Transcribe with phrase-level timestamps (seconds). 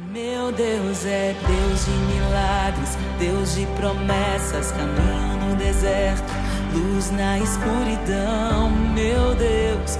[0.00, 6.32] Meu Deus é Deus de milagres, Deus de promessas, caminho no deserto,
[6.72, 8.70] luz na escuridão.
[8.94, 9.98] Meu Deus,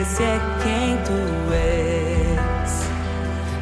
[0.00, 2.88] esse é quem tu és.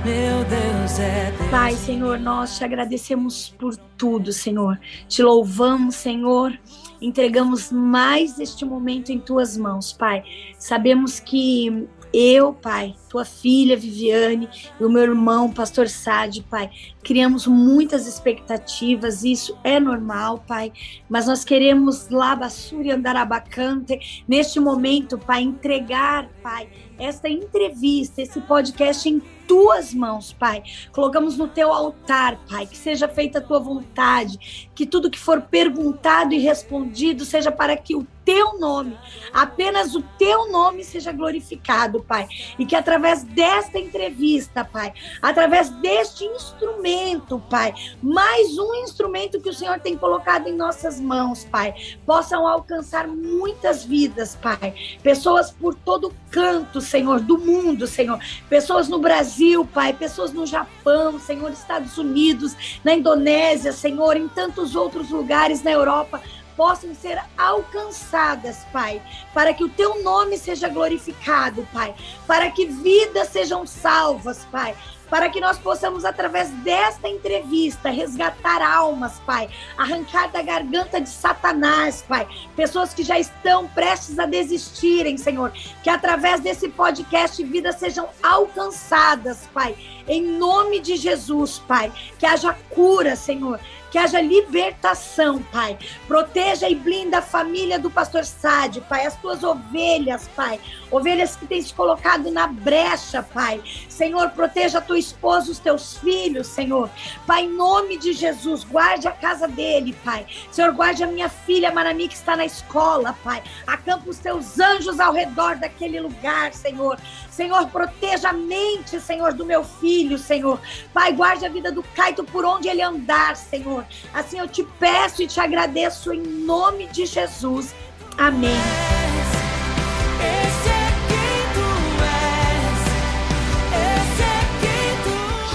[0.04, 1.50] Meu Deus é Deus.
[1.50, 4.80] Pai, Senhor, nós te agradecemos por tudo, Senhor.
[5.06, 6.58] Te louvamos, Senhor.
[7.02, 10.22] Entregamos mais este momento em tuas mãos, Pai.
[10.58, 14.48] Sabemos que eu, Pai, tua filha Viviane
[14.80, 16.70] e o meu irmão, pastor Sade, Pai,
[17.02, 20.72] criamos muitas expectativas, isso é normal, Pai,
[21.08, 29.08] mas nós queremos lá, Bassuri Andarabacante, neste momento, Pai, entregar, Pai, esta entrevista, esse podcast
[29.08, 30.62] em tuas mãos, Pai.
[30.92, 35.42] Colocamos no teu altar, Pai, que seja feita a tua vontade, que tudo que for
[35.42, 38.98] perguntado e respondido seja para que o teu nome,
[39.32, 42.26] apenas o teu nome seja glorificado, Pai.
[42.58, 47.72] E que através desta entrevista, Pai, através deste instrumento, Pai,
[48.02, 51.72] mais um instrumento que o Senhor tem colocado em nossas mãos, Pai,
[52.04, 54.74] possam alcançar muitas vidas, Pai.
[55.04, 58.18] Pessoas por todo canto, Senhor, do mundo, Senhor.
[58.48, 64.74] Pessoas no Brasil, Pai, pessoas no Japão, Senhor, Estados Unidos, na Indonésia, Senhor, em tantos
[64.74, 66.22] outros lugares na Europa
[66.56, 69.02] possam ser alcançadas, Pai,
[69.34, 71.94] para que o teu nome seja glorificado, Pai,
[72.26, 74.74] para que vidas sejam salvas, Pai,
[75.10, 82.04] para que nós possamos, através desta entrevista, resgatar almas, Pai, arrancar da garganta de Satanás,
[82.06, 88.08] Pai, pessoas que já estão prestes a desistirem, Senhor, que através desse podcast vidas sejam
[88.22, 89.76] alcançadas, Pai,
[90.08, 95.78] em nome de Jesus, Pai, que haja cura, Senhor, que haja libertação, Pai.
[96.06, 100.60] Proteja e blinda a família do pastor Sade, Pai, as tuas ovelhas, Pai.
[100.90, 103.62] Ovelhas que têm se colocado na brecha, Pai.
[103.88, 106.90] Senhor, proteja a tua esposa, os teus filhos, Senhor.
[107.26, 110.26] Pai, em nome de Jesus, guarde a casa dele, Pai.
[110.50, 113.42] Senhor, guarde a minha filha Marami, que está na escola, Pai.
[113.66, 116.98] Acampa os teus anjos ao redor daquele lugar, Senhor.
[117.36, 120.58] Senhor, proteja a mente, Senhor, do meu filho, Senhor.
[120.94, 123.84] Pai, guarde a vida do Caito por onde ele andar, Senhor.
[124.14, 127.74] Assim eu te peço e te agradeço em nome de Jesus.
[128.16, 128.56] Amém.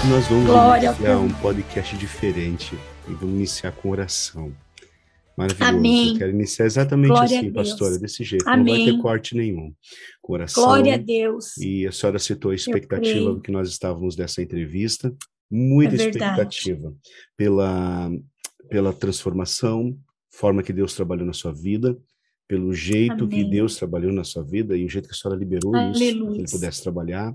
[0.08, 2.78] Nós vamos Glória iniciar um podcast diferente
[3.08, 4.52] e vamos iniciar com oração.
[5.36, 5.76] Maravilhoso.
[5.76, 6.08] Amém.
[6.10, 8.46] Eu quero iniciar exatamente Glória assim, pastora, desse jeito.
[8.46, 8.78] Amém.
[8.78, 9.74] Não vai ter corte nenhum.
[10.20, 10.64] Coração.
[10.64, 11.56] Glória a Deus.
[11.58, 15.14] E a senhora citou a expectativa do que nós estávamos dessa entrevista.
[15.50, 16.94] Muita é expectativa
[17.36, 18.10] pela,
[18.70, 19.96] pela transformação,
[20.30, 21.96] forma que Deus trabalhou na sua vida,
[22.48, 23.28] pelo jeito Amém.
[23.28, 25.92] que Deus trabalhou na sua vida e o jeito que a senhora liberou Aleluia.
[25.92, 27.34] isso, para que ele pudesse trabalhar.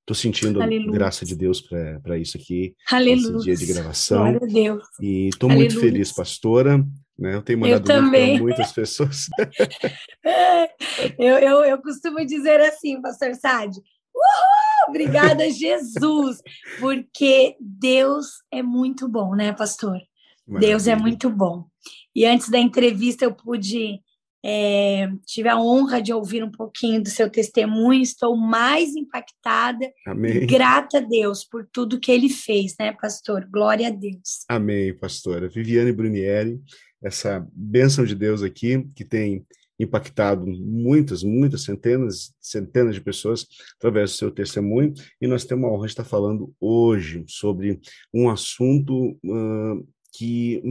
[0.00, 0.92] Estou sentindo Aleluia.
[0.92, 3.36] graça de Deus para isso aqui, Aleluia.
[3.36, 4.32] esse dia de gravação.
[4.32, 4.84] Glória a Deus.
[5.00, 6.84] E estou muito feliz, pastora.
[7.18, 7.34] Né?
[7.34, 9.26] Eu tenho mandado eu para muitas pessoas.
[11.18, 13.80] eu, eu, eu costumo dizer assim, pastor Sade,
[14.14, 14.66] Uhul!
[14.88, 16.40] Obrigada, Jesus,
[16.78, 19.98] porque Deus é muito bom, né, pastor?
[20.46, 20.70] Maravilha.
[20.70, 21.66] Deus é muito bom.
[22.14, 24.00] E antes da entrevista eu pude
[24.48, 30.46] é, tive a honra de ouvir um pouquinho do seu testemunho, estou mais impactada, Amém.
[30.46, 33.44] grata a Deus por tudo que ele fez, né, pastor?
[33.50, 34.44] Glória a Deus.
[34.48, 35.48] Amém, pastora.
[35.48, 36.60] Viviane Brunieri,
[37.02, 39.44] essa bênção de Deus aqui, que tem
[39.78, 43.46] impactado muitas, muitas centenas, centenas de pessoas
[43.76, 47.78] através do seu testemunho, e nós temos a honra de estar falando hoje sobre
[48.12, 49.86] um assunto uh,
[50.16, 50.62] que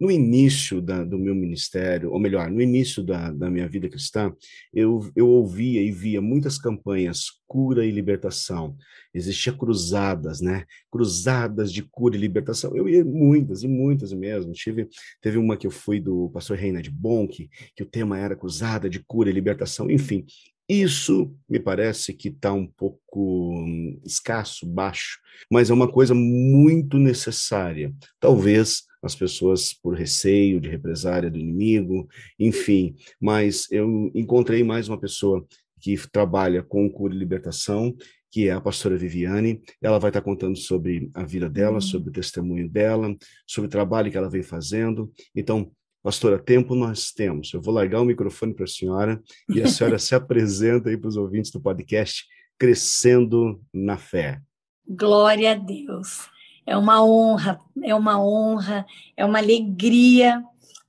[0.00, 4.34] no início da, do meu ministério, ou melhor, no início da, da minha vida cristã,
[4.74, 8.76] eu, eu ouvia e via muitas campanhas cura e libertação.
[9.14, 10.64] Existia cruzadas, né?
[10.90, 12.76] Cruzadas de cura e libertação.
[12.76, 14.52] Eu ia muitas e muitas mesmo.
[14.52, 14.88] Tive,
[15.20, 18.90] teve uma que eu fui do pastor Reina de Bonk, que o tema era cruzada
[18.90, 19.88] de cura e libertação.
[19.88, 20.26] Enfim,
[20.68, 26.98] isso me parece que está um pouco hum, escasso, baixo, mas é uma coisa muito
[26.98, 27.94] necessária.
[28.18, 32.08] Talvez as pessoas por receio de represária do inimigo,
[32.38, 35.46] enfim, mas eu encontrei mais uma pessoa
[35.80, 37.94] que trabalha com cura e libertação,
[38.30, 39.60] que é a pastora Viviane.
[39.80, 41.80] Ela vai estar contando sobre a vida dela, uhum.
[41.80, 45.12] sobre o testemunho dela, sobre o trabalho que ela vem fazendo.
[45.34, 45.70] Então,
[46.06, 47.52] Pastora, tempo nós temos.
[47.52, 51.08] Eu vou largar o microfone para a senhora e a senhora se apresenta aí para
[51.08, 52.24] os ouvintes do podcast
[52.56, 54.40] Crescendo na Fé.
[54.88, 56.28] Glória a Deus.
[56.64, 58.86] É uma honra, é uma honra,
[59.16, 60.44] é uma alegria.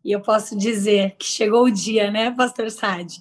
[0.05, 3.19] E eu posso dizer que chegou o dia, né, Pastor Sade?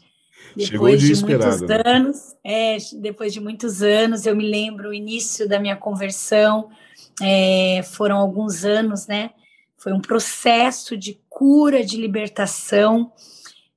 [0.54, 1.82] Depois de muitos né?
[1.82, 6.69] anos, é, depois de muitos anos, eu me lembro o início da minha conversão,
[7.22, 9.31] é, foram alguns anos, né?
[9.76, 13.12] Foi um processo de cura, de libertação.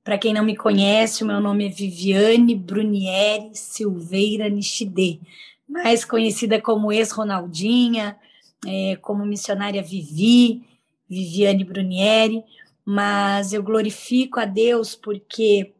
[0.02, 5.20] Para quem não me conhece, o meu nome é Viviane Brunieri Silveira Nishide,
[5.68, 8.16] mais conhecida como ex-Ronaldinha,
[8.66, 10.64] é, como missionária Vivi,
[11.08, 12.42] Viviane Brunieri,
[12.84, 15.74] mas eu glorifico a Deus porque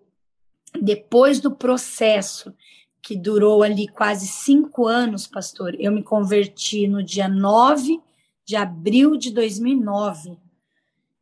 [0.80, 2.54] depois do processo
[3.02, 8.00] que durou ali quase cinco anos, pastor, eu me converti no dia 9
[8.50, 10.36] de abril de 2009,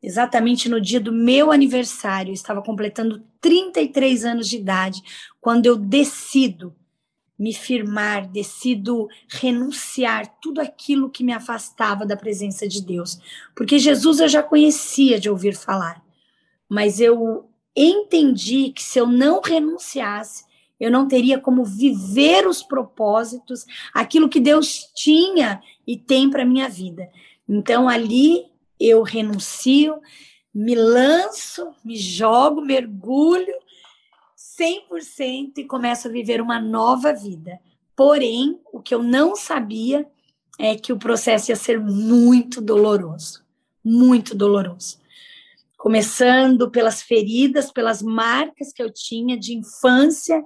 [0.03, 5.03] exatamente no dia do meu aniversário, estava completando 33 anos de idade,
[5.39, 6.75] quando eu decido
[7.39, 13.21] me firmar, decido renunciar tudo aquilo que me afastava da presença de Deus.
[13.55, 16.03] Porque Jesus eu já conhecia de ouvir falar,
[16.67, 20.47] mas eu entendi que se eu não renunciasse,
[20.81, 26.69] eu não teria como viver os propósitos, aquilo que Deus tinha e tem para minha
[26.69, 27.09] vida.
[27.49, 28.45] Então ali
[28.79, 29.99] eu renuncio,
[30.55, 33.55] me lanço, me jogo, mergulho
[34.37, 37.59] 100% e começo a viver uma nova vida.
[37.97, 40.07] Porém, o que eu não sabia
[40.59, 43.43] é que o processo ia ser muito doloroso,
[43.83, 44.99] muito doloroso.
[45.77, 50.45] Começando pelas feridas, pelas marcas que eu tinha de infância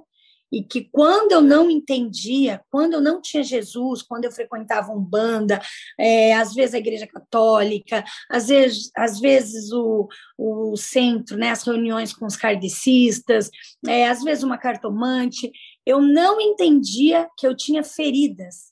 [0.53, 5.03] e que quando eu não entendia, quando eu não tinha Jesus, quando eu frequentava um
[5.03, 5.59] banda,
[5.99, 10.07] é, às vezes a igreja católica, às vezes, às vezes o,
[10.37, 13.49] o centro, né, as reuniões com os kardecistas,
[13.87, 15.51] é, às vezes uma cartomante,
[15.83, 18.71] eu não entendia que eu tinha feridas.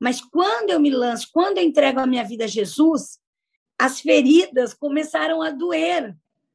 [0.00, 3.20] Mas quando eu me lanço, quando eu entrego a minha vida a Jesus,
[3.78, 6.12] as feridas começaram a doer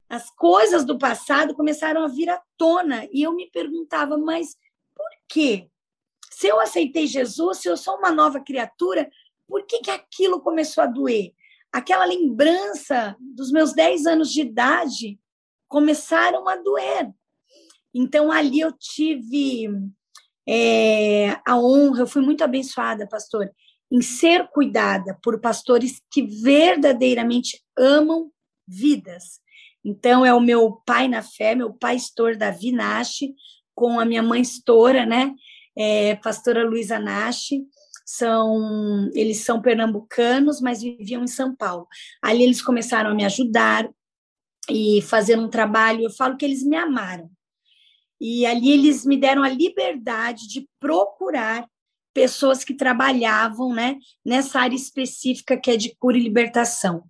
[0.10, 4.58] as coisas do passado começaram a vir à tona e eu me perguntava, mas
[4.96, 5.70] por quê?
[6.32, 9.10] Se eu aceitei Jesus, se eu sou uma nova criatura,
[9.48, 11.34] por que, que aquilo começou a doer?
[11.72, 15.20] Aquela lembrança dos meus 10 anos de idade
[15.68, 17.14] começaram a doer.
[17.94, 19.70] Então, ali eu tive
[20.48, 23.52] é, a honra, eu fui muito abençoada, pastor,
[23.92, 28.32] em ser cuidada por pastores que verdadeiramente amam
[28.68, 29.40] vidas.
[29.84, 33.34] Então, é o meu pai na fé, meu pai Estor Davi Nashi,
[33.74, 35.34] com a minha mãe Estora, né?
[35.78, 37.64] É, pastora Luísa Nashi.
[38.06, 41.88] São, eles são pernambucanos, mas viviam em São Paulo.
[42.22, 43.88] Ali eles começaram a me ajudar
[44.70, 46.04] e fazer um trabalho.
[46.04, 47.30] Eu falo que eles me amaram.
[48.20, 51.66] E ali eles me deram a liberdade de procurar
[52.14, 57.04] pessoas que trabalhavam né, nessa área específica que é de cura e libertação.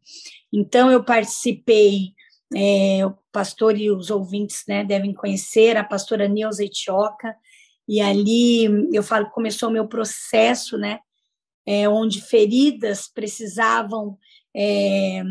[0.54, 2.14] Então, eu participei
[2.56, 7.36] é, o pastor e os ouvintes né, devem conhecer a pastora Neuza Etioca,
[7.88, 11.00] e ali eu falo que começou o meu processo, né,
[11.66, 14.18] é, onde feridas precisavam,
[14.56, 15.22] é,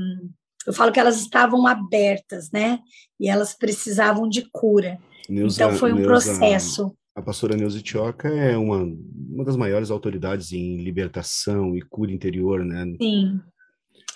[0.66, 2.80] eu falo que elas estavam abertas, né,
[3.18, 4.98] e elas precisavam de cura.
[5.28, 6.96] Neuza, então foi um Neuza, processo.
[7.14, 8.84] A pastora Neuza Etioca é uma,
[9.28, 12.86] uma das maiores autoridades em libertação e cura interior, né?
[13.00, 13.40] Sim.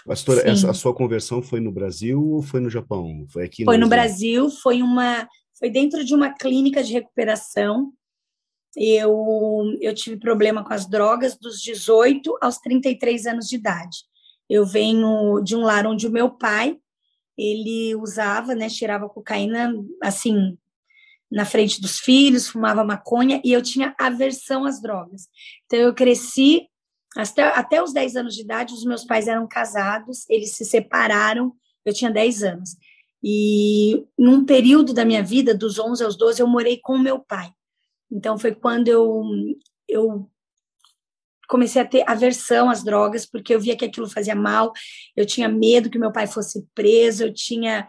[0.07, 3.25] Pastora, essa, a sua conversão foi no Brasil ou foi no Japão?
[3.29, 5.29] Foi aqui Foi no, no Brasil, foi uma
[5.59, 7.93] foi dentro de uma clínica de recuperação.
[8.77, 13.99] Eu eu tive problema com as drogas dos 18 aos 33 anos de idade.
[14.49, 16.77] Eu venho de um lar onde o meu pai
[17.39, 20.57] ele usava, né, tirava cocaína assim
[21.31, 25.29] na frente dos filhos, fumava maconha e eu tinha aversão às drogas.
[25.65, 26.69] Então eu cresci
[27.17, 31.53] até, até os 10 anos de idade, os meus pais eram casados, eles se separaram,
[31.85, 32.77] eu tinha 10 anos.
[33.23, 37.51] E num período da minha vida, dos 11 aos 12, eu morei com meu pai.
[38.11, 39.23] Então foi quando eu,
[39.89, 40.29] eu
[41.49, 44.73] comecei a ter aversão às drogas, porque eu via que aquilo fazia mal,
[45.15, 47.87] eu tinha medo que meu pai fosse preso, eu tinha.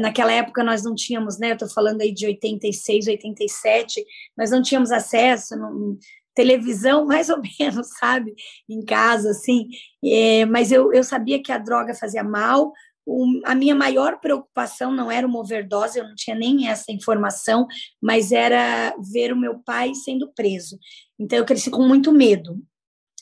[0.00, 1.52] Naquela época nós não tínhamos, né?
[1.52, 4.04] Eu tô falando aí de 86, 87,
[4.36, 5.96] nós não tínhamos acesso, não,
[6.36, 8.34] televisão, mais ou menos, sabe?
[8.68, 9.68] Em casa, assim.
[10.04, 12.72] É, mas eu, eu sabia que a droga fazia mal.
[13.04, 17.66] O, a minha maior preocupação não era uma overdose, eu não tinha nem essa informação,
[18.02, 20.78] mas era ver o meu pai sendo preso.
[21.18, 22.60] Então, eu cresci com muito medo.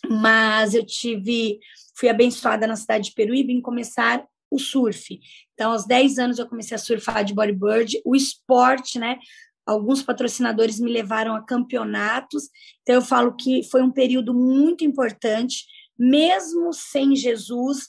[0.06, 1.58] Mas eu tive,
[1.96, 5.18] fui abençoada na cidade de Peruíbe em começar o surf.
[5.54, 9.18] Então, aos 10 anos eu comecei a surfar de bodyboard, o esporte, né?
[9.66, 12.50] Alguns patrocinadores me levaram a campeonatos.
[12.82, 15.64] Então, eu falo que foi um período muito importante,
[15.98, 17.88] mesmo sem Jesus,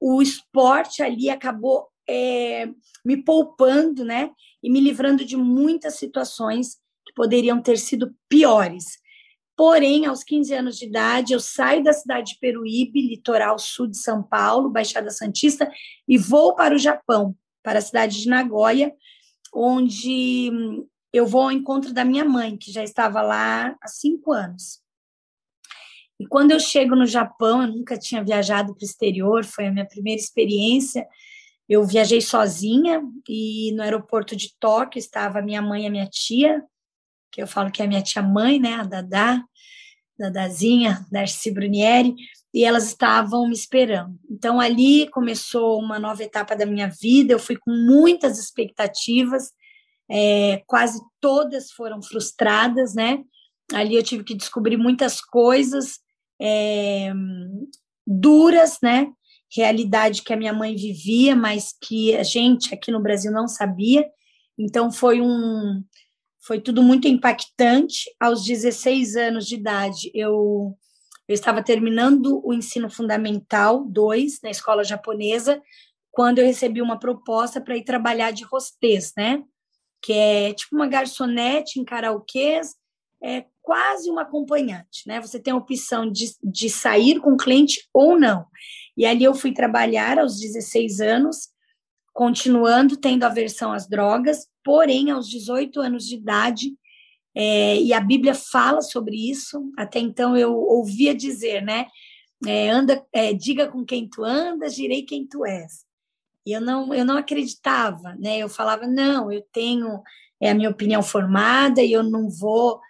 [0.00, 2.68] o esporte ali acabou é,
[3.04, 4.30] me poupando, né?
[4.62, 6.76] E me livrando de muitas situações
[7.06, 9.00] que poderiam ter sido piores.
[9.56, 13.98] Porém, aos 15 anos de idade, eu saio da cidade de Peruíbe, litoral sul de
[13.98, 15.70] São Paulo, Baixada Santista,
[16.08, 18.92] e vou para o Japão, para a cidade de Nagoya,
[19.54, 20.50] onde
[21.12, 24.80] eu vou ao encontro da minha mãe, que já estava lá há cinco anos.
[26.18, 29.72] E quando eu chego no Japão, eu nunca tinha viajado para o exterior, foi a
[29.72, 31.06] minha primeira experiência.
[31.68, 36.62] Eu viajei sozinha e no aeroporto de Tóquio estava minha mãe e a minha tia,
[37.30, 39.42] que eu falo que é a minha tia mãe, né, a Dadá,
[40.18, 42.14] Dadazinha, Darcy Brunieri,
[42.54, 44.16] e elas estavam me esperando.
[44.30, 49.50] Então ali começou uma nova etapa da minha vida, eu fui com muitas expectativas,
[50.12, 53.24] é, quase todas foram frustradas, né?
[53.72, 56.00] Ali eu tive que descobrir muitas coisas,
[56.40, 57.10] é,
[58.06, 59.10] duras, né?
[59.50, 64.06] Realidade que a minha mãe vivia, mas que a gente aqui no Brasil não sabia.
[64.58, 65.82] Então foi um
[66.44, 68.10] foi tudo muito impactante.
[68.20, 70.76] Aos 16 anos de idade, eu,
[71.26, 75.62] eu estava terminando o ensino fundamental 2 na escola japonesa,
[76.10, 79.42] quando eu recebi uma proposta para ir trabalhar de hostess, né?
[80.02, 82.74] Que é tipo uma garçonete em karaokês,
[83.22, 85.20] é quase uma acompanhante, né?
[85.20, 88.44] Você tem a opção de, de sair com o cliente ou não.
[88.96, 91.48] E ali eu fui trabalhar aos 16 anos,
[92.12, 96.72] continuando tendo aversão às drogas, porém, aos 18 anos de idade,
[97.34, 101.86] é, e a Bíblia fala sobre isso, até então eu ouvia dizer, né?
[102.46, 105.84] É, anda, é, diga com quem tu andas, direi quem tu és.
[106.44, 108.38] E eu não, eu não acreditava, né?
[108.38, 110.02] Eu falava, não, eu tenho
[110.42, 112.80] é a minha opinião formada e eu não vou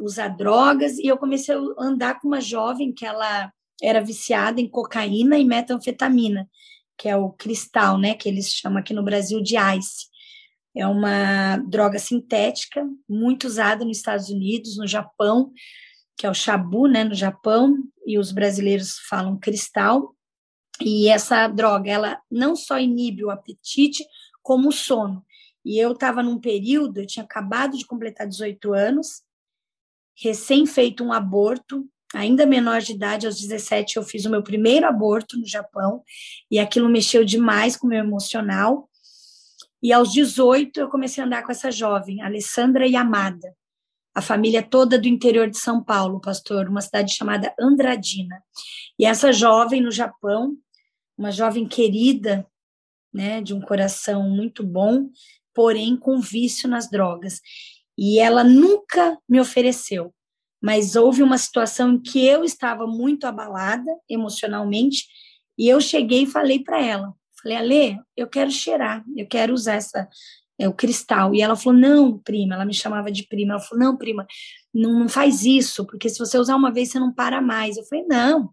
[0.00, 3.50] usar drogas, e eu comecei a andar com uma jovem que ela
[3.82, 6.46] era viciada em cocaína e metanfetamina,
[6.98, 10.06] que é o cristal, né, que eles chamam aqui no Brasil de ice.
[10.76, 15.50] É uma droga sintética muito usada nos Estados Unidos, no Japão,
[16.18, 20.14] que é o chabu, né, no Japão, e os brasileiros falam cristal.
[20.84, 24.04] E essa droga, ela não só inibe o apetite,
[24.42, 25.24] como o sono.
[25.64, 29.22] E eu estava num período, eu tinha acabado de completar 18 anos,
[30.20, 34.86] recém feito um aborto, ainda menor de idade, aos 17 eu fiz o meu primeiro
[34.86, 36.02] aborto no Japão,
[36.50, 38.88] e aquilo mexeu demais com o meu emocional.
[39.82, 43.54] E aos 18 eu comecei a andar com essa jovem, Alessandra Yamada,
[44.14, 48.42] a família toda do interior de São Paulo, pastor, uma cidade chamada Andradina.
[48.98, 50.56] E essa jovem no Japão,
[51.22, 52.44] uma jovem querida,
[53.14, 55.08] né, de um coração muito bom,
[55.54, 57.40] porém com vício nas drogas
[57.96, 60.12] e ela nunca me ofereceu.
[60.60, 65.06] Mas houve uma situação em que eu estava muito abalada emocionalmente
[65.56, 69.74] e eu cheguei e falei para ela, falei, Ale, eu quero cheirar, eu quero usar
[69.74, 70.08] essa
[70.58, 71.34] é, o cristal.
[71.34, 74.26] E ela falou, não, prima, ela me chamava de prima, ela falou, não, prima,
[74.72, 77.76] não, não faz isso, porque se você usar uma vez, você não para mais.
[77.76, 78.52] Eu falei, não,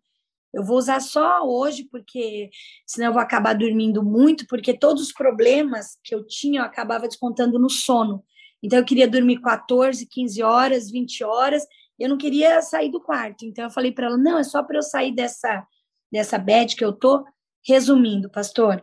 [0.53, 2.49] eu vou usar só hoje, porque
[2.85, 7.07] senão eu vou acabar dormindo muito, porque todos os problemas que eu tinha, eu acabava
[7.07, 8.23] descontando no sono.
[8.61, 11.63] Então, eu queria dormir 14, 15 horas, 20 horas,
[11.97, 13.45] eu não queria sair do quarto.
[13.45, 15.65] Então, eu falei para ela: não, é só para eu sair dessa,
[16.11, 17.25] dessa bed que eu tô.
[17.61, 18.81] Resumindo, pastor,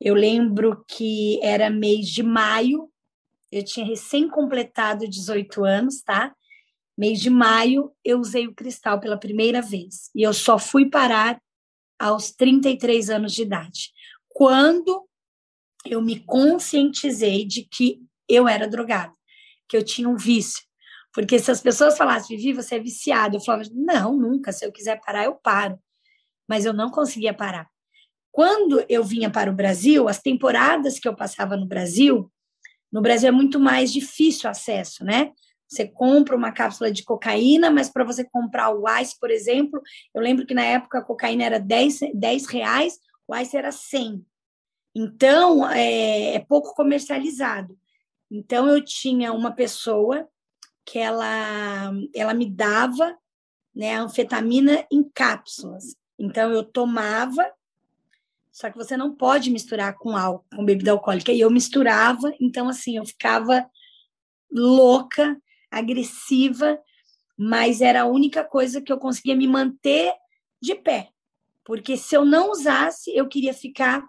[0.00, 2.88] eu lembro que era mês de maio,
[3.50, 6.34] eu tinha recém completado 18 anos, tá?
[6.96, 10.10] Mês de maio, eu usei o cristal pela primeira vez.
[10.14, 11.40] E eu só fui parar
[11.98, 13.90] aos 33 anos de idade.
[14.28, 15.08] Quando
[15.84, 19.12] eu me conscientizei de que eu era drogada,
[19.68, 20.62] que eu tinha um vício.
[21.12, 24.72] Porque se as pessoas falassem, Vivi, você é viciada, eu falava, não, nunca, se eu
[24.72, 25.78] quiser parar, eu paro.
[26.48, 27.68] Mas eu não conseguia parar.
[28.32, 32.30] Quando eu vinha para o Brasil, as temporadas que eu passava no Brasil,
[32.92, 35.32] no Brasil é muito mais difícil acesso, né?
[35.74, 39.82] Você compra uma cápsula de cocaína, mas para você comprar o ice, por exemplo,
[40.14, 44.24] eu lembro que na época a cocaína era 10, 10 reais, o ice era 100.
[44.94, 47.76] Então, é, é pouco comercializado.
[48.30, 50.28] Então eu tinha uma pessoa
[50.84, 53.16] que ela ela me dava
[53.74, 55.96] né, a anfetamina em cápsulas.
[56.18, 57.44] Então eu tomava,
[58.52, 61.32] só que você não pode misturar com álcool, com bebida alcoólica.
[61.32, 63.68] E eu misturava, então assim, eu ficava
[64.50, 65.40] louca,
[65.78, 66.78] agressiva,
[67.36, 70.12] mas era a única coisa que eu conseguia me manter
[70.62, 71.08] de pé.
[71.64, 74.04] Porque se eu não usasse, eu queria ficar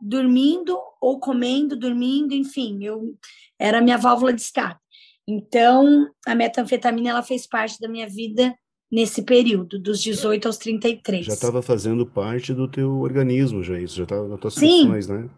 [0.00, 3.16] dormindo ou comendo, dormindo, enfim, eu
[3.58, 4.80] era a minha válvula de escape.
[5.28, 8.54] Então, a metanfetamina ela fez parte da minha vida
[8.90, 11.26] nesse período, dos 18 aos 33.
[11.26, 15.28] Já estava fazendo parte do teu organismo, já isso, já estava nas tuas funções, né?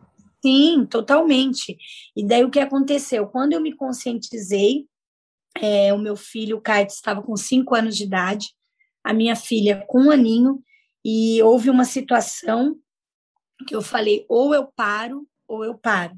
[0.44, 1.76] Sim, totalmente.
[2.14, 3.26] E daí o que aconteceu?
[3.26, 4.87] Quando eu me conscientizei,
[5.60, 8.48] é, o meu filho, o Caio, estava com cinco anos de idade,
[9.02, 10.62] a minha filha com um aninho,
[11.04, 12.76] e houve uma situação
[13.66, 16.16] que eu falei: ou eu paro, ou eu paro.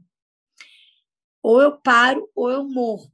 [1.42, 3.10] Ou eu paro, ou eu morro.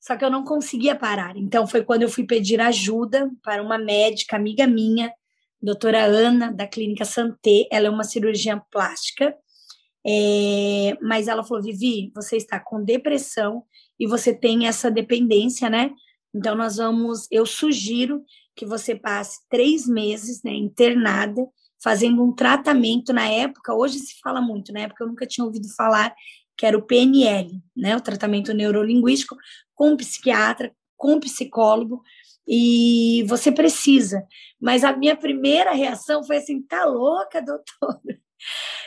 [0.00, 1.36] Só que eu não conseguia parar.
[1.36, 5.10] Então foi quando eu fui pedir ajuda para uma médica amiga minha,
[5.62, 7.66] doutora Ana, da Clínica Santé.
[7.70, 9.34] Ela é uma cirurgiã plástica.
[10.06, 13.64] É, mas ela falou: Vivi, você está com depressão
[13.98, 15.90] e você tem essa dependência, né?
[16.34, 18.24] Então nós vamos, eu sugiro
[18.56, 21.46] que você passe três meses, né, internada,
[21.82, 23.74] fazendo um tratamento na época.
[23.74, 26.14] Hoje se fala muito, na época eu nunca tinha ouvido falar
[26.56, 29.36] que era o PNL, né, o tratamento neurolinguístico,
[29.74, 32.02] com psiquiatra, com psicólogo,
[32.46, 34.24] e você precisa.
[34.60, 38.23] Mas a minha primeira reação foi assim: tá louca, doutora?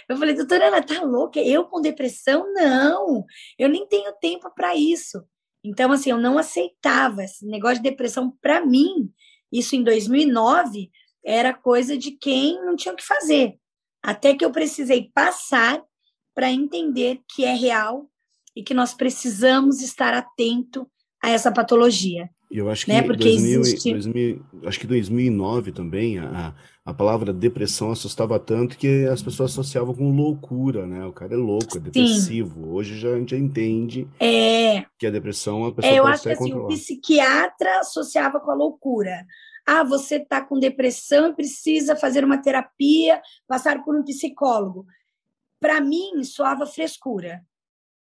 [0.08, 1.40] Eu falei, doutora, ela tá louca?
[1.40, 2.52] Eu com depressão?
[2.54, 3.26] Não,
[3.58, 5.24] eu nem tenho tempo para isso.
[5.64, 9.12] Então, assim, eu não aceitava esse negócio de depressão para mim.
[9.52, 10.90] Isso em 2009
[11.26, 13.56] era coisa de quem não tinha o que fazer.
[14.02, 15.84] Até que eu precisei passar
[16.34, 18.10] para entender que é real
[18.56, 20.90] e que nós precisamos estar atento
[21.22, 22.30] a essa patologia.
[22.50, 23.02] Eu acho que né?
[23.02, 23.92] Porque 2000, existe...
[23.92, 26.56] 2000, acho que 2009 também a,
[26.88, 31.06] a palavra depressão assustava tanto que as pessoas associavam com loucura, né?
[31.06, 32.64] O cara é louco, é depressivo.
[32.64, 32.70] Sim.
[32.70, 34.86] Hoje já a gente entende é...
[34.98, 38.56] que a depressão a pessoa é, eu acho que assim, o psiquiatra associava com a
[38.56, 39.26] loucura.
[39.66, 44.86] Ah, você está com depressão e precisa fazer uma terapia, passar por um psicólogo.
[45.60, 47.46] Para mim, soava frescura.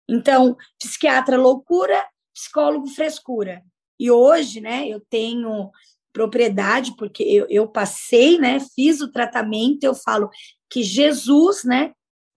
[0.09, 3.65] Então, psiquiatra loucura, psicólogo frescura.
[3.99, 5.73] E hoje, né, eu tenho
[6.17, 10.31] propriedade, porque eu, eu passei, né, fiz o tratamento, eu falo
[10.71, 11.93] que Jesus, né,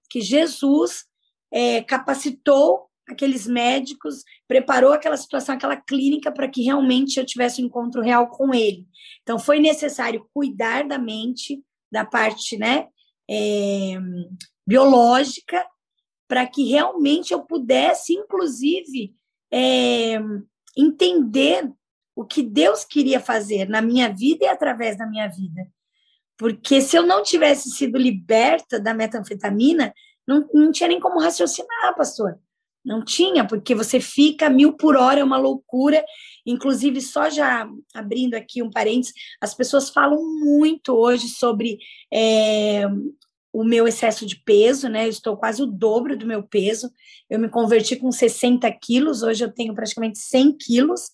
[0.09, 1.05] que Jesus
[1.49, 7.67] é, capacitou aqueles médicos, preparou aquela situação, aquela clínica para que realmente eu tivesse um
[7.67, 8.85] encontro real com ele.
[9.21, 12.85] Então foi necessário cuidar da mente, da parte, né,
[13.31, 13.97] é,
[14.67, 15.65] biológica,
[16.27, 19.15] para que realmente eu pudesse, inclusive,
[19.49, 20.19] é,
[20.77, 21.71] entender
[22.19, 25.65] o que Deus queria fazer na minha vida e através da minha vida.
[26.37, 29.93] Porque se eu não tivesse sido liberta da metanfetamina,
[30.27, 32.37] não, não tinha nem como raciocinar, pastor.
[32.83, 36.03] Não tinha, porque você fica mil por hora, é uma loucura.
[36.45, 41.79] Inclusive, só já abrindo aqui um parênteses, as pessoas falam muito hoje sobre
[42.13, 42.83] é,
[43.53, 45.05] o meu excesso de peso, né?
[45.05, 46.91] Eu estou quase o dobro do meu peso.
[47.29, 51.11] Eu me converti com 60 quilos, hoje eu tenho praticamente 100 quilos.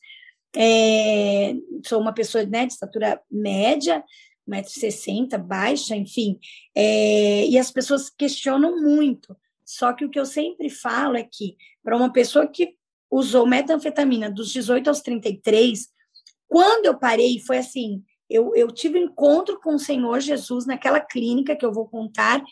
[0.58, 1.54] É,
[1.86, 4.04] sou uma pessoa né, de estatura média,
[4.48, 6.40] 1,60m, baixa, enfim.
[6.76, 9.36] É, e as pessoas questionam muito.
[9.66, 12.76] Só que o que eu sempre falo é que, para uma pessoa que
[13.10, 15.88] usou metanfetamina dos 18 aos 33,
[16.48, 21.00] quando eu parei, foi assim: eu, eu tive um encontro com o Senhor Jesus naquela
[21.00, 22.44] clínica que eu vou contar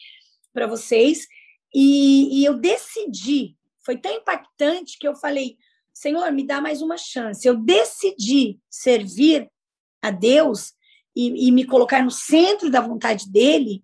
[0.51, 1.27] para vocês,
[1.73, 5.57] e, e eu decidi, foi tão impactante que eu falei:
[5.93, 7.47] Senhor, me dá mais uma chance.
[7.47, 9.47] Eu decidi servir
[10.01, 10.73] a Deus
[11.15, 13.83] e, e me colocar no centro da vontade dele,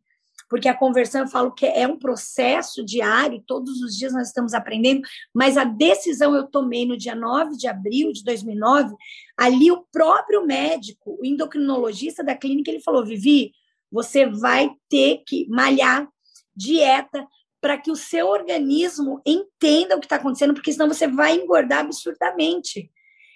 [0.50, 4.54] porque a conversão eu falo que é um processo diário, todos os dias nós estamos
[4.56, 5.02] aprendendo,
[5.34, 8.95] mas a decisão eu tomei no dia 9 de abril de 2009,
[9.38, 13.52] ali o próprio médico, o endocrinologista da clínica, ele falou: Vivi,
[13.91, 16.08] você vai ter que malhar,
[16.56, 17.26] dieta,
[17.62, 21.80] para que o seu organismo entenda o que está acontecendo, porque senão você vai engordar
[21.80, 22.91] absurdamente.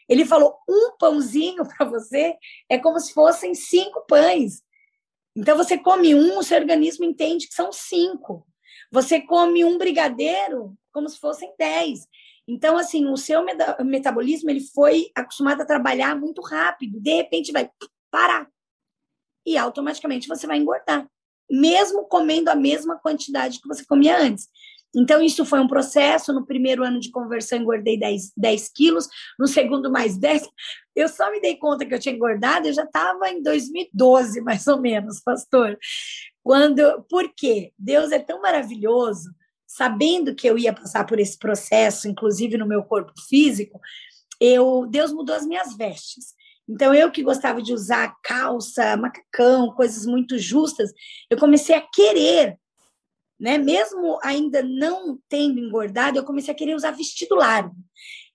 [0.07, 2.35] Ele falou: um pãozinho para você
[2.69, 4.61] é como se fossem cinco pães.
[5.35, 8.45] Então, você come um, o seu organismo entende que são cinco.
[8.91, 12.07] Você come um brigadeiro como se fossem dez.
[12.47, 13.43] Então, assim, o seu
[13.83, 16.99] metabolismo ele foi acostumado a trabalhar muito rápido.
[16.99, 17.69] De repente, vai
[18.11, 18.47] parar.
[19.45, 21.09] E automaticamente você vai engordar.
[21.53, 24.47] Mesmo comendo a mesma quantidade que você comia antes.
[24.95, 26.33] Então, isso foi um processo.
[26.33, 29.07] No primeiro ano de conversão, engordei 10, 10 quilos.
[29.39, 30.47] No segundo, mais 10.
[30.95, 34.67] Eu só me dei conta que eu tinha engordado, eu já estava em 2012, mais
[34.67, 35.77] ou menos, pastor.
[36.43, 37.71] Quando, por quê?
[37.77, 39.33] Deus é tão maravilhoso,
[39.65, 43.79] sabendo que eu ia passar por esse processo, inclusive no meu corpo físico,
[44.39, 46.35] eu, Deus mudou as minhas vestes.
[46.67, 50.91] Então, eu que gostava de usar calça, macacão, coisas muito justas,
[51.29, 52.57] eu comecei a querer
[53.43, 53.57] né?
[53.57, 57.75] Mesmo ainda não tendo engordado, eu comecei a querer usar vestido largo.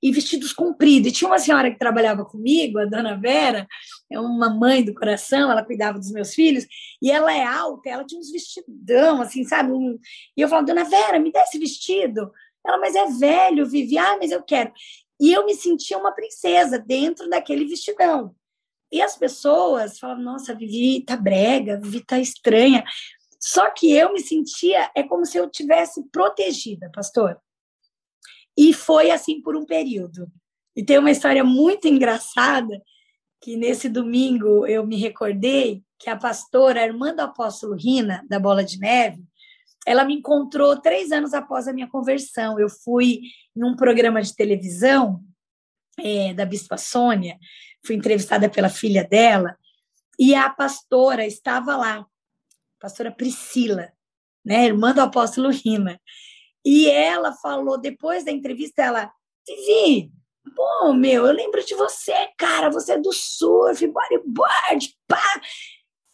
[0.03, 1.11] e vestidos compridos.
[1.11, 3.67] E tinha uma senhora que trabalhava comigo, a dona Vera,
[4.12, 6.67] é uma mãe do coração, ela cuidava dos meus filhos,
[7.03, 9.73] e ela é alta, ela tinha uns vestidão, assim, sabe?
[10.37, 12.31] E eu falava, dona Vera, me dá esse vestido.
[12.64, 14.73] Ela, mas é velho, Vivi, ah, mas eu quero.
[15.20, 18.35] E eu me sentia uma princesa dentro daquele vestidão.
[18.90, 22.85] E as pessoas falavam, nossa, Vivi tá brega, Vivi tá estranha.
[23.40, 27.38] Só que eu me sentia, é como se eu tivesse protegida, pastor.
[28.57, 30.31] E foi assim por um período.
[30.74, 32.83] E tem uma história muito engraçada
[33.40, 38.38] que nesse domingo eu me recordei que a pastora, a irmã do apóstolo Rina, da
[38.38, 39.22] Bola de Neve,
[39.88, 42.61] ela me encontrou três anos após a minha conversão.
[42.61, 43.22] Eu fui
[43.57, 45.24] num programa de televisão
[45.98, 47.38] é, da Bispa Sônia,
[47.85, 49.57] fui entrevistada pela filha dela,
[50.18, 52.05] e a pastora estava lá,
[52.79, 53.90] pastora Priscila,
[54.44, 55.98] né, irmã do apóstolo Rina.
[56.62, 59.11] E ela falou, depois da entrevista, ela,
[59.46, 60.12] Vivi,
[60.55, 65.40] bom, meu, eu lembro de você, cara, você é do surf, bodyboard, pá.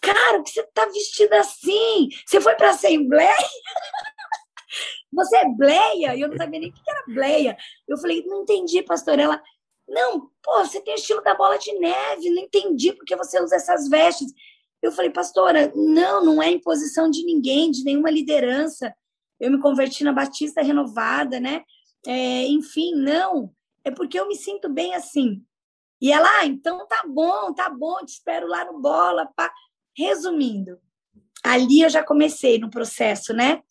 [0.04, 2.08] Cara, que você tá vestida assim?
[2.26, 3.34] Você foi para Assembleia?
[5.12, 6.14] você é bleia?
[6.16, 7.56] E eu não sabia nem o que era bleia.
[7.88, 9.18] Eu falei, não entendi, pastor.
[9.18, 9.42] Ela,
[9.88, 13.56] não, pô, você tem o estilo da bola de neve, não entendi porque você usa
[13.56, 14.32] essas vestes.
[14.82, 18.94] Eu falei, pastora, não, não é imposição de ninguém, de nenhuma liderança
[19.44, 21.62] eu me converti na Batista Renovada, né?
[22.06, 25.44] É, enfim, não, é porque eu me sinto bem assim.
[26.00, 29.26] E ela, ah, então tá bom, tá bom, te espero lá no bola.
[29.36, 29.52] Pá.
[29.96, 30.78] Resumindo,
[31.42, 33.62] ali eu já comecei no processo, né?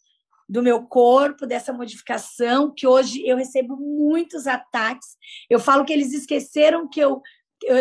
[0.48, 5.18] Do meu corpo, dessa modificação, que hoje eu recebo muitos ataques.
[5.50, 7.22] Eu falo que eles esqueceram que eu,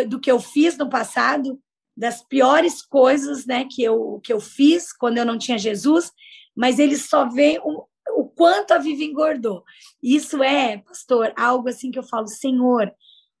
[0.07, 1.59] do que eu fiz no passado,
[1.95, 6.11] das piores coisas né, que, eu, que eu fiz quando eu não tinha Jesus,
[6.55, 7.85] mas eles só veem o,
[8.17, 9.63] o quanto a Vivi engordou.
[10.01, 12.91] Isso é, pastor, algo assim que eu falo, Senhor,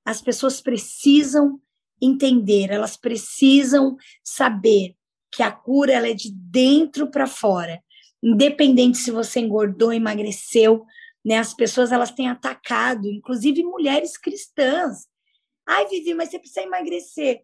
[0.05, 1.59] as pessoas precisam
[2.05, 4.95] entender, elas precisam saber
[5.31, 7.81] que a cura ela é de dentro para fora.
[8.21, 10.85] Independente se você engordou, emagreceu,
[11.25, 11.37] né?
[11.37, 15.07] As pessoas elas têm atacado, inclusive mulheres cristãs.
[15.65, 17.41] Ai, Vivi, mas você precisa emagrecer.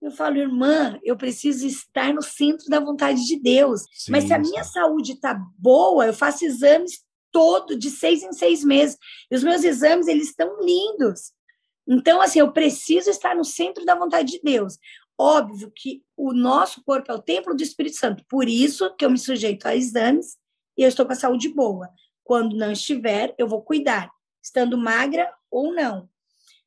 [0.00, 3.82] Eu falo, irmã, eu preciso estar no centro da vontade de Deus.
[3.92, 8.32] Sim, Mas se a minha saúde está boa, eu faço exames todo, de seis em
[8.32, 8.96] seis meses.
[9.30, 11.32] E os meus exames, eles estão lindos.
[11.88, 14.78] Então, assim, eu preciso estar no centro da vontade de Deus.
[15.16, 18.24] Óbvio que o nosso corpo é o templo do Espírito Santo.
[18.28, 20.36] Por isso que eu me sujeito a exames
[20.76, 21.88] e eu estou com a saúde boa.
[22.22, 24.10] Quando não estiver, eu vou cuidar,
[24.42, 26.08] estando magra ou não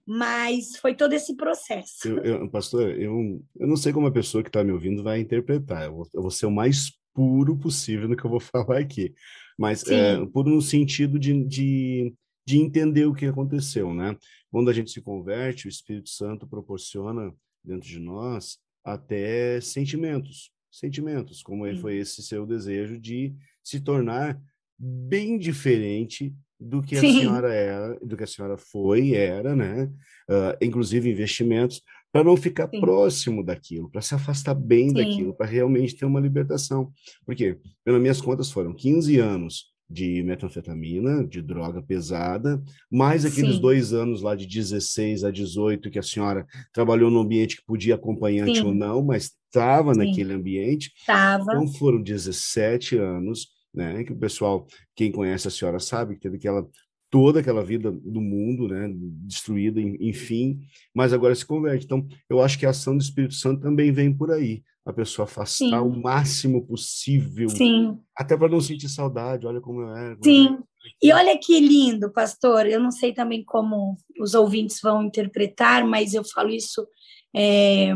[0.06, 2.08] mas foi todo esse processo.
[2.08, 5.20] Eu, eu, pastor, eu, eu não sei como a pessoa que está me ouvindo vai
[5.20, 8.80] interpretar, eu vou, eu vou, ser o mais puro possível no que eu vou falar
[8.80, 9.14] aqui,
[9.58, 12.14] mas é, puro no sentido de, de,
[12.46, 14.16] de entender o que aconteceu, né?
[14.50, 21.44] Quando a gente se converte, o Espírito Santo proporciona dentro de nós até sentimentos, sentimentos,
[21.44, 21.78] como Sim.
[21.78, 24.42] foi esse seu desejo de se tornar
[24.78, 27.08] bem diferente do que Sim.
[27.08, 29.86] a senhora era, do que a senhora foi e era, né?
[30.30, 32.80] Uh, inclusive investimentos, para não ficar Sim.
[32.80, 36.92] próximo daquilo, para se afastar bem daquilo, para realmente ter uma libertação.
[37.26, 43.62] Porque, pelas minhas contas, foram 15 anos de metanfetamina, de droga pesada, mais aqueles Sim.
[43.62, 47.96] dois anos lá de 16 a 18 que a senhora trabalhou no ambiente que podia
[47.96, 48.68] acompanhante Sim.
[48.68, 50.92] ou não, mas estava naquele ambiente.
[50.98, 51.44] Estava.
[51.44, 54.04] Então foram 17 anos né?
[54.04, 56.68] Que o pessoal, quem conhece a senhora sabe que teve aquela
[57.10, 58.90] toda aquela vida do mundo, né,
[59.26, 60.62] destruída, enfim,
[60.96, 61.84] mas agora se converte.
[61.84, 65.26] Então, eu acho que a ação do Espírito Santo também vem por aí, a pessoa
[65.26, 65.76] afastar Sim.
[65.76, 68.00] o máximo possível, Sim.
[68.16, 69.46] até para não sentir saudade.
[69.46, 70.18] Olha como eu era.
[70.24, 70.58] Sim.
[71.02, 72.66] E olha que lindo, pastor.
[72.66, 76.88] Eu não sei também como os ouvintes vão interpretar, mas eu falo isso
[77.36, 77.94] é,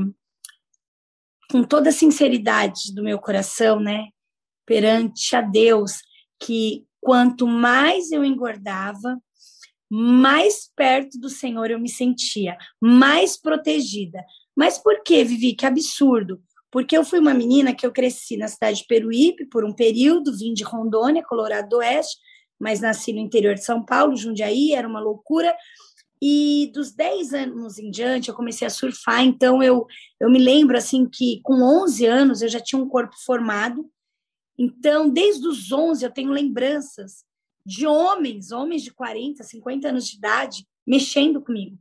[1.51, 4.09] com toda a sinceridade do meu coração, né?
[4.65, 5.99] perante a Deus
[6.39, 9.17] que quanto mais eu engordava,
[9.89, 14.23] mais perto do Senhor eu me sentia, mais protegida.
[14.55, 15.55] Mas por que, Vivi?
[15.55, 16.41] Que absurdo.
[16.75, 20.37] Porque eu fui uma menina que eu cresci na cidade de Peruípe por um período,
[20.37, 22.17] vim de Rondônia, Colorado do Oeste,
[22.59, 25.55] mas nasci no interior de São Paulo, Jundiaí, era uma loucura.
[26.21, 29.87] E dos 10 anos em diante eu comecei a surfar, então eu,
[30.19, 33.89] eu me lembro assim que com 11 anos eu já tinha um corpo formado,
[34.59, 37.23] então, desde os 11, eu tenho lembranças
[37.65, 41.79] de homens, homens de 40, 50 anos de idade, mexendo comigo.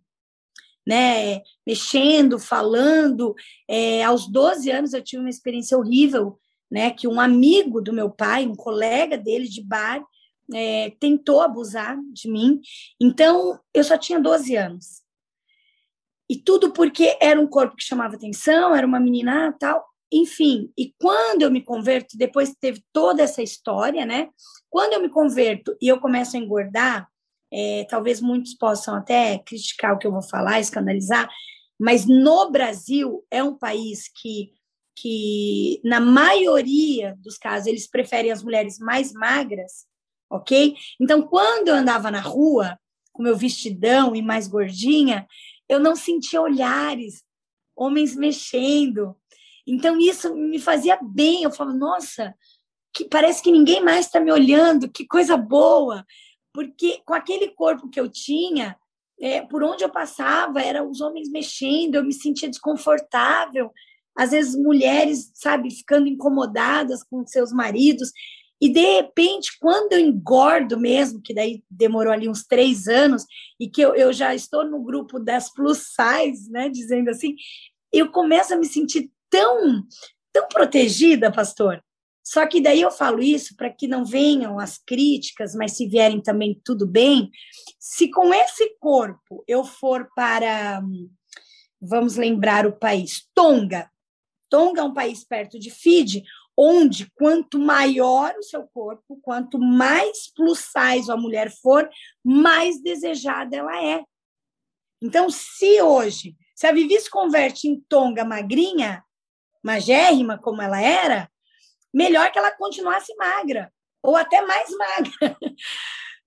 [0.87, 1.41] Né?
[1.67, 3.35] Mexendo, falando.
[3.69, 6.39] É, aos 12 anos, eu tive uma experiência horrível,
[6.71, 6.91] né?
[6.91, 10.05] que um amigo do meu pai, um colega dele de bar,
[10.53, 12.61] é, tentou abusar de mim.
[13.01, 15.05] Então, eu só tinha 12 anos.
[16.29, 19.85] E tudo porque era um corpo que chamava atenção, era uma menina tal.
[20.13, 24.29] Enfim, e quando eu me converto, depois teve toda essa história, né?
[24.71, 27.09] Quando eu me converto e eu começo a engordar,
[27.55, 31.31] é, talvez muitos possam até criticar o que eu vou falar, escandalizar,
[31.79, 34.51] mas no Brasil é um país que,
[34.97, 39.87] que na maioria dos casos, eles preferem as mulheres mais magras,
[40.29, 40.75] ok?
[41.01, 42.77] Então, quando eu andava na rua,
[43.13, 45.25] com meu vestidão e mais gordinha,
[45.69, 47.23] eu não sentia olhares,
[47.77, 49.17] homens mexendo.
[49.65, 51.45] Então, isso me fazia bem.
[51.45, 52.35] Eu falava, nossa,
[52.93, 56.05] que parece que ninguém mais está me olhando, que coisa boa.
[56.55, 58.77] Porque com aquele corpo que eu tinha,
[59.21, 63.73] é, por onde eu passava, eram os homens mexendo, eu me sentia desconfortável.
[64.17, 68.13] Às vezes, mulheres, sabe, ficando incomodadas com seus maridos.
[68.61, 73.27] E de repente, quando eu engordo mesmo, que daí demorou ali uns três anos,
[73.59, 77.35] e que eu, eu já estou no grupo das plus size, né, dizendo assim,
[77.93, 79.83] eu começo a me sentir tão,
[80.33, 81.83] tão protegida, pastor.
[82.25, 86.23] Só que daí eu falo isso para que não venham as críticas, mas se vierem
[86.23, 87.31] também tudo bem.
[87.79, 90.83] Se com esse corpo eu for para,
[91.79, 93.91] vamos lembrar o país, Tonga.
[94.49, 96.25] Tonga é um país perto de Fiji,
[96.57, 101.89] onde quanto maior o seu corpo, quanto mais plus size a mulher for,
[102.25, 104.03] mais desejada ela é.
[105.03, 109.05] Então, se hoje, se a Vivi se converte em tonga magrinha,
[109.63, 111.29] magérrima como ela era,
[111.95, 115.39] melhor que ela continuasse magra, ou até mais magra.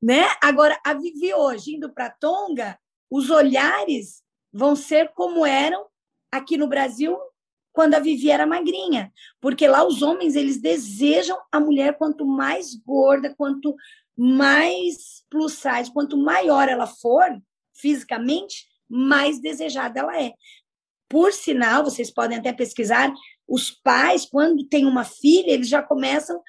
[0.02, 0.26] né?
[0.42, 2.80] Agora, a Vivi hoje, indo para Tonga,
[3.12, 5.86] os olhares vão ser como eram
[6.32, 7.18] aqui no Brasil
[7.74, 12.74] quando a Vivi era magrinha, porque lá os homens eles desejam a mulher quanto mais
[12.74, 13.76] gorda, quanto
[14.18, 17.40] mais plus size, quanto maior ela for
[17.76, 20.34] fisicamente, mais desejada ela é.
[21.08, 23.14] Por sinal, vocês podem até pesquisar,
[23.48, 26.42] os pais, quando tem uma filha, eles já começam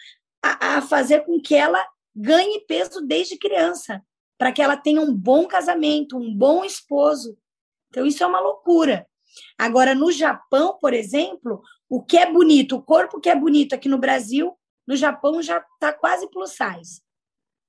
[0.43, 1.85] a, a fazer com que ela
[2.15, 4.03] ganhe peso desde criança,
[4.37, 7.39] para que ela tenha um bom casamento, um bom esposo.
[7.89, 9.07] Então, isso é uma loucura.
[9.57, 13.89] Agora, no Japão, por exemplo, o que é bonito, o corpo que é bonito aqui
[13.89, 14.57] no Brasil,
[14.87, 17.03] no Japão já está quase plus size.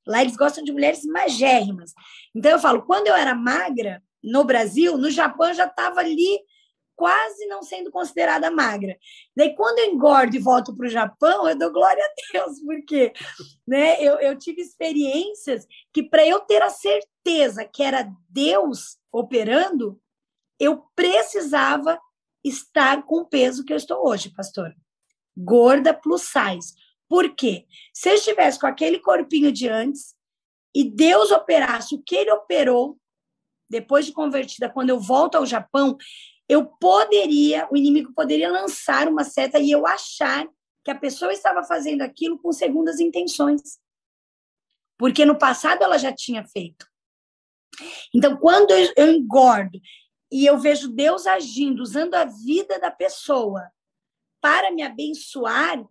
[0.08, 1.94] Lá eles gostam de mulheres magérrimas.
[2.34, 6.40] Então, eu falo, quando eu era magra no Brasil, no Japão eu já estava ali
[7.00, 8.98] quase não sendo considerada magra.
[9.34, 13.14] Daí, quando eu engordo e volto para o Japão, eu dou glória a Deus, porque
[13.66, 19.98] né, eu, eu tive experiências que, para eu ter a certeza que era Deus operando,
[20.60, 21.98] eu precisava
[22.44, 24.76] estar com o peso que eu estou hoje, pastor.
[25.38, 26.74] Gorda plus size.
[27.08, 27.66] Por quê?
[27.94, 30.14] Se eu estivesse com aquele corpinho de antes
[30.76, 33.00] e Deus operasse o que ele operou,
[33.70, 35.96] depois de convertida, quando eu volto ao Japão,
[36.50, 40.50] eu poderia, o inimigo poderia lançar uma seta e eu achar
[40.84, 43.80] que a pessoa estava fazendo aquilo com segundas intenções.
[44.98, 46.88] Porque no passado ela já tinha feito.
[48.14, 49.80] Então, quando eu engordo
[50.32, 53.72] e eu vejo Deus agindo, usando a vida da pessoa
[54.42, 55.86] para me abençoar,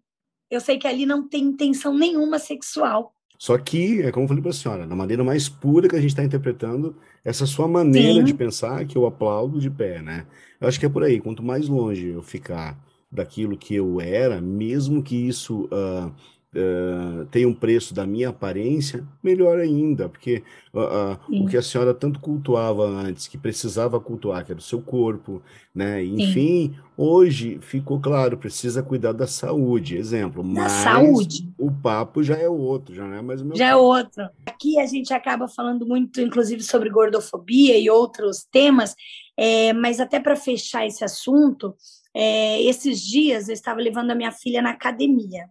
[0.51, 3.15] eu sei que ali não tem intenção nenhuma sexual.
[3.39, 6.01] Só que, é como eu falei para a senhora, na maneira mais pura que a
[6.01, 8.25] gente está interpretando essa sua maneira Sim.
[8.25, 10.27] de pensar, que eu aplaudo de pé, né?
[10.61, 11.21] Eu acho que é por aí.
[11.21, 12.77] Quanto mais longe eu ficar
[13.11, 16.13] daquilo que eu era, mesmo que isso uh,
[16.55, 20.43] uh, tem um preço da minha aparência, melhor ainda, porque
[20.75, 24.81] uh, o que a senhora tanto cultuava antes, que precisava cultuar, que era o seu
[24.81, 25.43] corpo,
[25.75, 26.03] né?
[26.03, 26.77] Enfim, Sim.
[26.97, 30.43] hoje ficou claro, precisa cuidar da saúde, exemplo.
[30.43, 31.49] Da mas saúde.
[31.59, 33.57] O papo já é outro, já não é mais o meu.
[33.57, 33.81] Já é papo.
[33.81, 34.29] é outro.
[34.47, 38.95] Aqui a gente acaba falando muito, inclusive, sobre gordofobia e outros temas,
[39.37, 41.75] é, mas até para fechar esse assunto,
[42.15, 45.49] é, esses dias eu estava levando a minha filha na academia.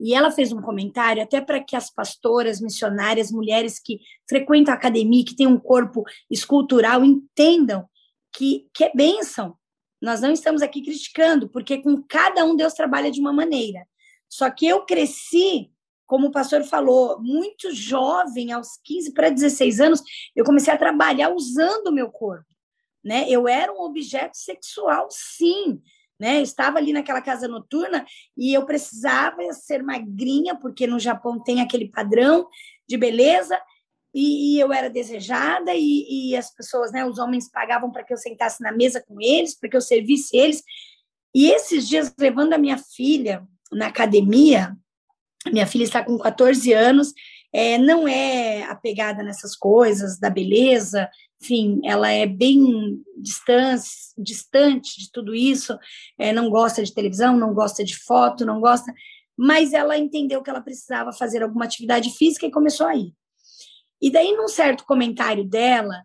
[0.00, 4.76] E ela fez um comentário até para que as pastoras, missionárias, mulheres que frequentam a
[4.76, 7.86] academia, que têm um corpo escultural, entendam
[8.32, 9.54] que, que é bênção.
[10.00, 13.86] Nós não estamos aqui criticando, porque com cada um Deus trabalha de uma maneira.
[14.26, 15.70] Só que eu cresci,
[16.06, 20.02] como o pastor falou, muito jovem, aos 15 para 16 anos,
[20.34, 22.46] eu comecei a trabalhar usando o meu corpo.
[23.04, 23.28] Né?
[23.28, 25.82] Eu era um objeto sexual, sim
[26.20, 26.42] né?
[26.42, 28.04] Estava ali naquela casa noturna
[28.36, 32.46] e eu precisava ser magrinha, porque no Japão tem aquele padrão
[32.86, 33.58] de beleza,
[34.12, 38.12] e, e eu era desejada, e, e, as pessoas, né, os homens pagavam para que
[38.12, 40.62] eu sentasse na mesa com eles, para que eu servisse eles.
[41.32, 44.76] E esses dias, levando a minha filha na academia,
[45.46, 47.14] Minha filha está com 14 anos,
[47.52, 51.08] é, não é apegada nessas coisas da beleza,
[51.42, 55.78] enfim, ela é bem distante, distante de tudo isso,
[56.18, 58.92] é, não gosta de televisão, não gosta de foto, não gosta,
[59.36, 63.14] mas ela entendeu que ela precisava fazer alguma atividade física e começou a ir.
[64.02, 66.04] E daí, num certo comentário dela,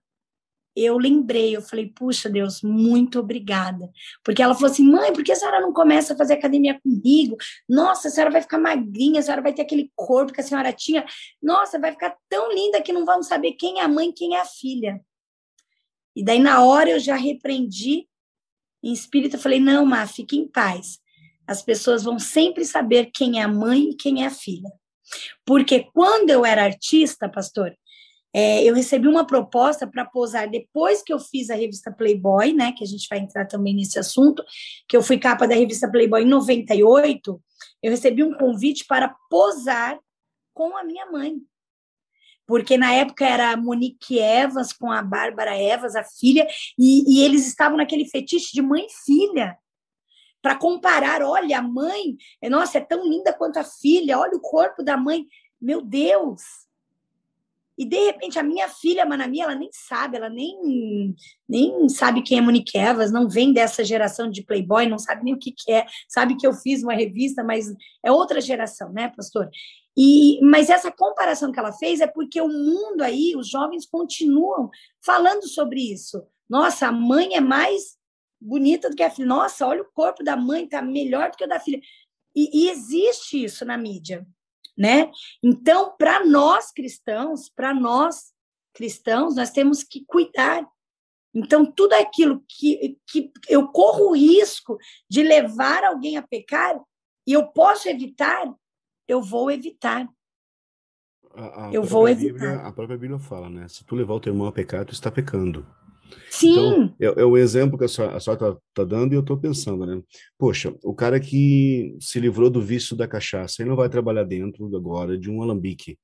[0.76, 3.90] eu lembrei, eu falei, puxa Deus, muito obrigada.
[4.24, 7.38] Porque ela falou assim, mãe, por que a senhora não começa a fazer academia comigo?
[7.68, 10.74] Nossa, a senhora vai ficar magrinha, a senhora vai ter aquele corpo que a senhora
[10.74, 11.06] tinha.
[11.42, 14.42] Nossa, vai ficar tão linda que não vamos saber quem é a mãe quem é
[14.42, 15.02] a filha.
[16.16, 18.08] E daí, na hora, eu já repreendi
[18.84, 21.00] em espírito, eu falei, não, Má, fique em paz.
[21.48, 24.72] As pessoas vão sempre saber quem é a mãe e quem é a filha.
[25.46, 27.76] Porque quando eu era artista, pastor,
[28.34, 32.74] é, eu recebi uma proposta para posar depois que eu fiz a revista Playboy, né?
[32.74, 34.44] Que a gente vai entrar também nesse assunto,
[34.88, 37.42] que eu fui capa da revista Playboy em 98.
[37.82, 39.98] Eu recebi um convite para posar
[40.54, 41.38] com a minha mãe.
[42.48, 47.24] Porque na época era a Monique Evans com a Bárbara Evans, a filha, e, e
[47.24, 49.58] eles estavam naquele fetiche de mãe e filha
[50.42, 54.84] para comparar, olha, a mãe, nossa, é tão linda quanto a filha, olha o corpo
[54.84, 55.26] da mãe.
[55.60, 56.44] Meu Deus,
[57.78, 61.14] e de repente a minha filha, Manami, ela nem sabe, ela nem,
[61.48, 65.34] nem sabe quem é Monique Evans, não vem dessa geração de Playboy, não sabe nem
[65.34, 69.12] o que, que é, sabe que eu fiz uma revista, mas é outra geração, né,
[69.16, 69.50] pastor?
[69.98, 74.70] E, mas essa comparação que ela fez é porque o mundo aí, os jovens continuam
[75.04, 76.26] falando sobre isso.
[76.50, 77.98] Nossa, a mãe é mais
[78.40, 79.28] bonita do que a filha.
[79.28, 81.80] Nossa, olha o corpo da mãe, tá melhor do que o da filha.
[82.36, 84.28] E, e existe isso na mídia
[84.78, 85.10] né?
[85.42, 88.34] Então, para nós cristãos, para nós
[88.74, 90.68] cristãos, nós temos que cuidar.
[91.34, 94.78] Então, tudo aquilo que, que eu corro o risco
[95.10, 96.80] de levar alguém a pecar
[97.26, 98.54] e eu posso evitar,
[99.08, 100.08] eu vou evitar.
[101.34, 102.34] A, a eu vou evitar.
[102.34, 103.68] Bíblia, a própria Bíblia fala, né?
[103.68, 105.66] Se tu levar o teu irmão a pecar, tu está pecando.
[106.30, 106.52] Sim.
[106.52, 108.36] Então, é, é um exemplo que a senhora está
[108.74, 110.02] tá dando e eu estou pensando, né?
[110.38, 114.74] Poxa, o cara que se livrou do vício da cachaça, ele não vai trabalhar dentro
[114.76, 115.98] agora de um alambique,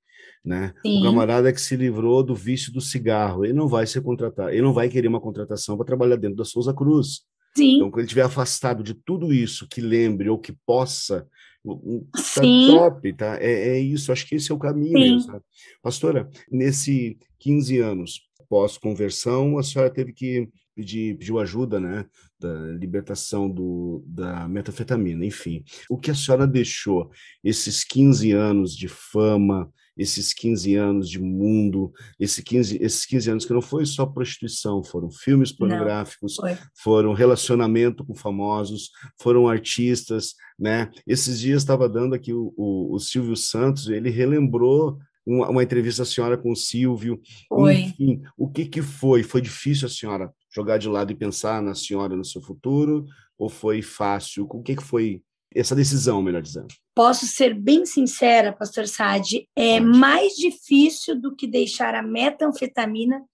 [0.44, 0.74] né?
[0.86, 1.00] Sim.
[1.00, 4.62] O camarada que se livrou do vício do cigarro, ele não vai ser contratado, ele
[4.62, 7.22] não vai querer uma contratação para trabalhar dentro da Souza Cruz.
[7.56, 7.76] Sim.
[7.76, 11.28] Então, quando ele estiver afastado de tudo isso que lembre ou que possa
[11.64, 12.68] Tá Sim.
[12.68, 13.38] top, tá?
[13.40, 15.42] É, é, isso, acho que esse é o caminho mesmo,
[15.82, 22.06] Pastora, nesse 15 anos, pós-conversão, a senhora teve que pedir, pediu ajuda, né,
[22.40, 25.64] da libertação do, da metafetamina, enfim.
[25.90, 27.12] O que a senhora deixou
[27.44, 33.46] esses 15 anos de fama, esses 15 anos de mundo, esse 15, esses 15 anos
[33.46, 36.38] que não foi só prostituição, foram filmes pornográficos,
[36.76, 40.90] foram relacionamento com famosos, foram artistas, né?
[41.06, 46.04] Esses dias estava dando aqui o, o, o Silvio Santos, ele relembrou uma, uma, entrevista
[46.04, 47.22] a senhora com o Silvio.
[47.48, 47.76] Foi.
[47.76, 49.24] Enfim, o que, que foi?
[49.24, 53.06] Foi difícil a senhora jogar de lado e pensar na senhora no seu futuro?
[53.38, 54.48] Ou foi fácil?
[54.50, 55.22] O que, que foi
[55.54, 56.68] essa decisão, melhor dizendo?
[56.94, 63.26] Posso ser bem sincera, pastor Sade, é mais difícil do que deixar a metanfetamina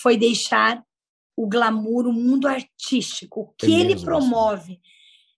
[0.00, 0.84] foi deixar
[1.36, 4.72] o glamour, o mundo artístico, o que é ele promove.
[4.72, 4.80] Assim.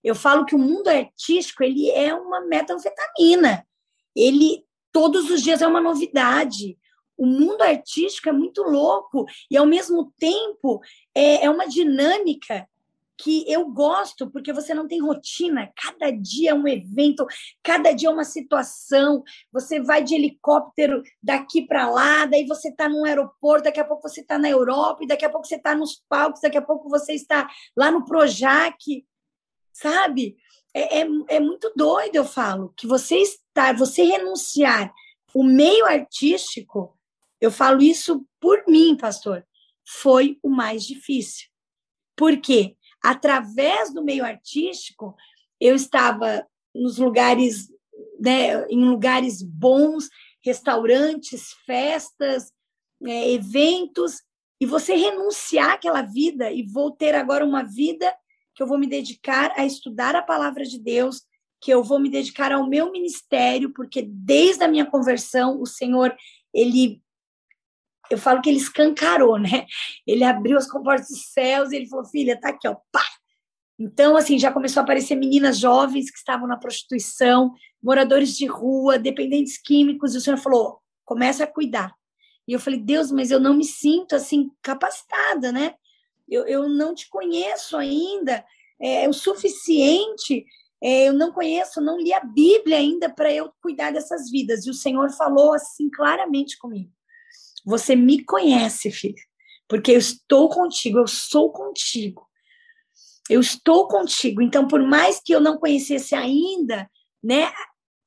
[0.03, 3.65] Eu falo que o mundo artístico ele é uma metanfetamina.
[4.15, 6.77] Ele todos os dias é uma novidade.
[7.17, 10.79] O mundo artístico é muito louco e, ao mesmo tempo,
[11.13, 12.67] é, é uma dinâmica
[13.21, 17.25] que eu gosto, porque você não tem rotina, cada dia é um evento,
[17.61, 19.23] cada dia é uma situação.
[19.51, 24.07] Você vai de helicóptero daqui para lá, daí você está num aeroporto, daqui a pouco
[24.07, 27.13] você está na Europa, daqui a pouco você está nos palcos, daqui a pouco você
[27.13, 29.05] está lá no Projac,
[29.73, 30.37] sabe?
[30.73, 34.93] É, é, é muito doido, eu falo, que você está, você renunciar
[35.33, 36.97] o meio artístico,
[37.41, 39.45] eu falo isso por mim, pastor,
[39.85, 41.49] foi o mais difícil.
[42.15, 42.75] Por quê?
[43.03, 45.15] Através do meio artístico,
[45.59, 47.69] eu estava nos lugares,
[48.19, 50.09] né, em lugares bons,
[50.43, 52.51] restaurantes, festas,
[53.05, 54.21] é, eventos,
[54.61, 58.13] e você renunciar àquela vida e vou ter agora uma vida
[58.53, 61.21] que eu vou me dedicar a estudar a palavra de Deus,
[61.61, 66.15] que eu vou me dedicar ao meu ministério, porque desde a minha conversão, o Senhor,
[66.53, 67.01] ele
[68.11, 69.65] eu falo que ele escancarou, né?
[70.05, 73.03] Ele abriu as comportas dos céus e ele falou: "Filha, tá aqui, ó, pá".
[73.79, 78.99] Então, assim, já começou a aparecer meninas jovens que estavam na prostituição, moradores de rua,
[78.99, 81.93] dependentes químicos, e o Senhor falou: "Começa a cuidar".
[82.47, 85.75] E eu falei: "Deus, mas eu não me sinto assim capacitada, né?
[86.29, 88.45] eu, eu não te conheço ainda
[88.79, 90.45] é, é o suficiente.
[90.81, 94.65] é, eu não conheço, não li a Bíblia ainda para eu cuidar dessas vidas.
[94.65, 96.91] E o Senhor falou assim claramente comigo:
[97.65, 99.21] Você me conhece, filha,
[99.67, 102.27] porque eu estou contigo, eu sou contigo.
[103.29, 104.41] Eu estou contigo.
[104.41, 106.89] Então, por mais que eu não conhecesse ainda,
[107.23, 107.51] né,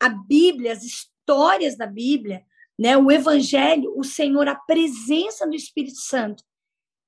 [0.00, 2.42] a Bíblia, as histórias da Bíblia,
[2.78, 6.42] né, o Evangelho, o Senhor, a presença do Espírito Santo,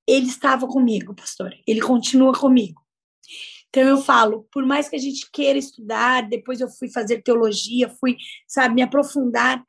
[0.07, 1.53] ele estava comigo, pastor.
[1.67, 2.81] Ele continua comigo.
[3.69, 7.89] Então eu falo, por mais que a gente queira estudar, depois eu fui fazer teologia,
[7.89, 8.17] fui,
[8.47, 9.65] sabe, me aprofundar.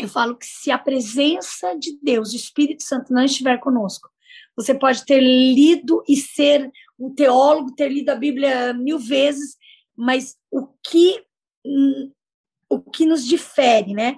[0.00, 4.08] Eu falo que se a presença de Deus, o Espírito Santo não estiver conosco,
[4.56, 9.56] você pode ter lido e ser um teólogo, ter lido a Bíblia mil vezes,
[9.96, 11.22] mas o que
[12.68, 14.16] o que nos difere, né,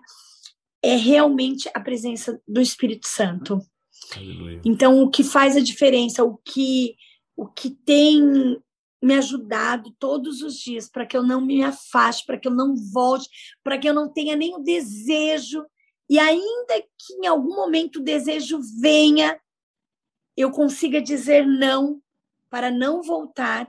[0.82, 3.58] é realmente a presença do Espírito Santo.
[4.14, 4.60] Aleluia.
[4.64, 6.94] Então, o que faz a diferença, o que
[7.34, 8.60] o que tem
[9.02, 12.76] me ajudado todos os dias para que eu não me afaste, para que eu não
[12.76, 13.28] volte,
[13.64, 15.64] para que eu não tenha nem o desejo
[16.12, 19.40] e ainda que em algum momento o desejo venha,
[20.36, 22.02] eu consiga dizer não
[22.50, 23.66] para não voltar.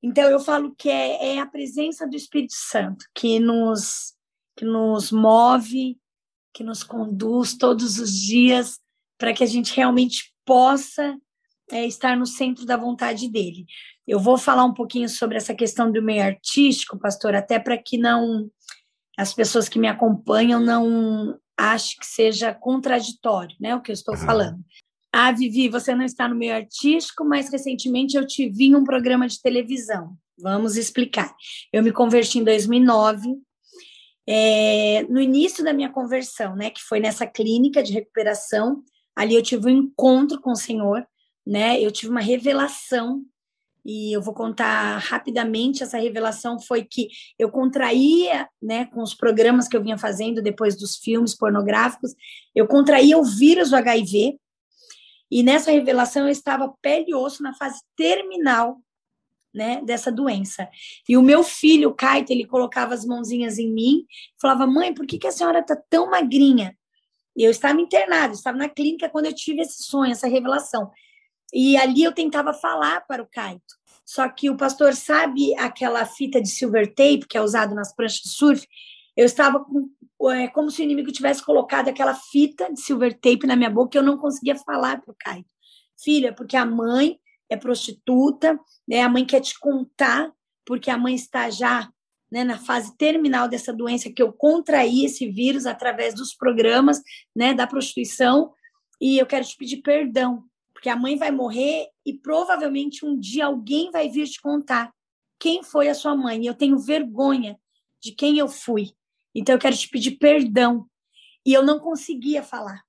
[0.00, 4.14] Então eu falo que é, é a presença do Espírito Santo que nos
[4.56, 5.98] que nos move,
[6.54, 8.78] que nos conduz todos os dias
[9.18, 11.18] para que a gente realmente possa
[11.68, 13.66] é, estar no centro da vontade dele.
[14.06, 17.98] Eu vou falar um pouquinho sobre essa questão do meio artístico, pastor, até para que
[17.98, 18.48] não
[19.18, 24.16] as pessoas que me acompanham não achem que seja contraditório, né, o que eu estou
[24.16, 24.58] falando.
[25.12, 28.82] Ah, Vivi, você não está no meio artístico, mas recentemente eu te vi em um
[28.82, 30.16] programa de televisão.
[30.38, 31.34] Vamos explicar.
[31.72, 33.36] Eu me converti em 2009.
[34.26, 38.82] É, no início da minha conversão, né, que foi nessa clínica de recuperação,
[39.14, 41.06] ali eu tive um encontro com o Senhor,
[41.46, 41.80] né?
[41.80, 43.22] Eu tive uma revelação
[43.84, 47.08] e eu vou contar rapidamente essa revelação foi que
[47.38, 52.14] eu contraía, né, com os programas que eu vinha fazendo depois dos filmes pornográficos,
[52.54, 54.38] eu contraía o vírus do HIV
[55.30, 58.80] e nessa revelação eu estava pele e osso na fase terminal,
[59.52, 60.68] né, dessa doença.
[61.08, 64.04] E o meu filho, o Kaito, ele colocava as mãozinhas em mim,
[64.40, 66.76] falava: "Mãe, por que, que a senhora tá tão magrinha?"
[67.36, 70.90] Eu estava internado, estava na clínica quando eu tive esse sonho, essa revelação.
[71.52, 73.82] E ali eu tentava falar para o Kaito.
[74.04, 78.20] Só que o pastor sabe aquela fita de silver tape que é usado nas pranchas
[78.20, 78.66] de surf?
[79.16, 79.90] Eu estava com
[80.30, 83.96] é como se o inimigo tivesse colocado aquela fita de silver tape na minha boca
[83.96, 85.44] e eu não conseguia falar para o Caio.
[86.00, 87.18] Filha, porque a mãe
[87.50, 89.00] é prostituta, né?
[89.02, 90.32] a mãe quer te contar,
[90.64, 91.90] porque a mãe está já
[92.30, 97.02] né, na fase terminal dessa doença, que eu contraí esse vírus através dos programas
[97.36, 98.52] né, da prostituição,
[99.00, 100.44] e eu quero te pedir perdão,
[100.82, 104.92] porque a mãe vai morrer e provavelmente um dia alguém vai vir te contar
[105.38, 106.44] quem foi a sua mãe.
[106.44, 107.56] Eu tenho vergonha
[108.00, 108.90] de quem eu fui.
[109.32, 110.84] Então eu quero te pedir perdão.
[111.46, 112.82] E eu não conseguia falar.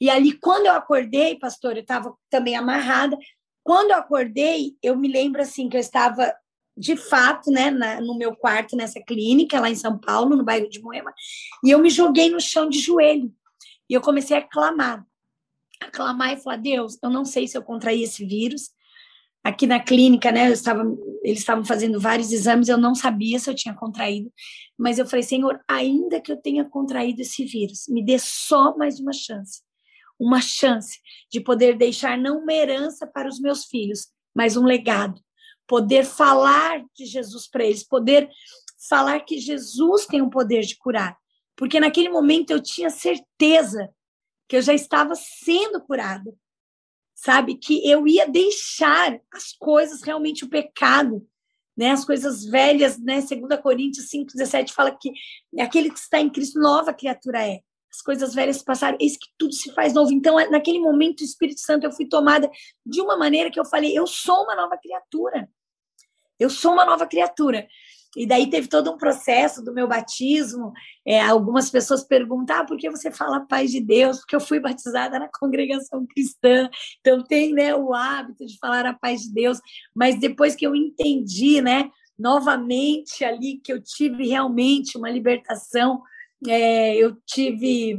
[0.00, 3.18] E ali, quando eu acordei, pastor, eu estava também amarrada.
[3.64, 6.32] Quando eu acordei, eu me lembro assim que eu estava
[6.76, 10.68] de fato, né, na, no meu quarto nessa clínica lá em São Paulo, no bairro
[10.68, 11.12] de Moema,
[11.64, 13.34] e eu me joguei no chão de joelho.
[13.90, 15.04] E eu comecei a clamar.
[15.90, 18.70] Clamar e falar: "Deus, eu não sei se eu contraí esse vírus,
[19.44, 20.48] aqui na clínica, né?
[20.48, 20.82] Eu estava,
[21.22, 24.32] eles estavam fazendo vários exames, eu não sabia se eu tinha contraído,
[24.76, 28.98] mas eu falei, Senhor, ainda que eu tenha contraído esse vírus, me dê só mais
[28.98, 29.60] uma chance,
[30.18, 30.98] uma chance
[31.30, 35.20] de poder deixar não uma herança para os meus filhos, mas um legado,
[35.66, 38.30] poder falar de Jesus para eles, poder
[38.88, 41.18] falar que Jesus tem o poder de curar,
[41.54, 43.90] porque naquele momento eu tinha certeza
[44.48, 46.32] que eu já estava sendo curada
[47.14, 47.54] sabe?
[47.54, 51.26] Que eu ia deixar as coisas, realmente o pecado,
[51.76, 51.90] né?
[51.90, 53.20] As coisas velhas, né?
[53.20, 55.12] Segunda Coríntios 5:17 fala que
[55.58, 57.60] aquele que está em Cristo nova criatura é.
[57.90, 60.12] As coisas velhas passaram, eis que tudo se faz novo.
[60.12, 62.50] Então, naquele momento, o Espírito Santo, eu fui tomada
[62.84, 65.48] de uma maneira que eu falei, eu sou uma nova criatura.
[66.38, 67.68] Eu sou uma nova criatura.
[68.16, 70.72] E daí teve todo um processo do meu batismo.
[71.04, 74.18] É, algumas pessoas perguntam: ah, por que você fala paz de Deus?
[74.18, 76.68] Porque eu fui batizada na congregação cristã,
[77.00, 79.60] então tem né, o hábito de falar a paz de Deus.
[79.94, 86.02] Mas depois que eu entendi, né, novamente ali, que eu tive realmente uma libertação,
[86.46, 87.98] é, eu tive.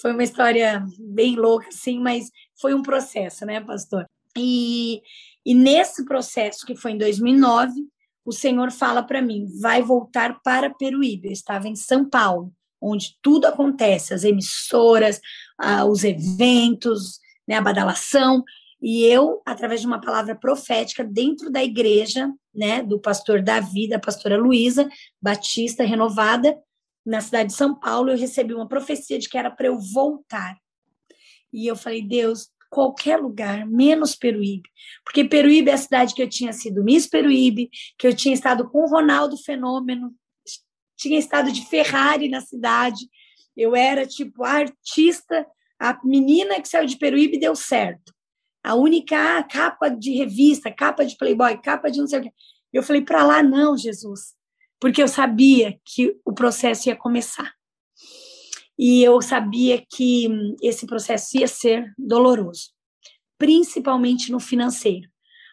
[0.00, 2.30] Foi uma história bem louca, assim, mas
[2.60, 4.06] foi um processo, né, pastor?
[4.36, 5.00] E,
[5.44, 7.72] e nesse processo, que foi em 2009,
[8.26, 11.28] o Senhor fala para mim, vai voltar para Peruíbe.
[11.28, 12.52] Eu estava em São Paulo,
[12.82, 15.20] onde tudo acontece, as emissoras,
[15.88, 18.42] os eventos, né, a badalação.
[18.82, 23.98] E eu, através de uma palavra profética dentro da igreja, né, do pastor Davi, da
[23.98, 24.88] pastora Luísa
[25.22, 26.58] Batista, renovada,
[27.04, 30.56] na cidade de São Paulo, eu recebi uma profecia de que era para eu voltar.
[31.52, 34.68] E eu falei, Deus, qualquer lugar, menos Peruíbe.
[35.04, 38.68] Porque Peruíbe é a cidade que eu tinha sido Miss Peruíbe, que eu tinha estado
[38.68, 40.14] com o Ronaldo Fenômeno,
[40.96, 43.08] tinha estado de Ferrari na cidade.
[43.56, 45.46] Eu era, tipo, a artista,
[45.78, 48.14] a menina que saiu de Peruíbe deu certo.
[48.62, 52.32] A única capa de revista, capa de Playboy, capa de não sei o quê.
[52.72, 54.36] Eu falei, para lá não, Jesus
[54.80, 57.52] porque eu sabia que o processo ia começar.
[58.78, 60.28] E eu sabia que
[60.62, 62.70] esse processo ia ser doloroso,
[63.38, 65.08] principalmente no financeiro.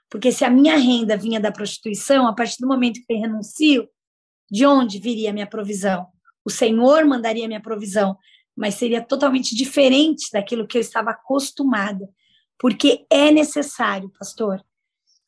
[0.09, 3.89] Porque se a minha renda vinha da prostituição, a partir do momento que eu renuncio,
[4.51, 6.05] de onde viria a minha provisão?
[6.45, 8.17] O Senhor mandaria a minha provisão,
[8.55, 12.07] mas seria totalmente diferente daquilo que eu estava acostumada.
[12.59, 14.63] Porque é necessário, pastor.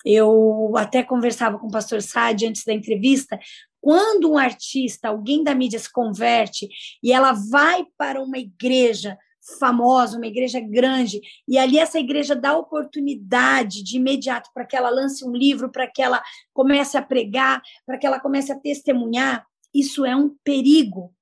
[0.06, 3.40] Eu até conversava com o pastor Sade antes da entrevista,
[3.86, 6.68] quando um artista, alguém da mídia se converte
[7.04, 9.16] e ela vai para uma igreja
[9.60, 14.90] famosa, uma igreja grande, e ali essa igreja dá oportunidade de imediato para que ela
[14.90, 16.20] lance um livro, para que ela
[16.52, 21.14] comece a pregar, para que ela comece a testemunhar, isso é um perigo.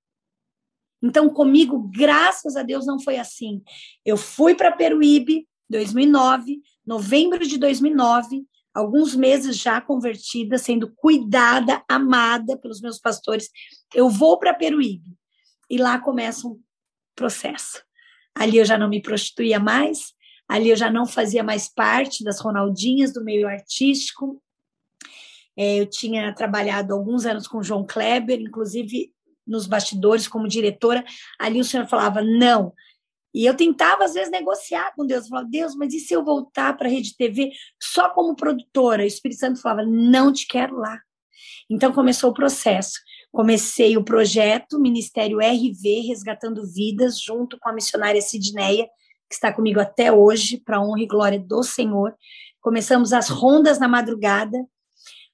[1.01, 3.61] Então, comigo, graças a Deus, não foi assim.
[4.05, 12.57] Eu fui para Peruíbe, 2009, novembro de 2009, alguns meses já convertida, sendo cuidada, amada
[12.57, 13.49] pelos meus pastores.
[13.93, 15.15] Eu vou para Peruíbe
[15.69, 16.59] e lá começa um
[17.15, 17.83] processo.
[18.35, 20.13] Ali eu já não me prostituía mais,
[20.47, 24.41] ali eu já não fazia mais parte das Ronaldinhas do meio artístico.
[25.55, 29.13] É, eu tinha trabalhado alguns anos com João Kleber, inclusive
[29.45, 31.03] nos bastidores como diretora.
[31.39, 32.73] Ali o senhor falava: não,
[33.33, 35.23] e eu tentava, às vezes, negociar com Deus.
[35.23, 39.01] Eu falava, Deus, mas e se eu voltar para a Rede TV só como produtora?
[39.01, 40.99] E o Espírito Santo falava, não te quero lá.
[41.69, 42.99] Então começou o processo.
[43.31, 48.85] Comecei o projeto Ministério RV, Resgatando Vidas, junto com a missionária Sidneia,
[49.27, 52.15] que está comigo até hoje, para honra e glória do Senhor.
[52.61, 54.57] Começamos as rondas na madrugada,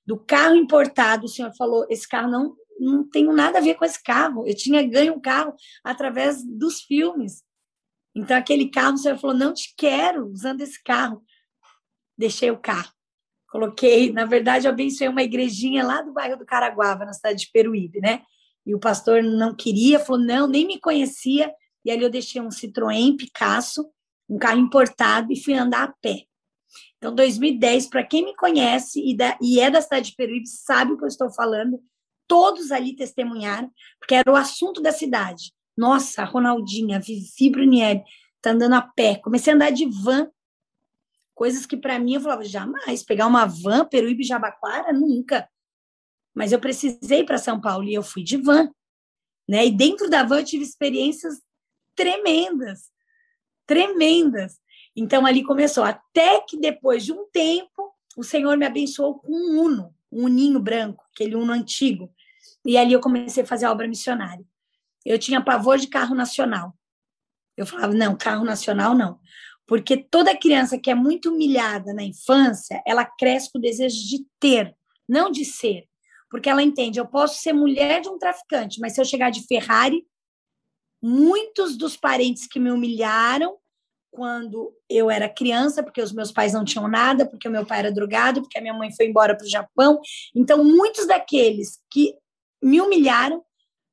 [0.06, 1.26] do carro importado.
[1.26, 4.48] O senhor falou: esse carro não, não tem nada a ver com esse carro.
[4.48, 7.44] Eu tinha ganho um carro através dos filmes.
[8.20, 11.24] Então, aquele carro, o senhor falou: não te quero usando esse carro.
[12.18, 12.92] Deixei o carro.
[13.50, 17.52] Coloquei, na verdade, eu abençoei uma igrejinha lá do bairro do Caraguava, na cidade de
[17.52, 18.22] Peruíbe, né?
[18.66, 21.52] E o pastor não queria, falou: não, nem me conhecia.
[21.84, 23.90] E ali eu deixei um Citroën Picasso,
[24.30, 26.26] um carro importado, e fui andar a pé.
[26.98, 30.92] Então, 2010, para quem me conhece e, da, e é da cidade de Peruíbe, sabe
[30.92, 31.82] o que eu estou falando.
[32.28, 35.54] Todos ali testemunharam, porque era o assunto da cidade.
[35.80, 38.04] Nossa, Ronaldinha, Vivi Brunieri,
[38.42, 39.16] tá andando a pé.
[39.16, 40.30] Comecei a andar de van.
[41.34, 43.02] Coisas que para mim eu falava, jamais.
[43.02, 45.50] Pegar uma van, Peruíbe Jabaquara, nunca.
[46.36, 48.70] Mas eu precisei para São Paulo e eu fui de van.
[49.48, 49.68] Né?
[49.68, 51.42] E dentro da van eu tive experiências
[51.96, 52.92] tremendas.
[53.66, 54.60] Tremendas.
[54.94, 55.86] Então ali começou.
[55.86, 60.60] Até que depois de um tempo, o Senhor me abençoou com um Uno, um Uninho
[60.60, 62.14] branco, aquele Uno antigo.
[62.66, 64.46] E ali eu comecei a fazer a obra missionária.
[65.10, 66.72] Eu tinha pavor de carro nacional.
[67.58, 69.20] Eu falava, não, carro nacional não.
[69.66, 74.24] Porque toda criança que é muito humilhada na infância, ela cresce com o desejo de
[74.40, 74.76] ter,
[75.08, 75.86] não de ser.
[76.30, 79.48] Porque ela entende, eu posso ser mulher de um traficante, mas se eu chegar de
[79.48, 80.06] Ferrari,
[81.02, 83.58] muitos dos parentes que me humilharam
[84.12, 87.80] quando eu era criança, porque os meus pais não tinham nada, porque o meu pai
[87.80, 90.00] era drogado, porque a minha mãe foi embora para o Japão.
[90.36, 92.14] Então, muitos daqueles que
[92.62, 93.44] me humilharam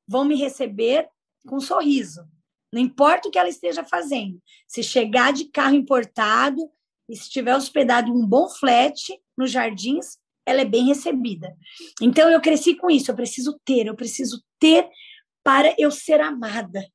[0.07, 1.07] vão me receber
[1.47, 2.21] com um sorriso.
[2.73, 4.41] Não importa o que ela esteja fazendo.
[4.67, 6.69] Se chegar de carro importado
[7.09, 8.95] e se estiver hospedado em um bom flat
[9.37, 11.55] nos jardins, ela é bem recebida.
[12.01, 13.11] Então eu cresci com isso.
[13.11, 14.89] Eu preciso ter, eu preciso ter
[15.43, 16.85] para eu ser amada.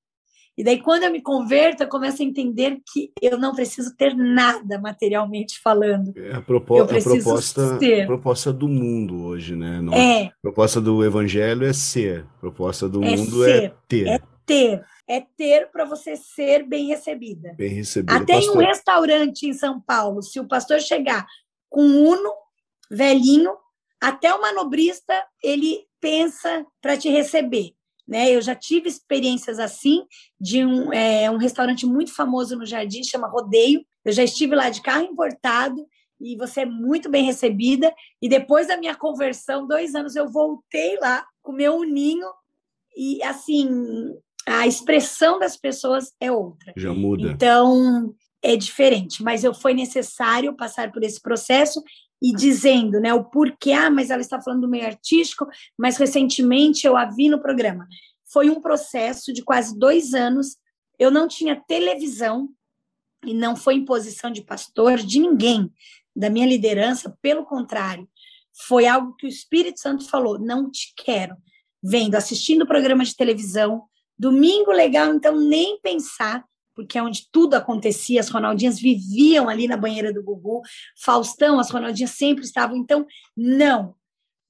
[0.57, 4.15] E daí, quando eu me converto, eu começo a entender que eu não preciso ter
[4.15, 6.13] nada materialmente falando.
[6.15, 7.77] É a, propo a proposta.
[7.77, 9.81] A proposta do mundo hoje, né?
[9.81, 10.27] Não, é.
[10.27, 12.27] A proposta do evangelho é ser.
[12.37, 14.07] A proposta do é mundo é ser, é ter.
[14.09, 14.85] É ter.
[15.09, 17.55] É ter para você ser bem recebida.
[17.57, 18.15] Bem recebida.
[18.15, 18.55] Até pastor.
[18.55, 21.27] em um restaurante em São Paulo, se o pastor chegar
[21.69, 22.33] com um uno
[22.91, 23.53] velhinho,
[24.01, 27.75] até o manobrista ele pensa para te receber.
[28.07, 28.31] Né?
[28.31, 30.05] Eu já tive experiências assim,
[30.41, 33.85] de um, é, um restaurante muito famoso no Jardim, chama Rodeio.
[34.05, 35.87] Eu já estive lá de carro importado
[36.21, 37.93] e você é muito bem recebida.
[38.21, 42.27] E depois da minha conversão, dois anos, eu voltei lá com meu uninho
[42.97, 43.69] e, assim,
[44.47, 46.73] a expressão das pessoas é outra.
[46.77, 47.31] Já muda.
[47.31, 49.23] Então, é diferente.
[49.23, 51.83] Mas eu foi necessário passar por esse processo
[52.23, 55.47] e dizendo, né, o porquê, ah, mas ela está falando do meio artístico,
[55.77, 57.89] mas recentemente eu a vi no programa.
[58.33, 60.57] Foi um processo de quase dois anos,
[60.99, 62.49] eu não tinha televisão,
[63.25, 65.71] e não foi imposição de pastor, de ninguém,
[66.15, 68.09] da minha liderança, pelo contrário,
[68.67, 71.37] foi algo que o Espírito Santo falou: não te quero.
[71.83, 73.85] Vendo, assistindo programa de televisão,
[74.17, 76.45] domingo legal, então nem pensar,
[76.75, 80.63] porque é onde tudo acontecia, as Ronaldinhas viviam ali na banheira do Gugu,
[80.97, 83.07] Faustão, as Ronaldinhas sempre estavam, então
[83.37, 83.95] não.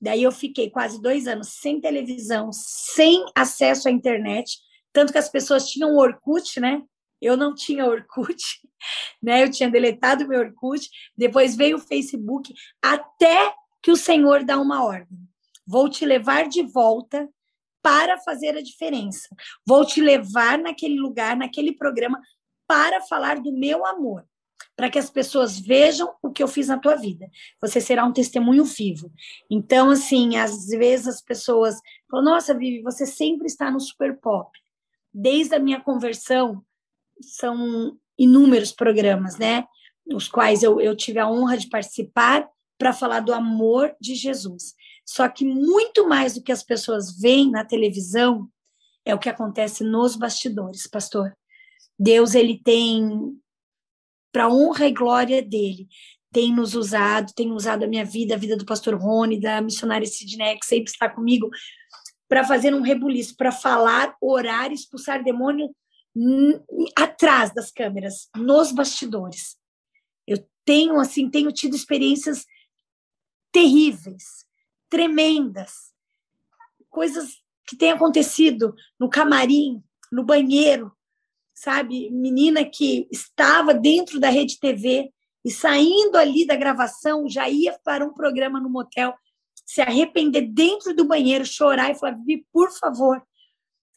[0.00, 4.58] Daí eu fiquei quase dois anos sem televisão, sem acesso à internet,
[4.92, 6.82] tanto que as pessoas tinham Orkut, né?
[7.20, 8.42] Eu não tinha Orkut,
[9.22, 9.44] né?
[9.44, 12.52] Eu tinha deletado meu Orkut, depois veio o Facebook,
[12.82, 15.18] até que o Senhor dá uma ordem.
[15.66, 17.28] Vou te levar de volta
[17.82, 19.28] para fazer a diferença.
[19.66, 22.20] Vou te levar naquele lugar, naquele programa,
[22.66, 24.24] para falar do meu amor,
[24.76, 27.28] para que as pessoas vejam o que eu fiz na tua vida.
[27.60, 29.12] Você será um testemunho vivo.
[29.50, 31.76] Então, assim, às vezes as pessoas
[32.10, 34.50] falam: Nossa, Vivi, você sempre está no super pop.
[35.12, 36.64] Desde a minha conversão,
[37.20, 39.64] são inúmeros programas, né?
[40.06, 44.74] Os quais eu, eu tive a honra de participar para falar do amor de Jesus.
[45.12, 48.48] Só que muito mais do que as pessoas veem na televisão
[49.04, 51.36] é o que acontece nos bastidores, pastor.
[51.98, 53.38] Deus ele tem
[54.32, 55.86] para honra e glória dele,
[56.32, 60.06] tem nos usado, tem usado a minha vida, a vida do pastor Rony, da missionária
[60.06, 61.50] Sidney, que sempre está comigo,
[62.26, 65.76] para fazer um rebuliço, para falar, orar, expulsar demônio
[66.96, 69.58] atrás das câmeras, nos bastidores.
[70.26, 72.46] Eu tenho assim, tenho tido experiências
[73.52, 74.50] terríveis,
[74.92, 75.94] tremendas,
[76.90, 79.82] coisas que têm acontecido no camarim,
[80.12, 80.92] no banheiro,
[81.54, 82.10] sabe?
[82.10, 85.10] Menina que estava dentro da rede TV
[85.42, 89.14] e saindo ali da gravação já ia para um programa no motel,
[89.64, 93.22] se arrepender dentro do banheiro, chorar e falar: Vivi, por favor,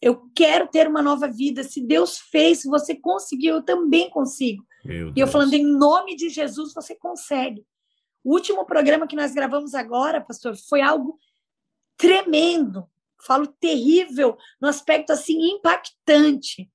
[0.01, 1.61] eu quero ter uma nova vida.
[1.65, 4.65] Se Deus fez, se você conseguiu, eu também consigo.
[5.13, 7.65] e eu falando, em nome de Jesus, você consegue.
[8.25, 11.19] O último programa que nós gravamos agora, pastor, foi algo
[11.95, 12.89] tremendo.
[13.21, 16.69] Falo terrível, no aspecto assim impactante.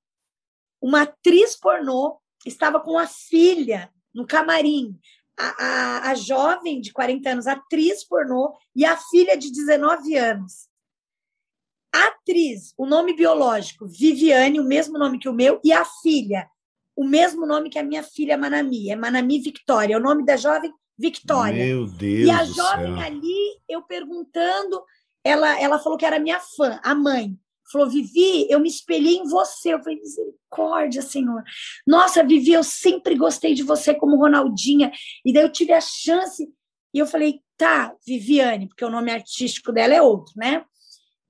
[0.81, 4.97] Uma atriz pornô estava com a filha no camarim.
[5.37, 10.71] A, a, a jovem de 40 anos, atriz pornô, e a filha de 19 anos
[11.93, 16.49] atriz, o nome biológico, Viviane, o mesmo nome que o meu, e a filha,
[16.95, 20.37] o mesmo nome que a minha filha Manami, é Manami Victoria, é o nome da
[20.37, 21.65] jovem Victoria.
[21.65, 22.29] Meu Deus.
[22.29, 23.07] E a jovem céu.
[23.07, 24.83] ali, eu perguntando,
[25.25, 27.37] ela, ela falou que era minha fã, a mãe.
[27.73, 29.73] Falou, Vivi, eu me espelhei em você.
[29.73, 31.43] Eu falei, misericórdia, Senhor.
[31.87, 34.93] Nossa, Vivi, eu sempre gostei de você como Ronaldinha.
[35.25, 36.53] E daí eu tive a chance.
[36.93, 40.65] E eu falei, tá, Viviane, porque o nome artístico dela é outro, né?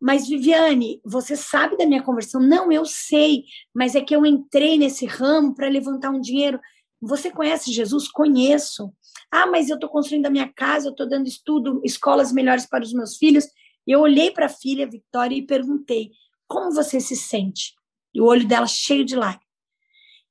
[0.00, 2.40] Mas, Viviane, você sabe da minha conversão?
[2.40, 3.44] Não, eu sei,
[3.74, 6.58] mas é que eu entrei nesse ramo para levantar um dinheiro.
[7.00, 8.08] Você conhece Jesus?
[8.08, 8.92] Conheço.
[9.30, 12.84] Ah, mas eu estou construindo a minha casa, eu estou dando estudo, escolas melhores para
[12.84, 13.46] os meus filhos.
[13.86, 16.10] Eu olhei para a filha, Vitória, e perguntei:
[16.46, 17.74] como você se sente?
[18.14, 19.46] E o olho dela cheio de lágrimas.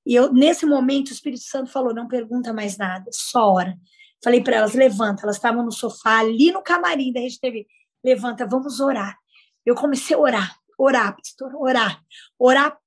[0.05, 3.77] E eu, nesse momento, o Espírito Santo falou: não pergunta mais nada, só ora.
[4.23, 5.23] Falei para elas: levanta.
[5.23, 7.65] Elas estavam no sofá, ali no camarim da Rede TV.
[8.03, 9.17] Levanta, vamos orar
[9.69, 12.03] eu comecei a orar, orar, pastor, orar,
[12.37, 12.77] orar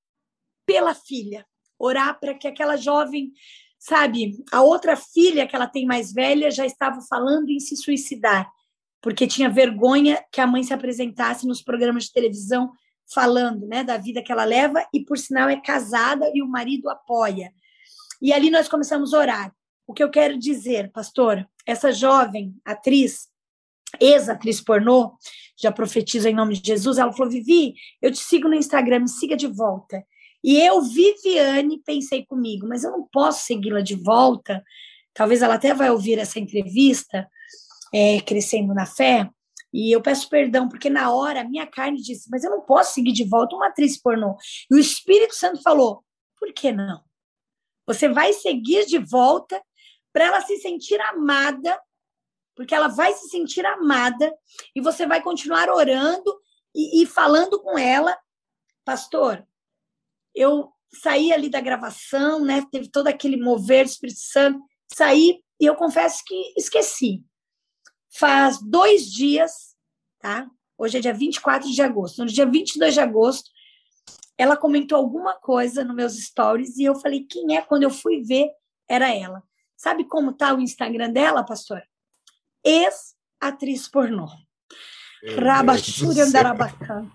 [0.66, 1.46] pela filha,
[1.78, 3.32] orar para que aquela jovem,
[3.82, 8.48] sabe, a outra filha que ela tem mais velha já estava falando em se suicidar,
[9.00, 12.70] porque tinha vergonha que a mãe se apresentasse nos programas de televisão
[13.12, 16.88] falando, né, da vida que ela leva e por sinal é casada e o marido
[16.88, 17.52] apoia.
[18.20, 19.56] E ali nós começamos a orar.
[19.84, 23.26] O que eu quero dizer, pastor, essa jovem atriz,
[24.00, 25.18] ex-atriz pornô,
[25.60, 29.08] já profetiza em nome de Jesus, ela falou: Vivi, eu te sigo no Instagram, me
[29.08, 30.06] siga de volta.
[30.42, 34.62] E eu, Viviane, pensei comigo, mas eu não posso segui-la de volta.
[35.14, 37.28] Talvez ela até vai ouvir essa entrevista,
[37.92, 39.28] é, Crescendo na Fé,
[39.72, 42.94] e eu peço perdão, porque na hora a minha carne disse, mas eu não posso
[42.94, 44.36] seguir de volta uma atriz pornô.
[44.70, 46.04] E o Espírito Santo falou:
[46.38, 47.02] por que não?
[47.86, 49.62] Você vai seguir de volta
[50.12, 51.78] para ela se sentir amada
[52.54, 54.32] porque ela vai se sentir amada
[54.74, 56.40] e você vai continuar orando
[56.74, 58.16] e, e falando com ela,
[58.84, 59.46] pastor.
[60.34, 60.72] Eu
[61.02, 62.64] saí ali da gravação, né?
[62.70, 64.60] Teve todo aquele mover do Espírito Santo,
[64.92, 67.22] saí e eu confesso que esqueci.
[68.18, 69.76] Faz dois dias,
[70.18, 70.46] tá?
[70.76, 72.18] Hoje é dia 24 de agosto.
[72.18, 73.50] No dia 22 de agosto,
[74.36, 77.62] ela comentou alguma coisa nos meus stories e eu falei, quem é?
[77.62, 78.50] Quando eu fui ver,
[78.88, 79.42] era ela.
[79.76, 81.82] Sabe como tá o Instagram dela, pastor?
[82.64, 84.28] ex-atriz pornô.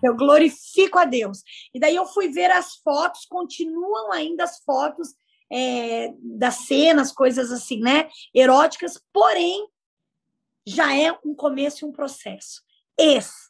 [0.01, 1.43] Eu glorifico a Deus.
[1.73, 5.13] E daí eu fui ver as fotos, continuam ainda as fotos
[5.51, 8.09] é, das cenas, coisas assim, né?
[8.33, 9.67] Eróticas, porém,
[10.65, 12.61] já é um começo e um processo.
[12.97, 13.47] Esse.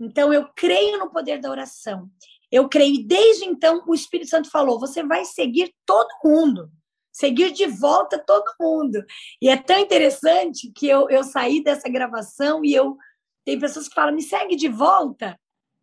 [0.00, 2.10] Então, eu creio no poder da oração.
[2.50, 6.70] Eu creio, desde então, o Espírito Santo falou: você vai seguir todo mundo
[7.12, 9.04] seguir de volta todo mundo.
[9.40, 12.96] E é tão interessante que eu, eu saí dessa gravação e eu
[13.44, 15.38] tem pessoas que falam, me segue de volta.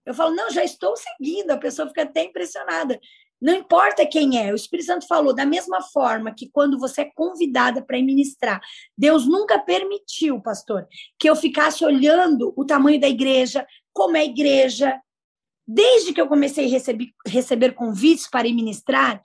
[0.06, 1.52] Eu falo, não, já estou seguindo.
[1.52, 3.00] A pessoa fica até impressionada.
[3.42, 7.12] Não importa quem é, o Espírito Santo falou, da mesma forma que quando você é
[7.16, 8.60] convidada para ministrar,
[8.98, 10.86] Deus nunca permitiu, pastor,
[11.18, 15.00] que eu ficasse olhando o tamanho da igreja, como é a igreja.
[15.66, 19.22] Desde que eu comecei a receber, receber convites para ministrar,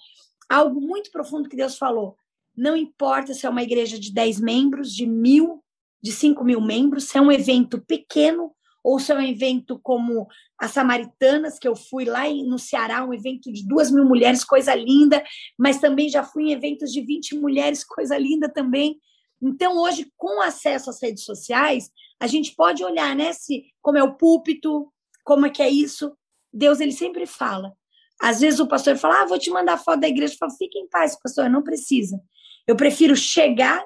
[0.48, 2.16] algo muito profundo que Deus falou.
[2.56, 5.63] Não importa se é uma igreja de 10 membros, de mil,
[6.04, 8.52] de 5 mil membros, se é um evento pequeno
[8.82, 10.28] ou se é um evento como
[10.60, 14.74] as Samaritanas, que eu fui lá no Ceará, um evento de duas mil mulheres, coisa
[14.74, 15.24] linda,
[15.58, 19.00] mas também já fui em eventos de 20 mulheres, coisa linda também.
[19.42, 21.90] Então, hoje, com acesso às redes sociais,
[22.20, 24.92] a gente pode olhar, né, se, como é o púlpito,
[25.24, 26.14] como é que é isso.
[26.52, 27.72] Deus, ele sempre fala.
[28.20, 30.34] Às vezes o pastor fala, ah, vou te mandar foto da igreja.
[30.34, 32.20] Eu falo, fique em paz, pastor, não precisa.
[32.66, 33.82] Eu prefiro chegar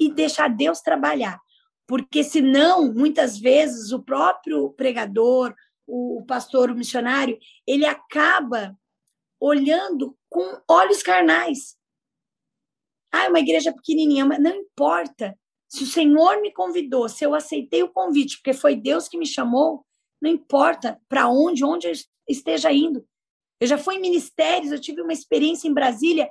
[0.00, 1.40] e deixar Deus trabalhar.
[1.86, 5.54] Porque senão, muitas vezes, o próprio pregador,
[5.86, 8.76] o pastor, o missionário, ele acaba
[9.38, 11.76] olhando com olhos carnais.
[13.12, 15.38] Ah, é uma igreja pequenininha, mas não importa.
[15.68, 19.26] Se o Senhor me convidou, se eu aceitei o convite, porque foi Deus que me
[19.26, 19.84] chamou,
[20.20, 21.92] não importa para onde, onde eu
[22.28, 23.06] esteja indo.
[23.60, 26.28] Eu já fui em ministérios, eu tive uma experiência em Brasília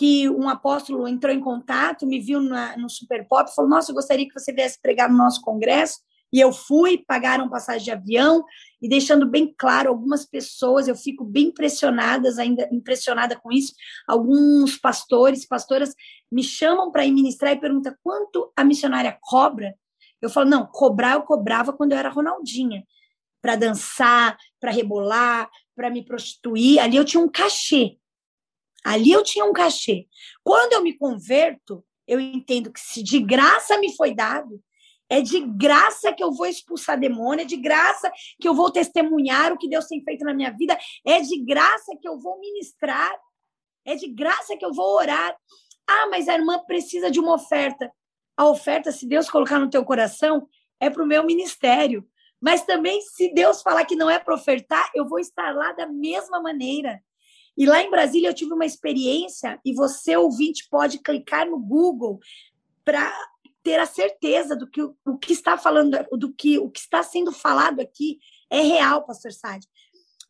[0.00, 3.94] que um apóstolo entrou em contato, me viu na, no Super Pop, falou: Nossa, eu
[3.94, 5.98] gostaria que você viesse pregar no nosso congresso.
[6.32, 8.42] E eu fui, pagaram passagem de avião,
[8.80, 13.74] e deixando bem claro, algumas pessoas, eu fico bem impressionadas, ainda impressionada com isso.
[14.08, 15.92] Alguns pastores, pastoras,
[16.32, 19.74] me chamam para ir ministrar e perguntam quanto a missionária cobra.
[20.22, 22.84] Eu falo, não, cobrar eu cobrava quando eu era Ronaldinha,
[23.42, 26.78] para dançar, para rebolar, para me prostituir.
[26.78, 27.98] Ali eu tinha um cachê.
[28.84, 30.06] Ali eu tinha um cachê.
[30.42, 34.60] Quando eu me converto, eu entendo que se de graça me foi dado,
[35.08, 38.10] é de graça que eu vou expulsar demônio, é de graça
[38.40, 41.96] que eu vou testemunhar o que Deus tem feito na minha vida, é de graça
[42.00, 43.18] que eu vou ministrar,
[43.84, 45.36] é de graça que eu vou orar.
[45.86, 47.90] Ah, mas a irmã precisa de uma oferta.
[48.36, 52.08] A oferta, se Deus colocar no teu coração, é para o meu ministério.
[52.40, 55.86] Mas também, se Deus falar que não é para ofertar, eu vou estar lá da
[55.86, 57.02] mesma maneira.
[57.60, 62.18] E lá em Brasília eu tive uma experiência, e você, ouvinte, pode clicar no Google
[62.82, 63.14] para
[63.62, 67.30] ter a certeza do que o, que está falando, do que o que está sendo
[67.30, 69.68] falado aqui é real, pastor Sade.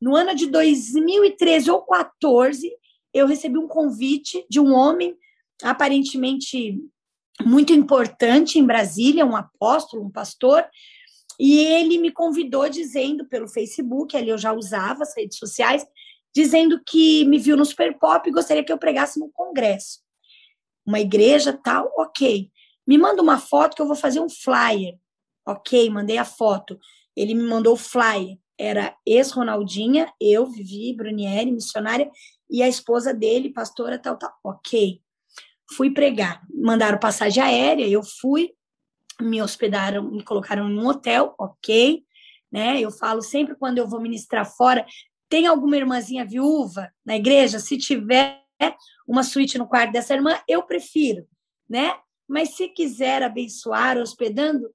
[0.03, 2.69] No ano de 2013 ou 14,
[3.15, 5.17] eu recebi um convite de um homem
[5.63, 6.81] aparentemente
[7.45, 10.65] muito importante em Brasília, um apóstolo, um pastor,
[11.39, 15.87] e ele me convidou dizendo pelo Facebook, ali eu já usava as redes sociais,
[16.35, 20.01] dizendo que me viu no Super Pop e gostaria que eu pregasse no congresso.
[20.87, 22.51] Uma igreja tal, ok.
[22.87, 24.99] Me manda uma foto que eu vou fazer um flyer.
[25.47, 26.79] Ok, mandei a foto.
[27.17, 28.39] Ele me mandou o flyer.
[28.59, 32.11] Era ex-Ronaldinha, eu, Vivi, Brunieri, missionária,
[32.49, 34.33] e a esposa dele, pastora, tal, tal.
[34.45, 35.01] Ok.
[35.77, 36.43] Fui pregar.
[36.53, 38.51] Mandaram passagem aérea, eu fui,
[39.21, 42.05] me hospedaram, me colocaram em um hotel, ok.
[42.53, 42.81] Né?
[42.81, 44.85] Eu falo sempre quando eu vou ministrar fora,
[45.31, 47.61] tem alguma irmãzinha viúva na igreja?
[47.61, 48.43] Se tiver
[49.07, 51.27] uma suíte no quarto dessa irmã, eu prefiro,
[51.69, 51.95] né?
[52.29, 54.71] Mas se quiser abençoar, hospedando,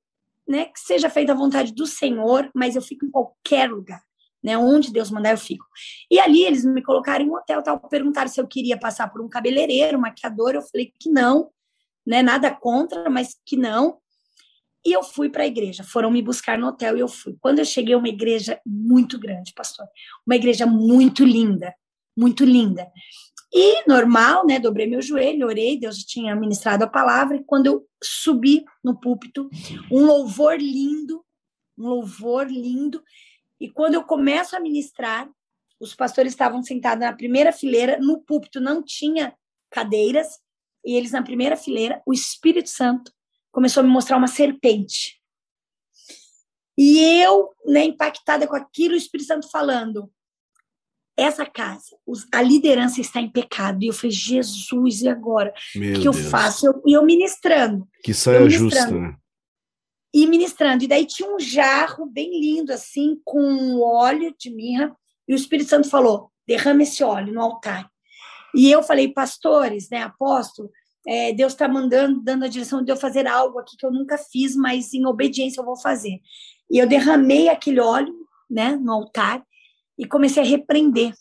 [0.48, 4.02] né, que seja feita a vontade do Senhor, mas eu fico em qualquer lugar,
[4.42, 4.58] né?
[4.58, 5.66] Onde Deus mandar, eu fico.
[6.10, 9.22] E ali eles me colocaram em um hotel, tal, perguntaram se eu queria passar por
[9.22, 11.50] um cabeleireiro, maquiador, eu falei que não,
[12.06, 12.22] né?
[12.24, 14.00] Nada contra, mas que não.
[14.86, 15.84] E eu fui para a igreja.
[15.84, 17.36] Foram me buscar no hotel e eu fui.
[17.42, 19.88] Quando eu cheguei, uma igreja muito grande, pastor.
[20.26, 21.74] Uma igreja muito linda,
[22.16, 22.88] muito linda.
[23.52, 24.60] E normal, né?
[24.60, 27.38] Dobrei meu joelho, orei, Deus tinha ministrado a palavra.
[27.38, 29.50] E quando eu subi no púlpito,
[29.92, 31.26] um louvor lindo,
[31.78, 33.02] um louvor lindo.
[33.60, 35.28] E quando eu começo a ministrar,
[35.80, 39.34] os pastores estavam sentados na primeira fileira, no púlpito não tinha
[39.72, 40.40] cadeiras,
[40.86, 43.12] e eles na primeira fileira, o Espírito Santo
[43.56, 45.18] começou a me mostrar uma serpente.
[46.78, 50.12] E eu, né, impactada com aquilo, o Espírito Santo falando:
[51.18, 51.96] essa casa,
[52.34, 53.82] a liderança está em pecado.
[53.82, 55.52] E eu falei, Jesus, e agora?
[55.52, 56.06] O que Deus.
[56.06, 56.66] eu faço?
[56.86, 57.88] E eu, eu, ministrando.
[58.04, 59.16] Que saia justa, né?
[60.14, 60.84] E ministrando.
[60.84, 64.94] E daí tinha um jarro bem lindo, assim, com óleo de mirra.
[65.26, 67.90] E o Espírito Santo falou: derrama esse óleo no altar.
[68.54, 70.70] E eu falei, pastores, né, apóstolo,
[71.08, 74.18] é, Deus está mandando, dando a direção de eu fazer algo aqui que eu nunca
[74.18, 76.20] fiz, mas em obediência eu vou fazer.
[76.70, 78.14] E eu derramei aquele óleo,
[78.50, 79.44] né, no altar
[79.98, 81.14] e comecei a repreender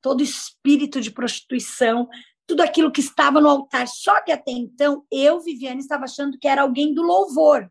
[0.00, 2.08] todo espírito de prostituição,
[2.46, 3.86] tudo aquilo que estava no altar.
[3.86, 7.70] Só que até então eu, Viviane, estava achando que era alguém do louvor.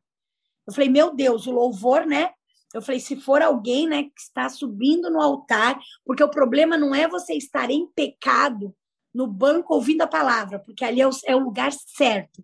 [0.67, 2.31] Eu falei, meu Deus, o louvor, né?
[2.73, 6.93] Eu falei, se for alguém, né, que está subindo no altar, porque o problema não
[6.93, 8.75] é você estar em pecado
[9.13, 12.43] no banco ouvindo a palavra, porque ali é o, é o lugar certo.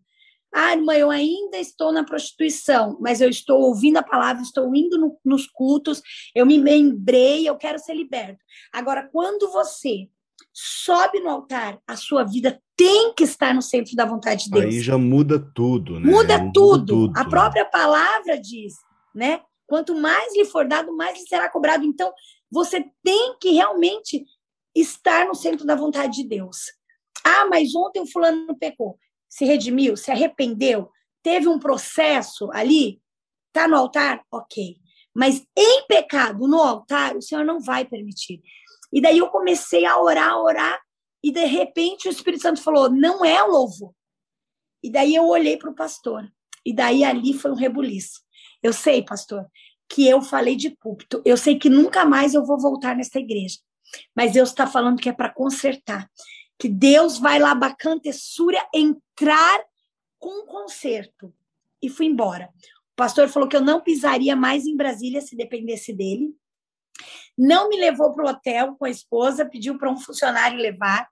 [0.54, 4.98] Ah, irmã, eu ainda estou na prostituição, mas eu estou ouvindo a palavra, estou indo
[4.98, 6.02] no, nos cultos,
[6.34, 8.40] eu me lembrei, eu quero ser liberto.
[8.72, 10.08] Agora, quando você
[10.54, 14.66] sobe no altar, a sua vida tem que estar no centro da vontade de Deus.
[14.66, 16.10] Aí já muda tudo, né?
[16.10, 16.86] Muda, muda tudo.
[16.86, 17.20] tudo.
[17.20, 18.76] A própria palavra diz,
[19.14, 19.42] né?
[19.68, 21.84] Quanto mais lhe for dado, mais lhe será cobrado.
[21.84, 22.14] Então,
[22.50, 24.26] você tem que realmente
[24.76, 26.58] estar no centro da vontade de Deus.
[27.24, 29.00] Ah, mas ontem o fulano pecou
[29.36, 30.90] se redimiu, se arrependeu,
[31.22, 33.02] teve um processo ali,
[33.48, 34.78] está no altar, ok.
[35.14, 38.42] Mas em pecado, no altar, o Senhor não vai permitir.
[38.94, 40.82] E daí eu comecei a orar, a orar,
[41.22, 43.94] e de repente o Espírito Santo falou: não é louvor.
[44.82, 46.24] E daí eu olhei para o pastor,
[46.66, 48.22] e daí ali foi um rebuliço.
[48.64, 49.46] Eu sei, pastor,
[49.90, 53.58] que eu falei de púlpito, eu sei que nunca mais eu vou voltar nessa igreja,
[54.16, 56.10] mas Deus está falando que é para consertar
[56.58, 59.64] que Deus vai lá, bacante súria, entrar
[60.18, 61.34] com um conserto.
[61.82, 62.50] E fui embora.
[62.94, 66.34] O pastor falou que eu não pisaria mais em Brasília se dependesse dele.
[67.38, 71.08] Não me levou para o hotel com a esposa, pediu para um funcionário levar.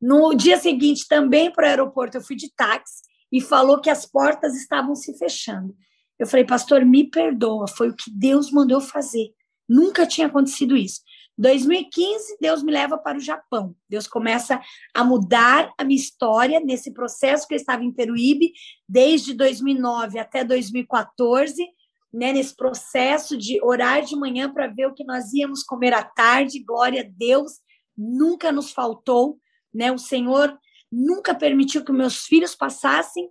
[0.00, 4.06] No dia seguinte, também para o aeroporto, eu fui de táxi e falou que as
[4.06, 5.74] portas estavam se fechando.
[6.16, 9.30] Eu falei, pastor, me perdoa, foi o que Deus mandou fazer.
[9.68, 11.00] Nunca tinha acontecido isso.
[11.36, 13.74] 2015, Deus me leva para o Japão.
[13.88, 14.60] Deus começa
[14.94, 18.52] a mudar a minha história nesse processo que eu estava em Peruíbe,
[18.88, 21.66] desde 2009 até 2014,
[22.12, 26.04] né, nesse processo de orar de manhã para ver o que nós íamos comer à
[26.04, 26.62] tarde.
[26.62, 27.54] Glória a Deus,
[27.96, 29.38] nunca nos faltou,
[29.72, 29.90] né?
[29.90, 30.56] O Senhor
[30.90, 33.28] nunca permitiu que meus filhos passassem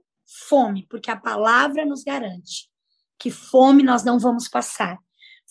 [0.50, 2.74] fome, porque a palavra nos garante
[3.24, 5.00] que fome nós não vamos passar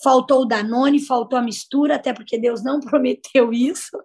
[0.02, 3.98] faltou o Danone, faltou a mistura, até porque Deus não prometeu isso,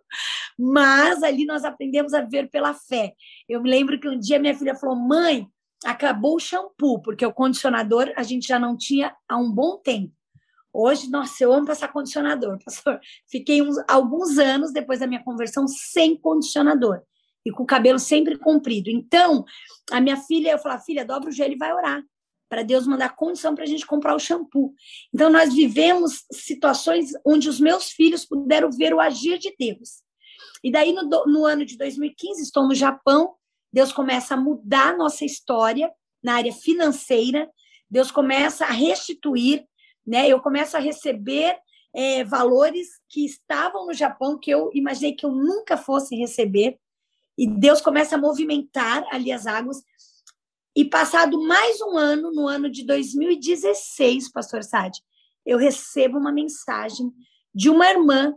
[0.58, 3.14] mas ali nós aprendemos a viver pela fé.
[3.48, 5.48] Eu me lembro que um dia minha filha falou: mãe,
[5.86, 10.14] acabou o shampoo, porque o condicionador a gente já não tinha há um bom tempo.
[10.74, 13.00] Hoje, nossa, eu amo passar condicionador, pastor.
[13.30, 17.02] Fiquei uns, alguns anos depois da minha conversão sem condicionador
[17.46, 18.90] e com o cabelo sempre comprido.
[18.90, 19.46] Então,
[19.92, 22.04] a minha filha, eu falava, filha, dobra o joelho e vai orar
[22.50, 24.74] para Deus mandar condição para a gente comprar o shampoo.
[25.14, 30.02] Então, nós vivemos situações onde os meus filhos puderam ver o agir de Deus.
[30.64, 33.36] E daí, no, no ano de 2015, estou no Japão,
[33.72, 35.92] Deus começa a mudar a nossa história
[36.24, 37.50] na área financeira,
[37.90, 39.66] Deus começa a restituir,
[40.06, 40.28] né?
[40.28, 41.58] Eu começo a receber
[41.94, 46.78] é, valores que estavam no Japão que eu imaginei que eu nunca fosse receber.
[47.38, 49.84] E Deus começa a movimentar ali as águas.
[50.78, 55.02] E passado mais um ano, no ano de 2016, pastor Sade,
[55.44, 57.12] eu recebo uma mensagem
[57.52, 58.36] de uma irmã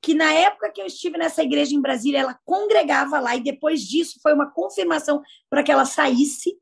[0.00, 3.82] que na época que eu estive nessa igreja em Brasília, ela congregava lá e depois
[3.82, 5.20] disso foi uma confirmação
[5.50, 6.56] para que ela saísse.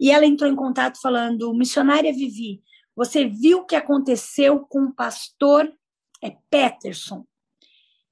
[0.00, 2.60] E ela entrou em contato falando: "Missionária Vivi,
[2.96, 5.72] você viu o que aconteceu com o pastor
[6.20, 7.24] é Peterson?"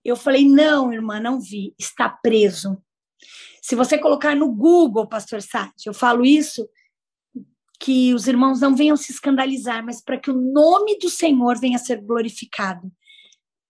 [0.05, 1.75] Eu falei: "Não, irmã, não vi.
[1.77, 2.81] Está preso."
[3.63, 6.69] Se você colocar no Google, Pastor Sati, eu falo isso
[7.79, 11.77] que os irmãos não venham se escandalizar, mas para que o nome do Senhor venha
[11.77, 12.91] a ser glorificado.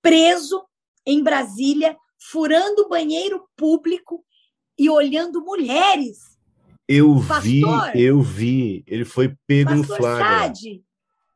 [0.00, 0.64] Preso
[1.04, 1.96] em Brasília,
[2.30, 4.24] furando banheiro público
[4.78, 6.36] e olhando mulheres.
[6.88, 8.84] Eu Pastor, vi, eu vi.
[8.86, 10.38] Ele foi pego Pastor no flagra.
[10.38, 10.84] Sade,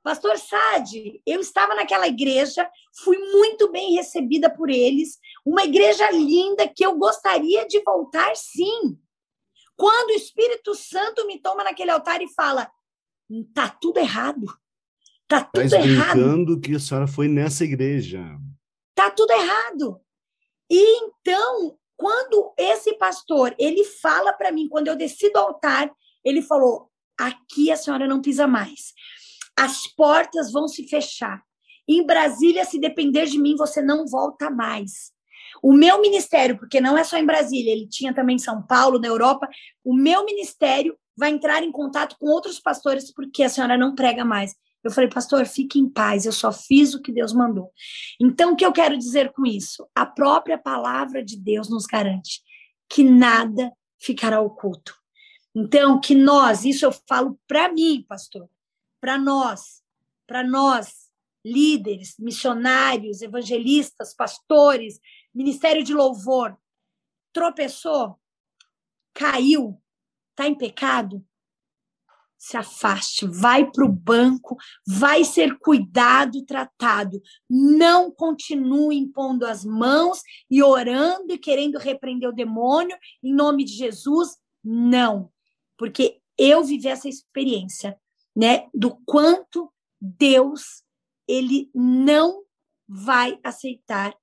[0.03, 2.69] Pastor Sade, eu estava naquela igreja,
[3.05, 8.99] fui muito bem recebida por eles, uma igreja linda que eu gostaria de voltar, sim.
[9.77, 12.71] Quando o Espírito Santo me toma naquele altar e fala:
[13.55, 14.47] tá tudo errado.
[15.29, 16.61] Tá tudo tá errado.
[16.61, 18.25] que a senhora foi nessa igreja.
[18.95, 20.01] Tá tudo errado.
[20.69, 25.91] E então, quando esse pastor, ele fala para mim, quando eu desci do altar,
[26.25, 28.95] ele falou: aqui a senhora não pisa mais
[29.61, 31.43] as portas vão se fechar.
[31.87, 35.13] Em Brasília, se depender de mim, você não volta mais.
[35.63, 38.99] O meu ministério, porque não é só em Brasília, ele tinha também em São Paulo,
[38.99, 39.47] na Europa,
[39.85, 44.25] o meu ministério vai entrar em contato com outros pastores porque a senhora não prega
[44.25, 44.55] mais.
[44.83, 47.71] Eu falei, pastor, fique em paz, eu só fiz o que Deus mandou.
[48.19, 49.87] Então, o que eu quero dizer com isso?
[49.95, 52.41] A própria palavra de Deus nos garante
[52.89, 54.95] que nada ficará oculto.
[55.55, 58.49] Então, que nós, isso eu falo para mim, pastor,
[59.01, 59.83] para nós,
[60.27, 61.11] para nós,
[61.45, 65.01] líderes, missionários, evangelistas, pastores,
[65.35, 66.57] ministério de louvor,
[67.33, 68.21] tropeçou,
[69.15, 69.81] caiu,
[70.31, 71.25] está em pecado,
[72.41, 77.21] se afaste, vai para o banco, vai ser cuidado, tratado.
[77.49, 83.73] Não continue impondo as mãos e orando e querendo repreender o demônio em nome de
[83.73, 84.39] Jesus.
[84.65, 85.31] Não,
[85.77, 88.01] porque eu vivi essa experiência,
[88.37, 90.83] né, do quanto Deus
[91.29, 92.43] ele não
[92.89, 94.15] vai aceitar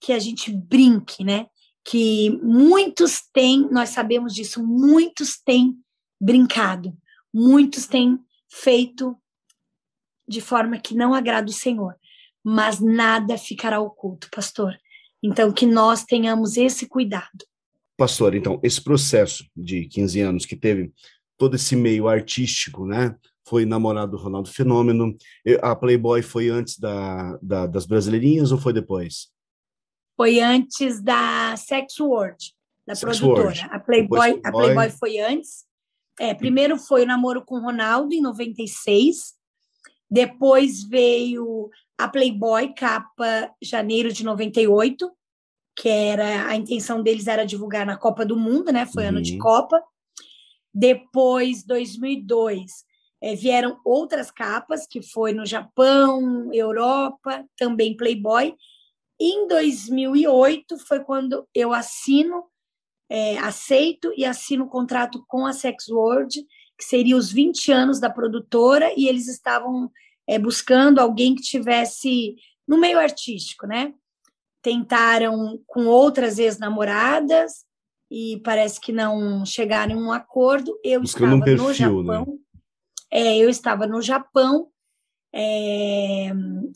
[0.00, 1.46] que a gente brinque, né?
[1.84, 5.78] Que muitos têm, nós sabemos disso, muitos têm
[6.20, 6.96] brincado
[7.32, 9.16] muitos têm feito
[10.28, 11.94] de forma que não agrada o Senhor,
[12.44, 14.76] mas nada ficará oculto, pastor.
[15.22, 17.44] Então, que nós tenhamos esse cuidado.
[17.96, 20.92] Pastor, então, esse processo de 15 anos que teve
[21.36, 23.14] todo esse meio artístico, né?
[23.50, 25.14] Foi namorado do Ronaldo Fenômeno.
[25.60, 29.28] A Playboy foi antes da, da, das Brasileirinhas ou foi depois?
[30.16, 32.54] Foi antes da Sex World,
[32.86, 33.46] da Sex produtora.
[33.46, 33.68] World.
[33.72, 35.68] A Playboy, a Playboy foi antes
[36.20, 39.32] é, primeiro foi o namoro com o Ronaldo, em 96.
[40.10, 45.10] Depois veio a Playboy, capa janeiro de 98,
[45.74, 48.84] que era a intenção deles era divulgar na Copa do Mundo, né?
[48.84, 49.08] Foi uhum.
[49.08, 49.38] ano de uhum.
[49.38, 49.82] Copa.
[50.74, 52.70] Depois, 2002,
[53.22, 58.54] é, vieram outras capas, que foi no Japão, Europa, também Playboy.
[59.20, 62.44] Em 2008 foi quando eu assino
[63.10, 66.40] é, aceito e assino um contrato com a Sex World,
[66.78, 69.90] que seria os 20 anos da produtora, e eles estavam
[70.26, 73.92] é, buscando alguém que tivesse no meio artístico, né?
[74.62, 77.64] Tentaram com outras ex-namoradas
[78.10, 80.78] e parece que não chegaram em um acordo.
[80.84, 82.26] Eu buscando estava um perfil, no Japão.
[82.26, 82.38] Né?
[83.10, 84.68] É, eu estava no Japão.
[85.32, 86.30] É,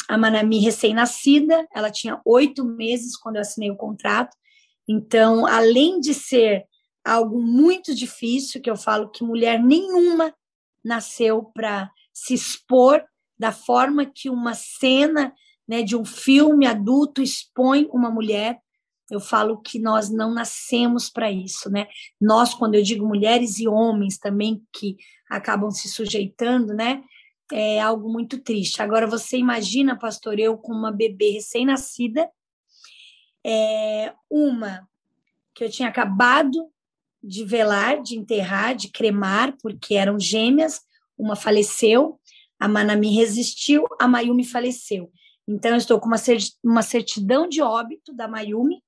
[0.09, 4.37] a Manami recém-nascida, ela tinha oito meses quando eu assinei o contrato.
[4.89, 6.65] Então, além de ser
[7.05, 10.35] algo muito difícil, que eu falo que mulher nenhuma
[10.85, 13.05] nasceu para se expor
[13.39, 15.35] da forma que uma cena
[15.67, 18.59] né, de um filme adulto expõe uma mulher.
[19.11, 21.89] Eu falo que nós não nascemos para isso, né?
[22.21, 24.97] Nós, quando eu digo mulheres e homens também que
[25.29, 27.03] acabam se sujeitando, né?
[27.53, 28.81] É algo muito triste.
[28.81, 32.31] Agora, você imagina, pastor, eu com uma bebê recém-nascida,
[33.45, 34.89] é, uma
[35.55, 36.71] que eu tinha acabado
[37.23, 40.81] de velar, de enterrar, de cremar, porque eram gêmeas,
[41.17, 42.19] uma faleceu,
[42.59, 45.13] a Manami resistiu, a Mayumi faleceu.
[45.47, 46.09] Então, eu estou com
[46.63, 48.83] uma certidão de óbito da Mayumi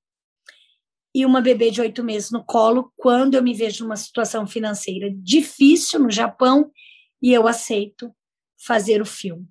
[1.13, 5.09] e uma bebê de oito meses no colo, quando eu me vejo numa situação financeira
[5.15, 6.71] difícil no Japão
[7.21, 8.13] e eu aceito
[8.57, 9.47] fazer o filme.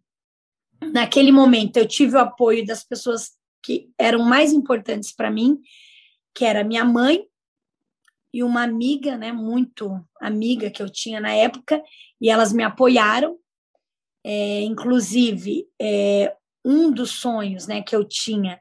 [0.93, 3.31] Naquele momento, eu tive o apoio das pessoas
[3.63, 5.59] que eram mais importantes para mim,
[6.35, 7.27] que era minha mãe
[8.33, 9.91] e uma amiga, né, muito
[10.21, 11.83] amiga que eu tinha na época,
[12.21, 13.39] e elas me apoiaram.
[14.23, 18.61] É, inclusive, é, um dos sonhos, né, que eu tinha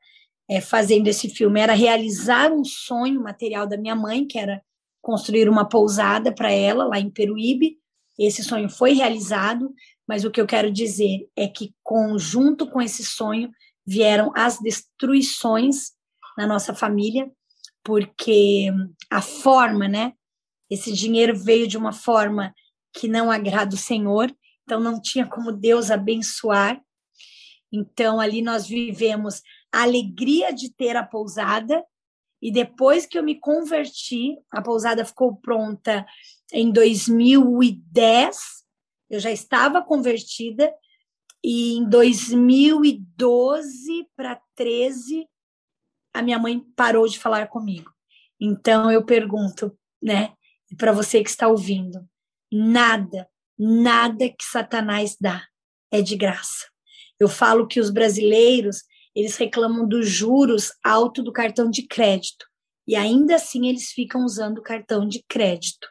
[0.50, 4.62] é, fazendo esse filme era realizar um sonho material da minha mãe, que era
[5.02, 7.78] construir uma pousada para ela lá em Peruíbe.
[8.18, 9.74] Esse sonho foi realizado,
[10.08, 13.52] mas o que eu quero dizer é que, conjunto com esse sonho,
[13.86, 15.92] vieram as destruições
[16.38, 17.32] na nossa família,
[17.84, 18.72] porque
[19.12, 20.14] a forma, né?
[20.70, 22.54] Esse dinheiro veio de uma forma
[22.94, 24.34] que não agrada o Senhor,
[24.64, 26.82] então não tinha como Deus abençoar.
[27.72, 29.42] Então ali nós vivemos
[29.76, 31.84] a alegria de ter a pousada,
[32.42, 36.06] e depois que eu me converti, a pousada ficou pronta
[36.54, 38.38] em 2010,
[39.10, 40.74] eu já estava convertida,
[41.44, 45.28] e em 2012 para 13,
[46.14, 47.92] a minha mãe parou de falar comigo.
[48.40, 50.34] Então eu pergunto, né,
[50.78, 52.08] para você que está ouvindo,
[52.50, 55.46] nada, nada que Satanás dá
[55.92, 56.66] é de graça.
[57.20, 58.86] Eu falo que os brasileiros,
[59.16, 62.46] eles reclamam dos juros alto do cartão de crédito,
[62.88, 65.88] e ainda assim eles ficam usando o cartão de crédito.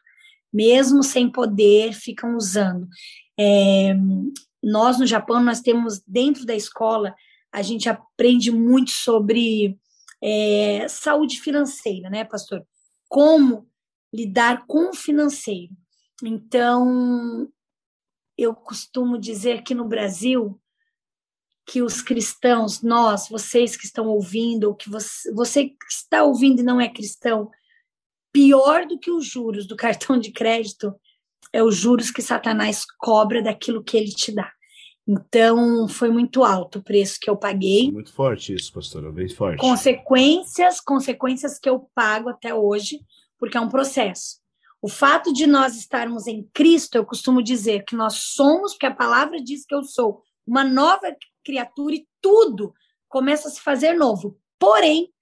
[0.53, 2.87] Mesmo sem poder, ficam usando.
[3.39, 3.95] É,
[4.63, 7.13] nós no Japão nós temos dentro da escola
[7.55, 9.79] a gente aprende muito sobre
[10.21, 12.67] é, saúde financeira, né, pastor?
[13.09, 13.69] Como
[14.13, 15.73] lidar com o financeiro.
[16.21, 17.49] Então,
[18.37, 20.61] eu costumo dizer que no Brasil
[21.67, 26.61] que os cristãos, nós, vocês que estão ouvindo, ou que você, você que está ouvindo
[26.61, 27.51] e não é cristão,
[28.33, 30.95] pior do que os juros do cartão de crédito
[31.53, 34.51] é os juros que Satanás cobra daquilo que ele te dá.
[35.07, 37.93] Então, foi muito alto o preço que eu paguei.
[37.93, 39.61] Muito forte isso, pastora, bem forte.
[39.61, 43.01] Consequências, consequências que eu pago até hoje,
[43.39, 44.39] porque é um processo.
[44.81, 48.95] O fato de nós estarmos em Cristo, eu costumo dizer que nós somos, porque a
[48.95, 52.75] palavra diz que eu sou uma nova criatura e tudo
[53.09, 54.39] começa a se fazer novo.
[54.59, 55.13] Porém,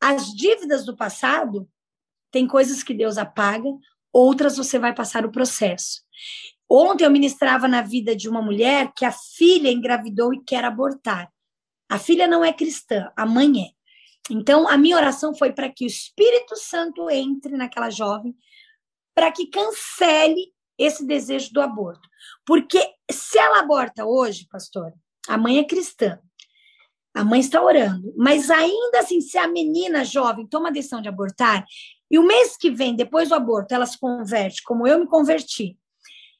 [0.00, 1.68] as dívidas do passado,
[2.30, 3.68] tem coisas que Deus apaga,
[4.12, 6.02] outras você vai passar o processo.
[6.68, 11.30] Ontem eu ministrava na vida de uma mulher que a filha engravidou e quer abortar.
[11.88, 13.80] A filha não é cristã, a mãe é.
[14.30, 18.36] Então, a minha oração foi para que o Espírito Santo entre naquela jovem,
[19.12, 22.08] para que cancele esse desejo do aborto.
[22.46, 24.92] Porque se ela aborta hoje, pastor,
[25.28, 26.18] a mãe é cristã,
[27.14, 31.08] a mãe está orando, mas ainda assim, se a menina jovem toma a decisão de
[31.08, 31.64] abortar,
[32.10, 35.76] e o mês que vem, depois do aborto, ela se converte, como eu me converti,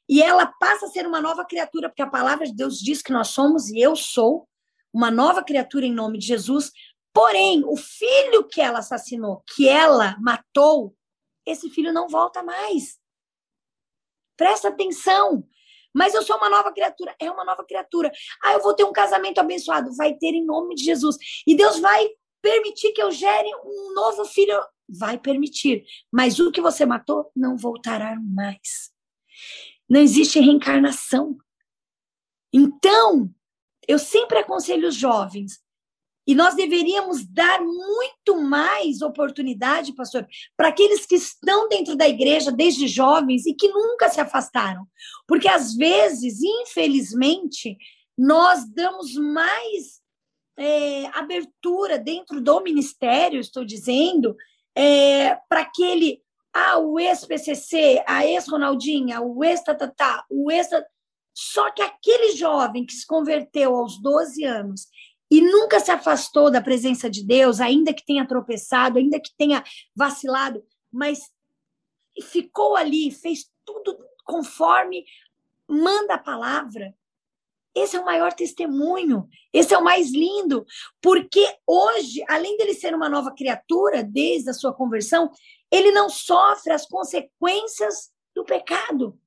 [0.09, 3.13] e ela passa a ser uma nova criatura, porque a palavra de Deus diz que
[3.13, 4.47] nós somos, e eu sou,
[4.93, 6.71] uma nova criatura em nome de Jesus.
[7.13, 10.95] Porém, o filho que ela assassinou, que ela matou,
[11.45, 12.99] esse filho não volta mais.
[14.37, 15.47] Presta atenção.
[15.93, 17.15] Mas eu sou uma nova criatura.
[17.19, 18.11] É uma nova criatura.
[18.43, 19.95] Ah, eu vou ter um casamento abençoado.
[19.95, 21.17] Vai ter em nome de Jesus.
[21.45, 22.09] E Deus vai
[22.41, 24.59] permitir que eu gere um novo filho.
[24.89, 25.83] Vai permitir.
[26.11, 28.91] Mas o que você matou não voltará mais.
[29.89, 31.37] Não existe reencarnação.
[32.53, 33.33] Então,
[33.87, 35.60] eu sempre aconselho os jovens
[36.31, 40.25] e nós deveríamos dar muito mais oportunidade, pastor,
[40.55, 44.87] para aqueles que estão dentro da igreja desde jovens e que nunca se afastaram.
[45.27, 47.77] Porque às vezes, infelizmente,
[48.17, 49.99] nós damos mais
[50.57, 54.33] é, abertura dentro do ministério, estou dizendo,
[54.73, 56.21] é, para aquele,
[56.53, 60.69] ah, o ex-PCC, a ex-Ronaldinha, o ex-tatatá, o ex...
[61.33, 64.87] Só que aquele jovem que se converteu aos 12 anos
[65.31, 69.63] e nunca se afastou da presença de Deus, ainda que tenha tropeçado, ainda que tenha
[69.95, 70.61] vacilado,
[70.91, 71.31] mas
[72.21, 75.05] ficou ali, fez tudo conforme
[75.65, 76.93] manda a palavra.
[77.73, 80.65] Esse é o maior testemunho, esse é o mais lindo,
[81.01, 85.31] porque hoje, além dele ser uma nova criatura desde a sua conversão,
[85.71, 89.17] ele não sofre as consequências do pecado.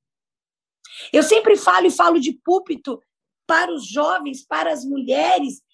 [1.11, 3.01] Eu sempre falo e falo de púlpito
[3.47, 5.64] para os jovens, para as mulheres,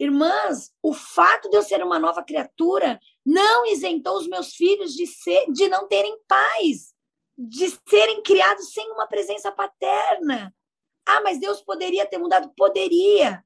[0.00, 5.06] Irmãs, o fato de eu ser uma nova criatura não isentou os meus filhos de,
[5.06, 6.94] ser, de não terem pais,
[7.36, 10.54] de serem criados sem uma presença paterna.
[11.06, 12.50] Ah, mas Deus poderia ter mudado?
[12.56, 13.44] Poderia.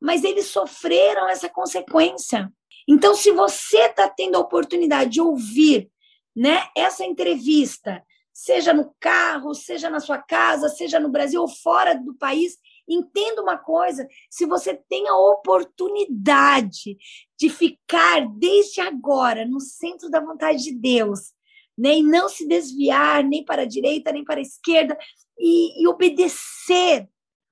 [0.00, 2.52] Mas eles sofreram essa consequência.
[2.86, 5.90] Então, se você está tendo a oportunidade de ouvir
[6.36, 8.00] né, essa entrevista,
[8.32, 13.42] seja no carro, seja na sua casa, seja no Brasil ou fora do país, Entenda
[13.42, 16.96] uma coisa: se você tem a oportunidade
[17.38, 21.32] de ficar desde agora no centro da vontade de Deus,
[21.76, 24.96] né, e não se desviar nem para a direita nem para a esquerda,
[25.38, 27.08] e, e obedecer,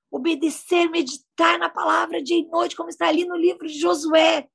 [0.09, 4.47] obedecer, meditar na palavra dia e noite, como está ali no livro de Josué,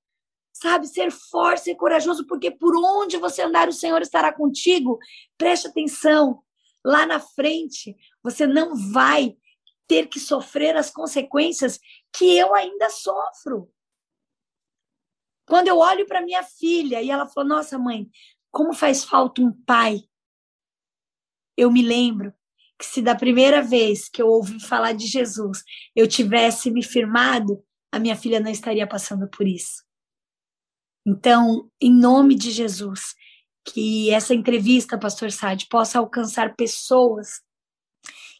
[0.52, 0.86] sabe?
[0.86, 4.98] Ser forte, e corajoso, porque por onde você andar, o Senhor estará contigo.
[5.38, 6.42] Preste atenção,
[6.84, 9.36] lá na frente, você não vai
[9.90, 11.80] ter que sofrer as consequências
[12.12, 13.68] que eu ainda sofro.
[15.48, 18.08] Quando eu olho para minha filha e ela falou: Nossa, mãe,
[18.52, 20.04] como faz falta um pai?
[21.56, 22.32] Eu me lembro
[22.78, 25.64] que se da primeira vez que eu ouvi falar de Jesus
[25.94, 27.60] eu tivesse me firmado,
[27.90, 29.84] a minha filha não estaria passando por isso.
[31.04, 33.16] Então, em nome de Jesus,
[33.64, 37.42] que essa entrevista, Pastor Sade, possa alcançar pessoas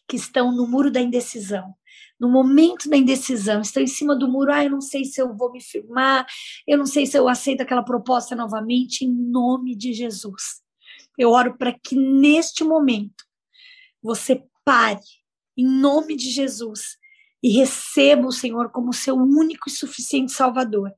[0.07, 1.73] que estão no muro da indecisão.
[2.19, 4.51] No momento da indecisão, estão em cima do muro.
[4.51, 6.25] Ah, eu não sei se eu vou me firmar,
[6.67, 10.61] eu não sei se eu aceito aquela proposta novamente, em nome de Jesus.
[11.17, 13.23] Eu oro para que neste momento
[14.01, 15.01] você pare,
[15.57, 16.97] em nome de Jesus,
[17.43, 20.93] e receba o Senhor como seu único e suficiente Salvador.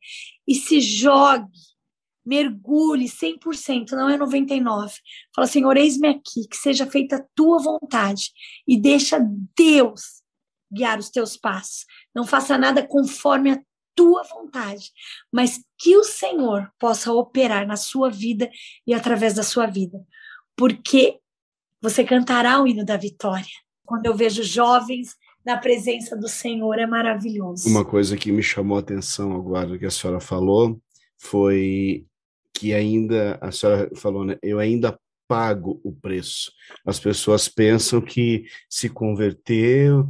[0.48, 1.52] E se jogue
[2.26, 4.92] mergulhe 100%, não é 99%.
[5.36, 8.32] Fala, Senhor, eis-me aqui, que seja feita a tua vontade
[8.68, 9.20] e deixa
[9.58, 10.24] Deus
[10.72, 11.86] guiar os teus passos.
[12.16, 13.62] Não faça nada conforme a
[13.96, 14.92] tua vontade,
[15.32, 18.50] mas que o Senhor possa operar na sua vida
[18.88, 20.00] e através da sua vida,
[20.56, 21.20] porque
[21.82, 23.46] você cantará o hino da vitória.
[23.86, 27.68] Quando eu vejo jovens na presença do Senhor, é maravilhoso.
[27.68, 30.82] Uma coisa que me chamou a atenção agora que a senhora falou
[31.18, 32.06] foi
[32.54, 34.38] que ainda, a senhora falou, né?
[34.42, 34.98] Eu ainda
[35.28, 36.52] pago o preço.
[36.86, 40.06] As pessoas pensam que se converter, uh,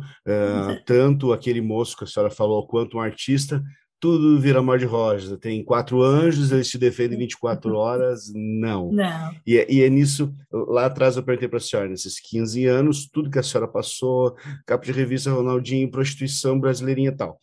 [0.86, 3.64] tanto aquele moço que a senhora falou, quanto um artista,
[4.04, 5.40] tudo vira mar de rosas.
[5.40, 8.30] Tem quatro anjos, eles te defendem 24 horas.
[8.36, 8.92] Não.
[8.92, 9.34] Não.
[9.48, 13.08] E, é, e é nisso, lá atrás eu perguntei para a senhora, nesses 15 anos,
[13.10, 17.40] tudo que a senhora passou, capa de revista Ronaldinho, prostituição brasileirinha e tal.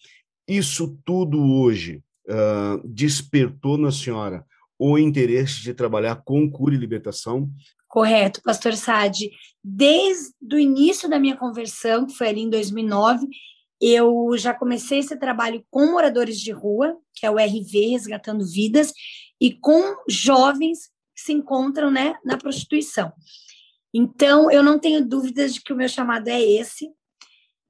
[0.47, 4.45] Isso tudo hoje uh, despertou na senhora
[4.81, 7.51] o interesse de trabalhar com cura e libertação?
[7.87, 9.31] Correto, pastor Sade.
[9.63, 13.29] Desde o início da minha conversão, que foi ali em 2009,
[13.79, 18.91] eu já comecei esse trabalho com moradores de rua, que é o RV, Resgatando Vidas,
[19.39, 23.13] e com jovens que se encontram né, na prostituição.
[23.93, 26.89] Então, eu não tenho dúvidas de que o meu chamado é esse.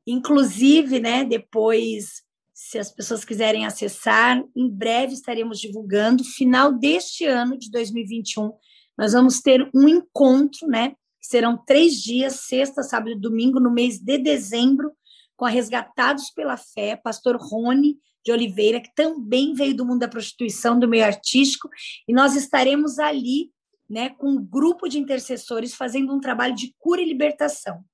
[0.07, 2.23] Inclusive, né, depois
[2.71, 6.23] se as pessoas quiserem acessar, em breve estaremos divulgando.
[6.23, 8.53] Final deste ano de 2021,
[8.97, 10.95] nós vamos ter um encontro, né?
[11.21, 14.93] Serão três dias, sexta, sábado e domingo, no mês de dezembro,
[15.37, 20.09] com a Resgatados pela Fé, pastor Rony de Oliveira, que também veio do mundo da
[20.09, 21.69] prostituição, do meio artístico,
[22.07, 23.51] e nós estaremos ali,
[23.89, 27.85] né, com um grupo de intercessores fazendo um trabalho de cura e libertação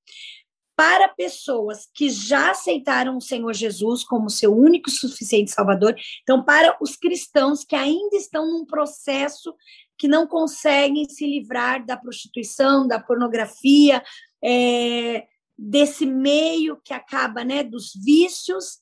[0.77, 5.97] para pessoas que já aceitaram o Senhor Jesus como seu único e suficiente Salvador.
[6.23, 9.55] Então, para os cristãos que ainda estão num processo
[9.99, 14.05] que não conseguem se livrar da prostituição, da pornografia,
[14.45, 15.27] é,
[15.59, 18.81] desse meio que acaba, né, dos vícios,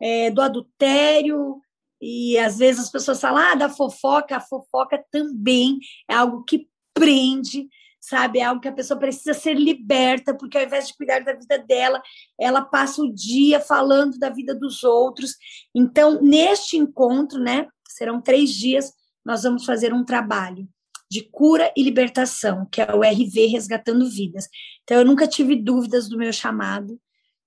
[0.00, 1.60] é, do adultério,
[2.00, 5.78] e às vezes as pessoas falam, ah, da fofoca, a fofoca também
[6.08, 7.68] é algo que prende,
[8.00, 8.38] sabe?
[8.38, 11.58] É algo que a pessoa precisa ser liberta, porque ao invés de cuidar da vida
[11.58, 12.00] dela,
[12.38, 15.36] ela passa o dia falando da vida dos outros.
[15.74, 18.92] Então, neste encontro, né, serão três dias,
[19.24, 20.68] nós vamos fazer um trabalho
[21.10, 24.48] de cura e libertação, que é o RV Resgatando Vidas.
[24.82, 27.00] Então, eu nunca tive dúvidas do meu chamado.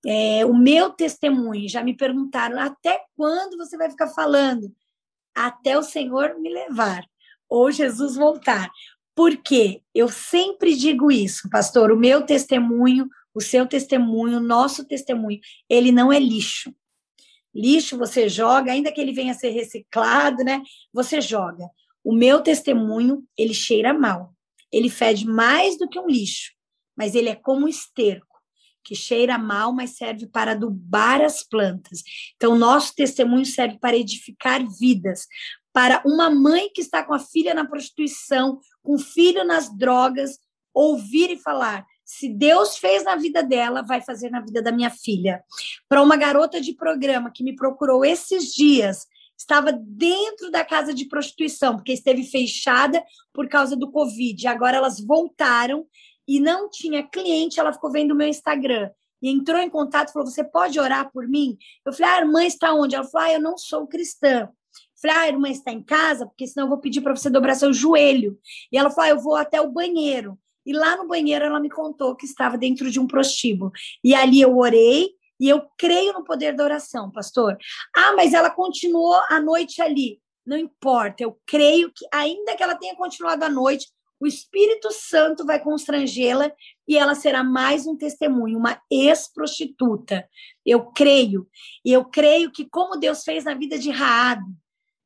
[0.04, 4.72] É, o meu testemunho, já me perguntaram até quando você vai ficar falando?
[5.34, 7.04] Até o Senhor me levar,
[7.48, 8.70] ou Jesus voltar.
[9.14, 15.40] Porque eu sempre digo isso, pastor, o meu testemunho, o seu testemunho, o nosso testemunho,
[15.68, 16.74] ele não é lixo.
[17.54, 20.62] Lixo você joga, ainda que ele venha a ser reciclado, né?
[20.92, 21.68] Você joga.
[22.02, 24.34] O meu testemunho, ele cheira mal.
[24.72, 26.52] Ele fede mais do que um lixo,
[26.96, 28.38] mas ele é como um esterco,
[28.82, 32.02] que cheira mal, mas serve para adubar as plantas.
[32.36, 35.26] Então, nosso testemunho serve para edificar vidas,
[35.72, 40.38] para uma mãe que está com a filha na prostituição, com o filho nas drogas,
[40.74, 44.90] ouvir e falar: se Deus fez na vida dela, vai fazer na vida da minha
[44.90, 45.42] filha.
[45.88, 49.06] Para uma garota de programa que me procurou esses dias,
[49.38, 54.46] estava dentro da casa de prostituição, porque esteve fechada por causa do Covid.
[54.46, 55.86] Agora elas voltaram
[56.26, 58.90] e não tinha cliente, ela ficou vendo o meu Instagram.
[59.20, 61.56] E entrou em contato e falou: Você pode orar por mim?
[61.86, 62.94] Eu falei: Ah, a irmã está onde?
[62.94, 64.48] Ela falou: Ah, eu não sou cristã.
[65.02, 67.56] Falei, ah, a irmã está em casa, porque senão eu vou pedir para você dobrar
[67.56, 68.38] seu joelho.
[68.70, 70.38] E ela falou, ah, eu vou até o banheiro.
[70.64, 73.72] E lá no banheiro ela me contou que estava dentro de um prostíbulo.
[74.04, 75.10] E ali eu orei
[75.40, 77.58] e eu creio no poder da oração, pastor.
[77.94, 80.20] Ah, mas ela continuou a noite ali.
[80.46, 83.88] Não importa, eu creio que ainda que ela tenha continuado a noite,
[84.20, 86.52] o Espírito Santo vai constrangê-la
[86.86, 90.28] e ela será mais um testemunho, uma ex-prostituta.
[90.64, 91.48] Eu creio.
[91.84, 94.40] E eu creio que como Deus fez na vida de Raab,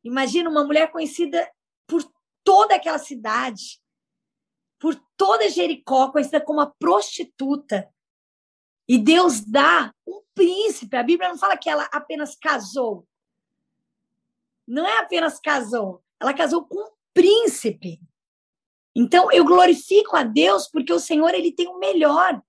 [0.06, 1.50] Imagina uma mulher conhecida
[1.84, 2.00] por
[2.44, 3.80] toda aquela cidade,
[4.78, 7.92] por toda Jericó, conhecida como a prostituta.
[8.88, 10.96] E Deus dá um príncipe.
[10.96, 13.04] A Bíblia não fala que ela apenas casou.
[14.64, 18.00] Não é apenas casou, ela casou com um príncipe.
[18.94, 22.40] Então eu glorifico a Deus porque o Senhor ele tem o melhor.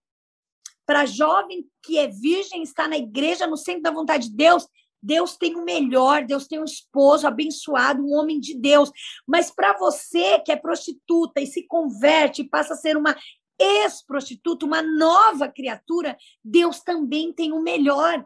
[0.85, 4.67] Para jovem que é virgem, está na igreja no centro da vontade de Deus,
[5.01, 8.91] Deus tem o melhor, Deus tem um esposo abençoado, um homem de Deus.
[9.25, 13.15] Mas para você que é prostituta e se converte passa a ser uma
[13.59, 18.23] ex-prostituta, uma nova criatura, Deus também tem o melhor.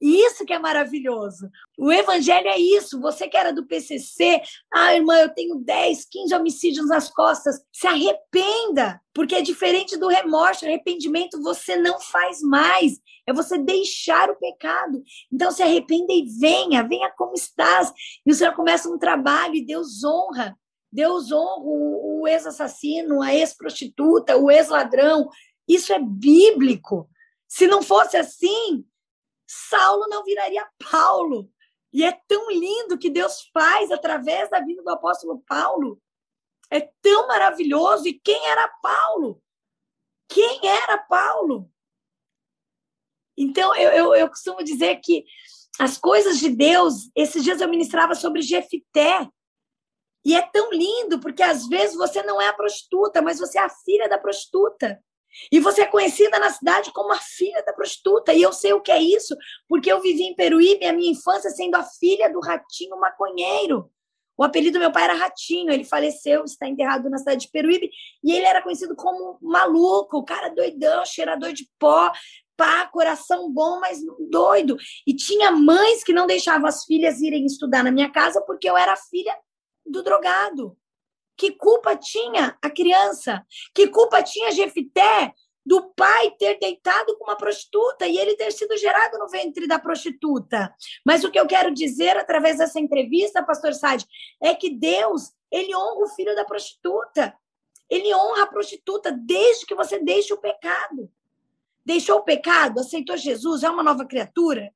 [0.00, 1.50] Isso que é maravilhoso.
[1.76, 3.00] O evangelho é isso.
[3.00, 4.40] Você que era do PCC,
[4.72, 7.60] ah, irmã, eu tenho 10, 15 homicídios nas costas.
[7.72, 10.64] Se arrependa, porque é diferente do remorso.
[10.64, 13.00] Arrependimento você não faz mais.
[13.26, 15.02] É você deixar o pecado.
[15.32, 17.92] Então se arrependa e venha, venha como estás.
[18.24, 20.56] E o Senhor começa um trabalho e Deus honra.
[20.92, 25.28] Deus honra o ex-assassino, a ex-prostituta, o ex-ladrão.
[25.66, 27.08] Isso é bíblico.
[27.46, 28.84] Se não fosse assim,
[29.48, 31.50] Saulo não viraria Paulo.
[31.90, 36.00] E é tão lindo que Deus faz através da vida do apóstolo Paulo.
[36.70, 38.06] É tão maravilhoso.
[38.06, 39.42] E quem era Paulo?
[40.28, 41.72] Quem era Paulo?
[43.36, 45.24] Então, eu, eu, eu costumo dizer que
[45.78, 49.26] as coisas de Deus, esses dias eu ministrava sobre Jefité.
[50.24, 53.62] E é tão lindo, porque às vezes você não é a prostituta, mas você é
[53.62, 55.02] a filha da prostituta.
[55.50, 58.32] E você é conhecida na cidade como a filha da prostituta.
[58.32, 59.36] E eu sei o que é isso,
[59.68, 63.90] porque eu vivi em Peruíbe a minha infância sendo a filha do ratinho maconheiro.
[64.36, 67.90] O apelido do meu pai era Ratinho, ele faleceu, está enterrado na cidade de Peruíbe,
[68.22, 72.12] e ele era conhecido como maluco, cara doidão, cheirador de pó,
[72.56, 73.98] pá, coração bom, mas
[74.30, 74.76] doido.
[75.04, 78.76] E tinha mães que não deixavam as filhas irem estudar na minha casa porque eu
[78.76, 79.36] era filha
[79.84, 80.76] do drogado.
[81.38, 83.46] Que culpa tinha a criança?
[83.72, 85.32] Que culpa tinha Jefité
[85.64, 89.78] do pai ter deitado com uma prostituta e ele ter sido gerado no ventre da
[89.78, 90.74] prostituta?
[91.06, 94.04] Mas o que eu quero dizer através dessa entrevista, pastor Sade,
[94.42, 97.32] é que Deus, ele honra o filho da prostituta.
[97.88, 101.08] Ele honra a prostituta desde que você deixe o pecado.
[101.84, 104.74] Deixou o pecado, aceitou Jesus, é uma nova criatura.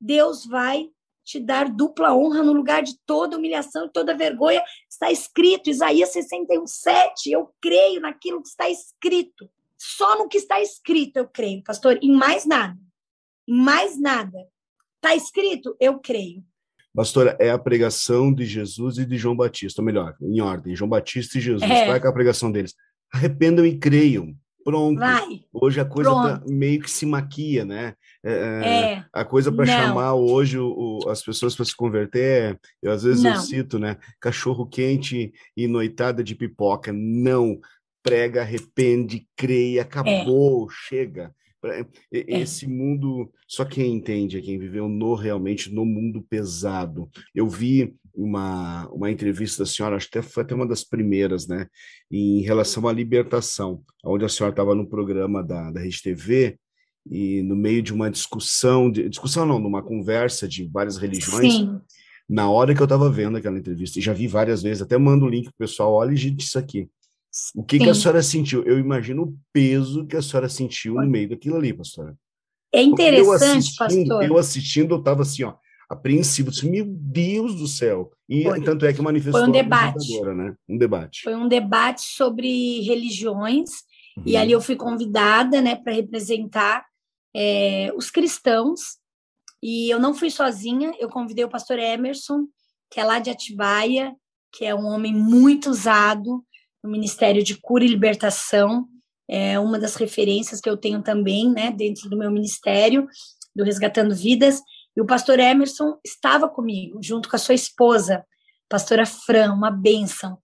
[0.00, 0.90] Deus vai
[1.24, 4.62] te dar dupla honra no lugar de toda humilhação e toda vergonha.
[4.88, 7.30] Está escrito, Isaías 61, 7.
[7.30, 9.50] Eu creio naquilo que está escrito.
[9.78, 11.98] Só no que está escrito eu creio, pastor.
[12.02, 12.78] Em mais nada.
[13.48, 14.38] Em mais nada.
[14.96, 16.42] Está escrito, eu creio.
[16.94, 20.88] Pastora, é a pregação de Jesus e de João Batista, ou melhor, em ordem, João
[20.88, 21.68] Batista e Jesus.
[21.68, 21.86] É.
[21.86, 22.74] Qual é, é a pregação deles?
[23.12, 24.34] Arrependam e creiam.
[24.64, 24.98] Pronto.
[24.98, 25.42] Vai.
[25.52, 27.94] Hoje a coisa tá meio que se maquia, né?
[28.24, 29.04] É, é, é.
[29.12, 33.02] a coisa para chamar hoje o, o, as pessoas para se converter, é, eu às
[33.02, 33.34] vezes não.
[33.34, 33.98] eu cito, né?
[34.18, 36.92] Cachorro quente e noitada de pipoca.
[36.92, 37.60] Não.
[38.02, 41.34] Prega, arrepende, creia, acabou, chega.
[42.12, 47.08] Esse mundo, só quem entende é quem viveu no realmente no mundo pesado.
[47.34, 51.66] Eu vi uma, uma entrevista da senhora, acho que foi até uma das primeiras, né,
[52.10, 56.58] em relação à libertação, onde a senhora estava no programa da, da Rede TV
[57.10, 61.80] e no meio de uma discussão, de, discussão não, numa conversa de várias religiões, Sim.
[62.28, 65.26] na hora que eu estava vendo aquela entrevista, e já vi várias vezes, até mando
[65.26, 66.88] o link para o pessoal, olha gente, isso aqui.
[67.52, 68.62] O que, que a senhora sentiu?
[68.62, 72.16] Eu imagino o peso que a senhora sentiu no meio daquilo ali, pastora.
[72.72, 74.24] É interessante, eu pastor.
[74.24, 75.54] Eu assistindo, eu estava assim, ó,
[75.94, 76.50] apreensivo.
[76.50, 78.10] Disse, Meu Deus do céu!
[78.28, 78.62] E Foi.
[78.62, 80.20] tanto é que manifestou Foi um debate.
[80.22, 80.56] Né?
[80.68, 81.22] Um debate.
[81.22, 83.70] Foi um debate sobre religiões,
[84.16, 84.22] uhum.
[84.26, 86.84] e ali eu fui convidada né, para representar
[87.34, 88.98] é, os cristãos.
[89.62, 92.46] E eu não fui sozinha, eu convidei o pastor Emerson,
[92.90, 94.14] que é lá de Atibaia,
[94.52, 96.44] que é um homem muito usado
[96.82, 98.86] no Ministério de Cura e Libertação,
[99.28, 103.08] é uma das referências que eu tenho também, né, dentro do meu ministério,
[103.56, 104.60] do Resgatando Vidas.
[104.96, 108.24] E o pastor Emerson estava comigo, junto com a sua esposa,
[108.68, 110.38] pastora Fran, uma bênção.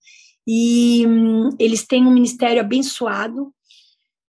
[0.47, 3.53] E hum, eles têm um ministério abençoado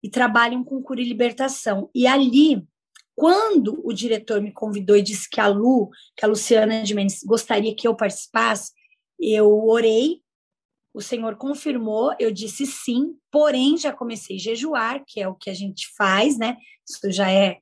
[0.04, 1.90] e trabalham com cura e libertação.
[1.94, 2.66] E ali,
[3.16, 7.24] quando o diretor me convidou e disse que a Lu, que a Luciana de Mendes,
[7.24, 8.72] gostaria que eu participasse,
[9.20, 10.22] eu orei,
[10.94, 15.50] o Senhor confirmou, eu disse sim, porém já comecei a jejuar, que é o que
[15.50, 16.58] a gente faz, né?
[16.88, 17.58] Isso já é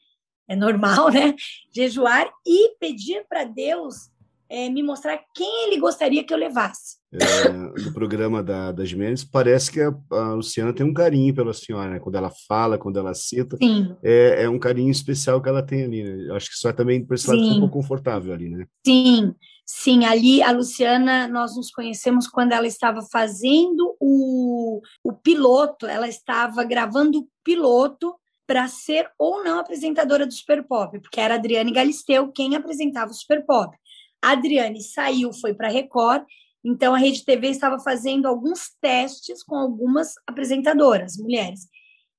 [0.47, 1.35] é normal, né?
[1.73, 4.09] Jejuar e pedir para Deus
[4.49, 6.97] é, me mostrar quem ele gostaria que eu levasse.
[7.11, 7.49] É,
[7.83, 11.89] no programa da, da Jimenez, parece que a, a, Luciana tem um carinho pela senhora,
[11.89, 11.99] né?
[11.99, 13.57] Quando ela fala, quando ela cita,
[14.03, 16.35] é, é, um carinho especial que ela tem ali, né?
[16.35, 18.65] Acho que só também por esse lado um pouco confortável ali, né?
[18.85, 19.33] Sim,
[19.65, 20.05] sim.
[20.05, 26.63] Ali, a Luciana, nós nos conhecemos quando ela estava fazendo o, o piloto, ela estava
[26.63, 28.15] gravando o piloto
[28.47, 33.11] para ser ou não apresentadora do Super Pop, porque era a Adriane Galisteu quem apresentava
[33.11, 33.77] o Super Pop.
[34.23, 36.23] A Adriane saiu, foi para Record,
[36.63, 41.67] então a Rede TV estava fazendo alguns testes com algumas apresentadoras, mulheres.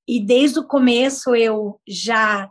[0.07, 2.51] E desde o começo eu já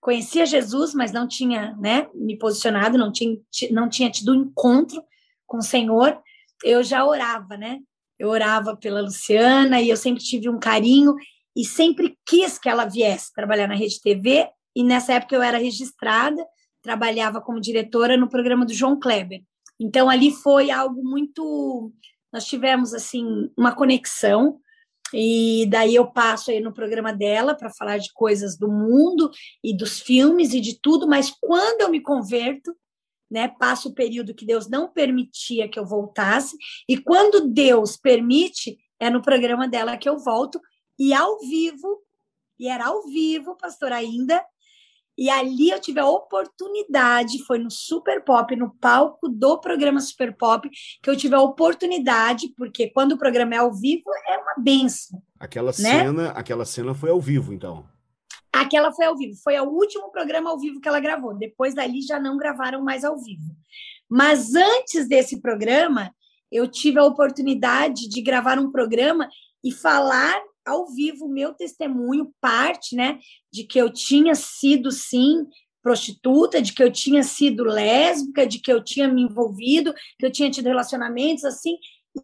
[0.00, 3.38] conhecia Jesus, mas não tinha né, me posicionado, não tinha,
[3.70, 5.02] não tinha tido encontro
[5.46, 6.20] com o Senhor.
[6.62, 7.80] Eu já orava, né?
[8.18, 11.14] Eu orava pela Luciana e eu sempre tive um carinho
[11.56, 14.48] e sempre quis que ela viesse trabalhar na Rede TV.
[14.74, 16.44] E nessa época eu era registrada
[16.84, 19.42] trabalhava como diretora no programa do João Kleber.
[19.80, 21.90] Então ali foi algo muito
[22.30, 24.58] nós tivemos assim uma conexão
[25.12, 29.30] e daí eu passo aí no programa dela para falar de coisas do mundo
[29.62, 32.74] e dos filmes e de tudo, mas quando eu me converto,
[33.30, 36.56] né, passo o período que Deus não permitia que eu voltasse,
[36.88, 40.60] e quando Deus permite, é no programa dela que eu volto,
[40.98, 42.02] e ao vivo,
[42.58, 44.44] e era ao vivo, pastor, ainda,
[45.16, 50.36] e ali eu tive a oportunidade, foi no Super Pop, no palco do programa Super
[50.36, 50.68] Pop,
[51.02, 55.22] que eu tive a oportunidade, porque quando o programa é ao vivo, é uma benção.
[55.38, 55.74] Aquela né?
[55.74, 57.86] cena, aquela cena foi ao vivo, então.
[58.52, 61.36] Aquela foi ao vivo, foi o último programa ao vivo que ela gravou.
[61.36, 63.54] Depois dali já não gravaram mais ao vivo.
[64.08, 66.12] Mas antes desse programa,
[66.50, 69.28] eu tive a oportunidade de gravar um programa
[69.62, 73.18] e falar ao vivo o meu testemunho, parte, né,
[73.52, 75.46] de que eu tinha sido, sim,
[75.82, 80.32] prostituta, de que eu tinha sido lésbica, de que eu tinha me envolvido, que eu
[80.32, 81.76] tinha tido relacionamentos assim.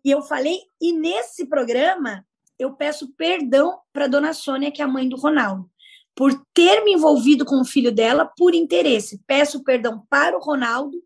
[0.04, 2.24] E eu falei, e nesse programa
[2.58, 5.70] eu peço perdão para dona Sônia, que é a mãe do Ronaldo,
[6.14, 9.20] por ter me envolvido com o filho dela por interesse.
[9.26, 11.02] Peço perdão para o Ronaldo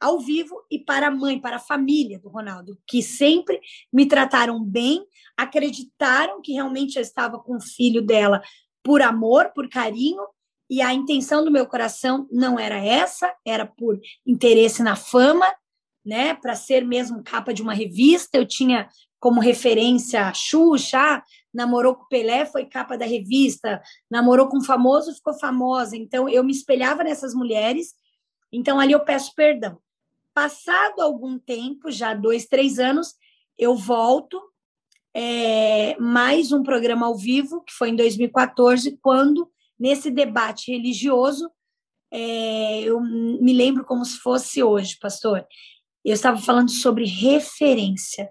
[0.00, 3.60] ao vivo e para a mãe, para a família do Ronaldo, que sempre
[3.92, 5.04] me trataram bem,
[5.36, 8.42] acreditaram que realmente eu estava com o filho dela
[8.82, 10.22] por amor, por carinho,
[10.68, 15.46] e a intenção do meu coração não era essa, era por interesse na fama,
[16.04, 18.36] né, para ser mesmo capa de uma revista.
[18.36, 24.58] Eu tinha como referência a Xuxa, namorou com Pelé, foi capa da revista, namorou com
[24.58, 25.96] um famoso, ficou famosa.
[25.96, 27.94] Então eu me espelhava nessas mulheres.
[28.52, 29.78] Então ali eu peço perdão.
[30.36, 33.14] Passado algum tempo, já dois, três anos,
[33.56, 34.38] eu volto
[35.14, 39.50] é, mais um programa ao vivo, que foi em 2014, quando,
[39.80, 41.50] nesse debate religioso,
[42.12, 45.42] é, eu me lembro como se fosse hoje, pastor.
[46.04, 48.28] Eu estava falando sobre referência.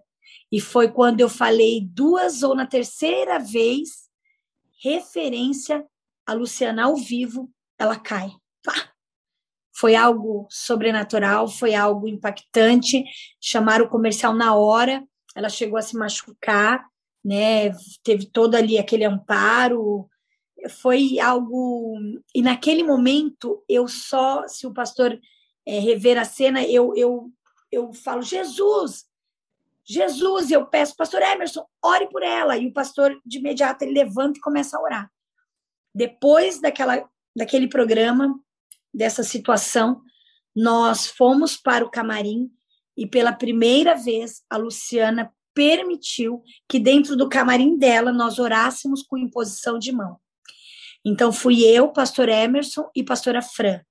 [0.52, 4.11] E foi quando eu falei duas ou na terceira vez,
[4.80, 5.84] referência
[6.23, 8.30] a Luciana ao vivo, ela cai.
[8.64, 8.94] Pá!
[9.77, 13.03] Foi algo sobrenatural, foi algo impactante.
[13.41, 15.03] Chamaram o comercial na hora,
[15.35, 16.85] ela chegou a se machucar,
[17.23, 17.72] né?
[18.03, 20.07] Teve todo ali aquele amparo.
[20.81, 21.97] Foi algo.
[22.34, 25.19] E naquele momento, eu só, se o pastor
[25.65, 27.30] é, rever a cena, eu, eu,
[27.69, 29.06] eu falo, Jesus,
[29.84, 32.57] Jesus, eu peço, pastor Emerson, ore por ela.
[32.57, 35.11] E o pastor, de imediato, ele levanta e começa a orar.
[35.93, 38.39] Depois daquela, daquele programa,
[38.95, 40.01] dessa situação,
[40.55, 42.49] nós fomos para o camarim
[42.97, 49.17] e pela primeira vez a Luciana permitiu que dentro do camarim dela nós orássemos com
[49.17, 50.17] imposição de mão.
[51.03, 53.81] Então fui eu, pastor Emerson e pastora Fran.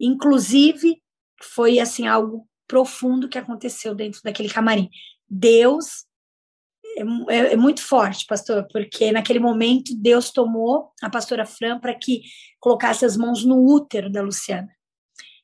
[0.00, 1.00] Inclusive
[1.42, 4.90] foi assim algo profundo que aconteceu dentro daquele camarim.
[5.28, 6.05] Deus
[6.96, 12.22] é, é, muito forte, pastor, porque naquele momento Deus tomou a pastora Fran para que
[12.58, 14.68] colocasse as mãos no útero da Luciana.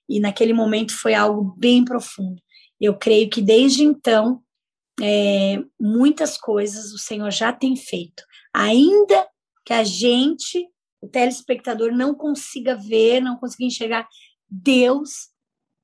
[0.08, 2.40] E naquele momento foi algo bem profundo.
[2.80, 4.42] Eu creio que desde então,
[5.00, 8.24] é, muitas coisas o Senhor já tem feito.
[8.54, 9.28] Ainda
[9.64, 10.66] que a gente,
[11.00, 14.08] o telespectador, não consiga ver, não consiga enxergar,
[14.48, 15.28] Deus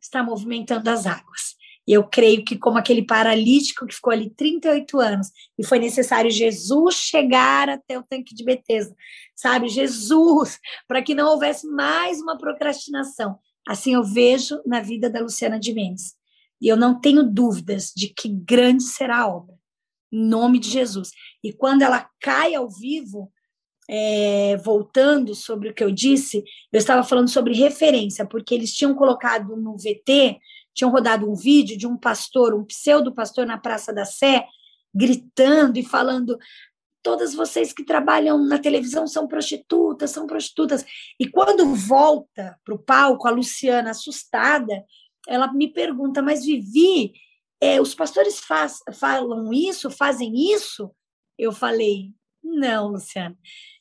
[0.01, 1.57] está movimentando as águas.
[1.89, 6.31] E eu creio que, como aquele paralítico que ficou ali 38 anos, e foi necessário
[6.31, 8.94] Jesus chegar até o tanque de Betesda,
[9.35, 9.69] sabe?
[9.69, 13.39] Jesus, para que não houvesse mais uma procrastinação.
[13.66, 16.15] Assim eu vejo na vida da Luciana de Mendes.
[16.60, 19.55] E eu não tenho dúvidas de que grande será a obra,
[20.12, 21.10] em nome de Jesus.
[21.43, 23.32] E quando ela cai ao vivo,
[23.89, 28.94] é, voltando sobre o que eu disse, eu estava falando sobre referência, porque eles tinham
[28.94, 30.39] colocado no VT
[30.78, 34.46] tinham rodado um vídeo de um pastor, um pseudo-pastor na Praça da Sé,
[34.94, 36.38] gritando e falando:
[37.02, 40.84] todas vocês que trabalham na televisão são prostitutas, são prostitutas.
[41.18, 44.84] E quando volta para o palco, a Luciana, assustada,
[45.26, 47.12] ela me pergunta: Mas Vivi,
[47.60, 50.92] é, os pastores faz, falam isso, fazem isso?
[51.36, 53.36] Eu falei: Não, Luciana.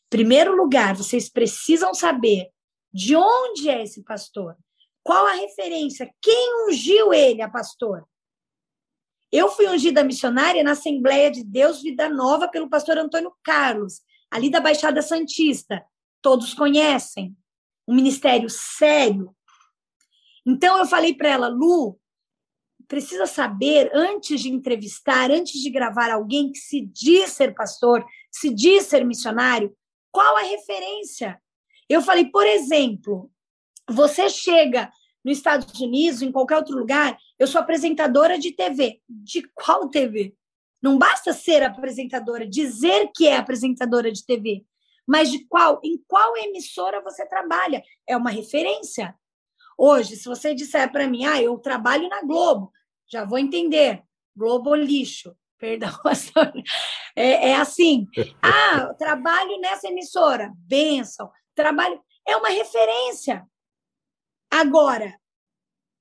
[0.09, 2.49] Primeiro lugar, vocês precisam saber
[2.91, 4.55] de onde é esse pastor.
[5.07, 6.13] Qual a referência?
[6.21, 8.05] Quem ungiu ele a pastor?
[9.31, 14.51] Eu fui ungida missionária na Assembleia de Deus Vida Nova pelo pastor Antônio Carlos, ali
[14.51, 15.81] da Baixada Santista.
[16.21, 17.33] Todos conhecem.
[17.87, 19.33] Um ministério sério.
[20.45, 21.97] Então eu falei para ela, Lu,
[22.85, 28.53] precisa saber antes de entrevistar, antes de gravar alguém que se diz ser pastor, se
[28.53, 29.73] diz ser missionário,
[30.11, 31.41] qual a referência?
[31.87, 33.31] Eu falei, por exemplo,
[33.89, 34.91] você chega
[35.23, 39.01] nos Estados Unidos, em qualquer outro lugar, eu sou apresentadora de TV.
[39.09, 40.33] De qual TV?
[40.81, 44.63] Não basta ser apresentadora, dizer que é apresentadora de TV,
[45.07, 47.83] mas de qual, em qual emissora você trabalha?
[48.07, 49.15] É uma referência.
[49.77, 52.71] Hoje, se você disser para mim, ah, eu trabalho na Globo,
[53.11, 54.03] já vou entender.
[54.35, 55.35] Globo lixo.
[55.57, 55.91] Perdão.
[57.19, 58.05] É, é assim.
[58.43, 60.53] Ah, trabalho nessa emissora.
[60.55, 61.31] Benção.
[61.55, 61.99] Trabalho.
[62.27, 63.43] É uma referência.
[64.51, 65.13] Agora,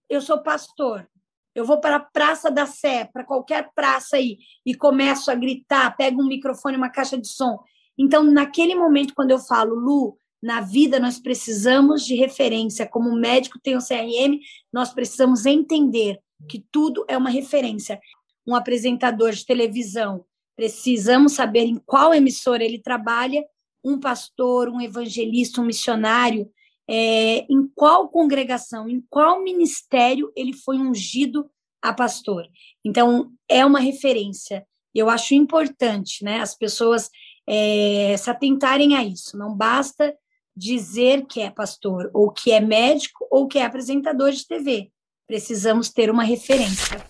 [0.08, 1.08] eu sou pastor.
[1.54, 5.96] Eu vou para a Praça da Sé, para qualquer praça aí, e começo a gritar,
[5.96, 7.58] pego um microfone, uma caixa de som.
[7.96, 12.86] Então, naquele momento, quando eu falo, Lu, na vida nós precisamos de referência.
[12.86, 14.38] Como médico tem o CRM,
[14.72, 17.98] nós precisamos entender que tudo é uma referência.
[18.46, 20.24] Um apresentador de televisão,
[20.54, 23.44] precisamos saber em qual emissora ele trabalha,
[23.82, 26.48] um pastor, um evangelista, um missionário,
[26.88, 31.50] é, em qual congregação, em qual ministério ele foi ungido
[31.82, 32.46] a pastor.
[32.84, 34.66] Então, é uma referência.
[34.94, 37.10] Eu acho importante né, as pessoas
[37.46, 39.36] é, se atentarem a isso.
[39.36, 40.14] Não basta
[40.56, 44.90] dizer que é pastor, ou que é médico, ou que é apresentador de TV.
[45.26, 47.04] Precisamos ter uma referência.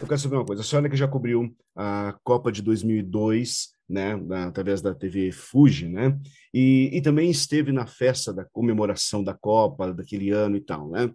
[0.00, 0.62] Eu quero saber uma coisa.
[0.62, 4.12] A senhora que já cobriu a Copa de 2002, né,
[4.46, 6.16] através da TV Fuji, né,
[6.54, 11.10] e, e também esteve na festa da comemoração da Copa daquele ano e tal, né.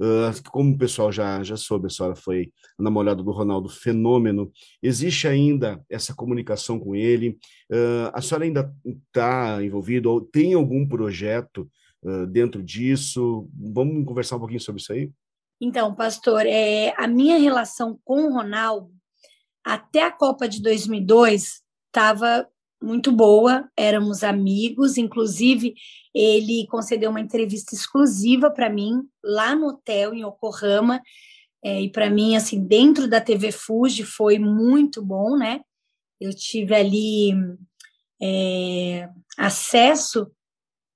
[0.00, 5.26] Uh, como o pessoal já, já soube, a senhora foi namorada do Ronaldo Fenômeno, existe
[5.26, 7.30] ainda essa comunicação com ele?
[7.68, 11.68] Uh, a senhora ainda está envolvida ou tem algum projeto
[12.04, 13.50] uh, dentro disso?
[13.52, 15.10] Vamos conversar um pouquinho sobre isso aí?
[15.60, 18.90] Então, pastor, é, a minha relação com o Ronaldo,
[19.64, 22.48] até a Copa de 2002, estava
[22.80, 25.74] muito boa, éramos amigos, inclusive
[26.14, 31.02] ele concedeu uma entrevista exclusiva para mim lá no hotel em Yokohama,
[31.62, 35.60] é, e para mim, assim, dentro da TV Fuji foi muito bom, né?
[36.20, 37.32] Eu tive ali
[38.22, 40.30] é, acesso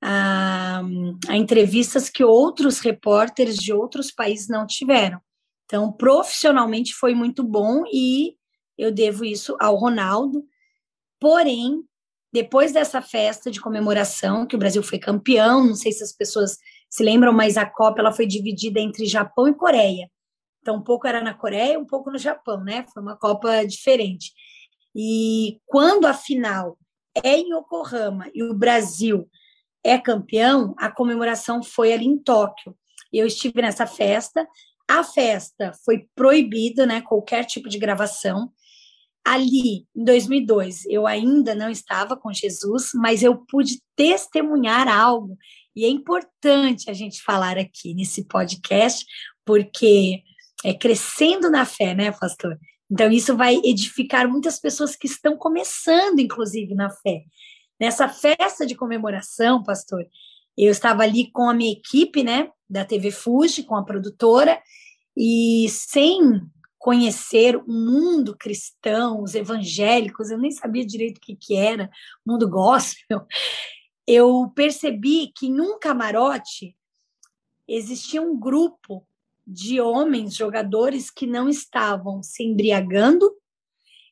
[0.02, 0.82] a,
[1.28, 5.20] a entrevistas que outros repórteres de outros países não tiveram.
[5.64, 8.34] Então, profissionalmente foi muito bom e
[8.76, 10.44] eu devo isso ao Ronaldo.
[11.20, 11.84] Porém,
[12.32, 16.58] depois dessa festa de comemoração, que o Brasil foi campeão, não sei se as pessoas
[16.90, 20.10] se lembram, mas a Copa ela foi dividida entre Japão e Coreia.
[20.60, 22.84] Então, um pouco era na Coreia, um pouco no Japão, né?
[22.92, 24.32] Foi uma Copa diferente.
[24.94, 26.76] E quando a final
[27.14, 29.28] é em Yokohama e o Brasil
[29.84, 32.76] é campeão, a comemoração foi ali em Tóquio.
[33.12, 34.46] Eu estive nessa festa.
[34.88, 37.02] A festa foi proibida, né?
[37.02, 38.50] Qualquer tipo de gravação.
[39.24, 45.36] Ali, em 2002, eu ainda não estava com Jesus, mas eu pude testemunhar algo.
[45.76, 49.04] E é importante a gente falar aqui nesse podcast,
[49.44, 50.22] porque
[50.64, 52.58] é crescendo na fé, né, pastor?
[52.90, 57.22] Então, isso vai edificar muitas pessoas que estão começando, inclusive, na fé.
[57.82, 60.06] Nessa festa de comemoração, pastor,
[60.56, 64.62] eu estava ali com a minha equipe, né, da TV Fuji, com a produtora,
[65.16, 66.40] e sem
[66.78, 71.90] conhecer o mundo cristão, os evangélicos, eu nem sabia direito o que, que era,
[72.24, 73.26] mundo gospel,
[74.06, 76.76] eu percebi que em um camarote
[77.66, 79.04] existia um grupo
[79.44, 83.28] de homens jogadores que não estavam se embriagando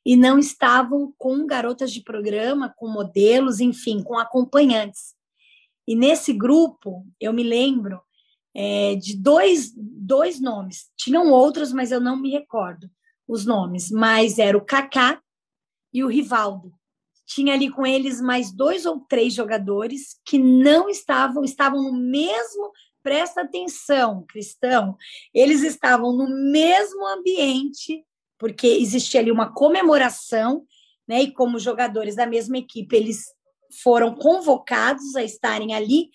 [0.05, 5.14] e não estavam com garotas de programa, com modelos, enfim, com acompanhantes.
[5.86, 8.01] E nesse grupo, eu me lembro
[8.55, 10.90] é, de dois, dois nomes.
[10.97, 12.90] Tinham outros, mas eu não me recordo
[13.27, 13.90] os nomes.
[13.90, 15.20] Mas era o Kaká
[15.93, 16.72] e o Rivaldo.
[17.27, 22.72] Tinha ali com eles mais dois ou três jogadores que não estavam, estavam no mesmo.
[23.02, 24.97] Presta atenção, cristão.
[25.32, 28.05] Eles estavam no mesmo ambiente
[28.40, 30.64] porque existia ali uma comemoração,
[31.06, 31.20] né?
[31.24, 33.26] E como jogadores da mesma equipe, eles
[33.82, 36.08] foram convocados a estarem ali,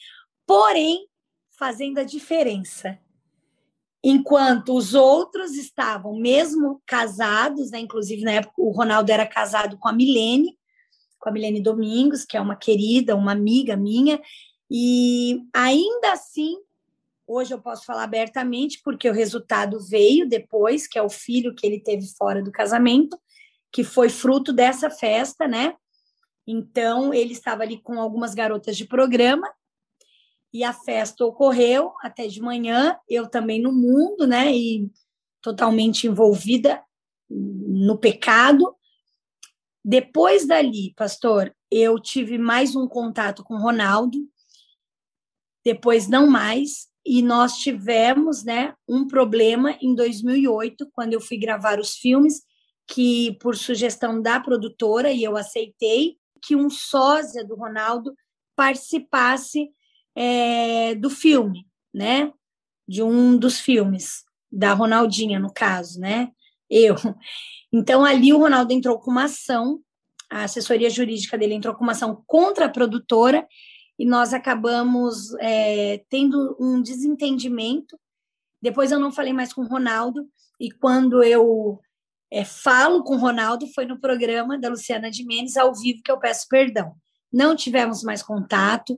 [0.45, 1.07] porém
[1.52, 2.97] fazendo a diferença.
[4.03, 7.80] Enquanto os outros estavam mesmo casados, né?
[7.80, 10.57] Inclusive na época o Ronaldo era casado com a Milene,
[11.19, 14.19] com a Milene Domingos, que é uma querida, uma amiga minha,
[14.69, 16.57] e ainda assim
[17.27, 21.65] Hoje eu posso falar abertamente, porque o resultado veio depois, que é o filho que
[21.65, 23.19] ele teve fora do casamento,
[23.72, 25.76] que foi fruto dessa festa, né?
[26.45, 29.52] Então, ele estava ali com algumas garotas de programa,
[30.53, 34.56] e a festa ocorreu até de manhã, eu também no mundo, né?
[34.56, 34.89] E
[35.41, 36.81] totalmente envolvida
[37.30, 38.73] no pecado.
[39.84, 44.18] Depois dali, pastor, eu tive mais um contato com Ronaldo,
[45.64, 51.80] depois não mais, e nós tivemos, né, um problema em 2008, quando eu fui gravar
[51.80, 52.41] os filmes,
[52.88, 58.14] que por sugestão da produtora, e eu aceitei, que um sósia do Ronaldo
[58.56, 59.69] participasse
[60.15, 62.32] é, do filme, né,
[62.88, 66.32] de um dos filmes, da Ronaldinha, no caso, né,
[66.69, 66.95] eu.
[67.73, 69.82] Então, ali o Ronaldo entrou com uma ação,
[70.32, 73.45] a assessoria jurídica dele entrou com uma ação contra a produtora,
[73.98, 78.00] e nós acabamos é, tendo um desentendimento.
[78.62, 80.28] Depois eu não falei mais com o Ronaldo,
[80.60, 81.80] e quando eu
[82.32, 86.12] é, falo com o Ronaldo foi no programa da Luciana de Mendes, ao vivo, que
[86.12, 86.94] eu peço perdão.
[87.32, 88.98] Não tivemos mais contato,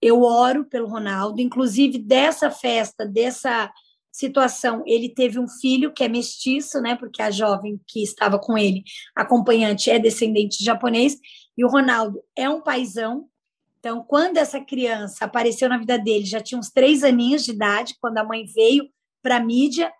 [0.00, 3.70] eu oro pelo Ronaldo, inclusive dessa festa, dessa
[4.10, 6.96] situação, ele teve um filho que é mestiço, né?
[6.96, 8.82] Porque a jovem que estava com ele,
[9.14, 11.16] acompanhante, é descendente de japonês,
[11.56, 13.28] e o Ronaldo é um paizão,
[13.78, 17.96] então, quando essa criança apareceu na vida dele, já tinha uns três aninhos de idade,
[18.00, 18.88] quando a mãe veio
[19.22, 19.92] para a mídia,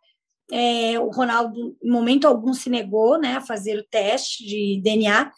[0.50, 5.30] é, o Ronaldo, em momento algum, se negou né, a fazer o teste de DNA.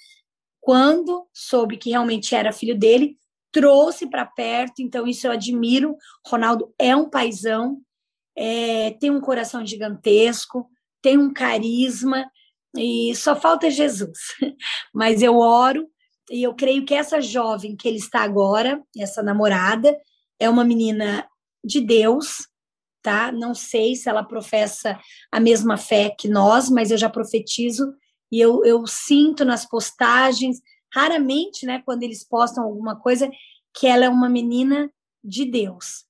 [0.60, 3.18] Quando soube que realmente era filho dele,
[3.52, 5.96] trouxe para perto, então isso eu admiro.
[6.26, 7.80] Ronaldo é um paizão,
[8.36, 10.66] é, tem um coração gigantesco,
[11.02, 12.30] tem um carisma,
[12.76, 14.18] e só falta Jesus.
[14.94, 15.88] Mas eu oro
[16.30, 19.98] e eu creio que essa jovem que ele está agora, essa namorada,
[20.38, 21.28] é uma menina
[21.64, 22.48] de Deus,
[23.02, 23.32] tá?
[23.32, 24.98] Não sei se ela professa
[25.32, 27.92] a mesma fé que nós, mas eu já profetizo
[28.30, 30.60] e eu, eu sinto nas postagens,
[30.94, 33.28] raramente, né, quando eles postam alguma coisa,
[33.74, 34.90] que ela é uma menina
[35.22, 36.04] de Deus.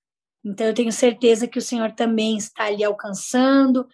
[0.44, 3.86] Então eu tenho certeza que o Senhor também está ali alcançando,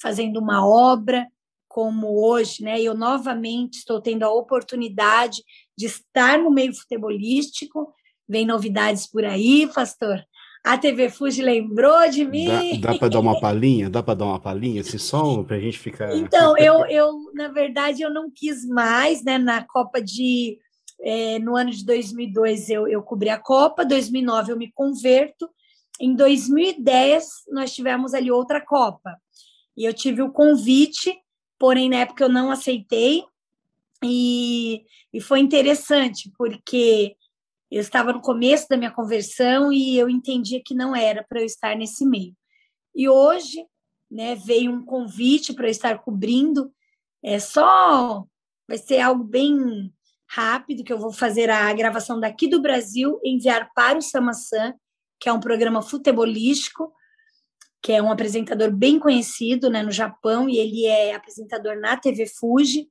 [0.00, 1.26] fazendo uma obra,
[1.70, 2.80] como hoje, né?
[2.80, 5.40] Eu novamente estou tendo a oportunidade
[5.80, 7.92] de estar no meio futebolístico.
[8.28, 10.22] Vem novidades por aí, pastor.
[10.62, 12.78] A TV Fuji lembrou de mim.
[12.78, 13.88] Dá, dá para dar uma palhinha?
[13.88, 16.12] Dá para dar uma palhinha, esse som, para a gente ficar.
[16.14, 19.38] Então, eu, eu, na verdade, eu não quis mais, né?
[19.38, 20.58] Na Copa de.
[21.02, 25.48] É, no ano de 2002 eu, eu cobri a Copa, 2009 eu me converto.
[25.98, 29.16] Em 2010 nós tivemos ali outra Copa.
[29.74, 31.16] E eu tive o convite,
[31.58, 33.24] porém na época eu não aceitei.
[34.04, 37.16] E, e foi interessante, porque
[37.70, 41.46] eu estava no começo da minha conversão e eu entendia que não era para eu
[41.46, 42.34] estar nesse meio.
[42.94, 43.64] E hoje,
[44.10, 46.72] né, veio um convite para eu estar cobrindo.
[47.22, 48.24] É só
[48.66, 49.92] vai ser algo bem
[50.28, 54.74] rápido que eu vou fazer a gravação daqui do Brasil, enviar para o Samasan,
[55.18, 56.92] que é um programa futebolístico,
[57.82, 62.26] que é um apresentador bem conhecido, né, no Japão, e ele é apresentador na TV
[62.26, 62.88] Fuji.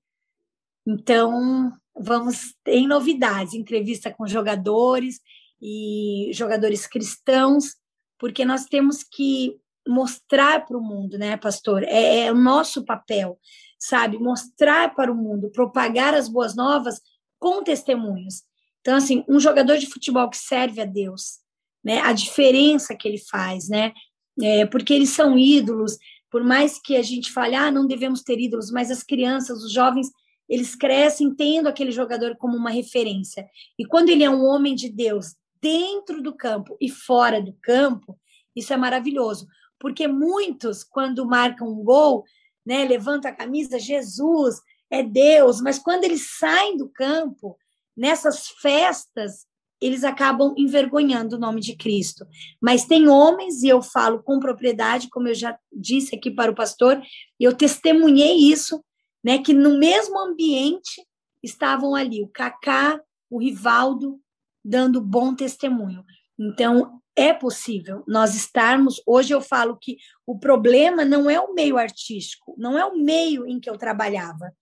[0.92, 5.20] Então, vamos ter novidades, entrevista com jogadores
[5.62, 7.76] e jogadores cristãos,
[8.18, 9.56] porque nós temos que
[9.88, 11.84] mostrar para o mundo, né, pastor?
[11.84, 13.38] É, é, o nosso papel,
[13.78, 14.18] sabe?
[14.18, 17.00] Mostrar para o mundo, propagar as boas novas
[17.38, 18.42] com testemunhos.
[18.82, 21.38] Então, assim, um jogador de futebol que serve a Deus,
[21.84, 22.00] né?
[22.00, 23.94] A diferença que ele faz, né?
[24.42, 26.00] É, porque eles são ídolos,
[26.32, 29.72] por mais que a gente fale, ah, não devemos ter ídolos, mas as crianças, os
[29.72, 30.10] jovens,
[30.50, 33.48] eles crescem tendo aquele jogador como uma referência.
[33.78, 38.18] E quando ele é um homem de Deus dentro do campo e fora do campo,
[38.56, 39.48] isso é maravilhoso,
[39.80, 42.24] porque muitos quando marcam um gol,
[42.66, 44.60] né, levanta a camisa, Jesus
[44.90, 47.58] é Deus, mas quando eles saem do campo,
[47.96, 49.46] nessas festas,
[49.82, 52.26] eles acabam envergonhando o nome de Cristo.
[52.62, 56.56] Mas tem homens, e eu falo com propriedade, como eu já disse aqui para o
[56.56, 57.02] pastor,
[57.40, 58.84] eu testemunhei isso,
[59.24, 61.06] né, que no mesmo ambiente
[61.44, 64.20] estavam ali o Kaká, o Rivaldo,
[64.64, 66.04] dando bom testemunho.
[66.38, 69.02] Então, é possível nós estarmos.
[69.06, 73.46] Hoje eu falo que o problema não é o meio artístico, não é o meio
[73.46, 74.54] em que eu trabalhava.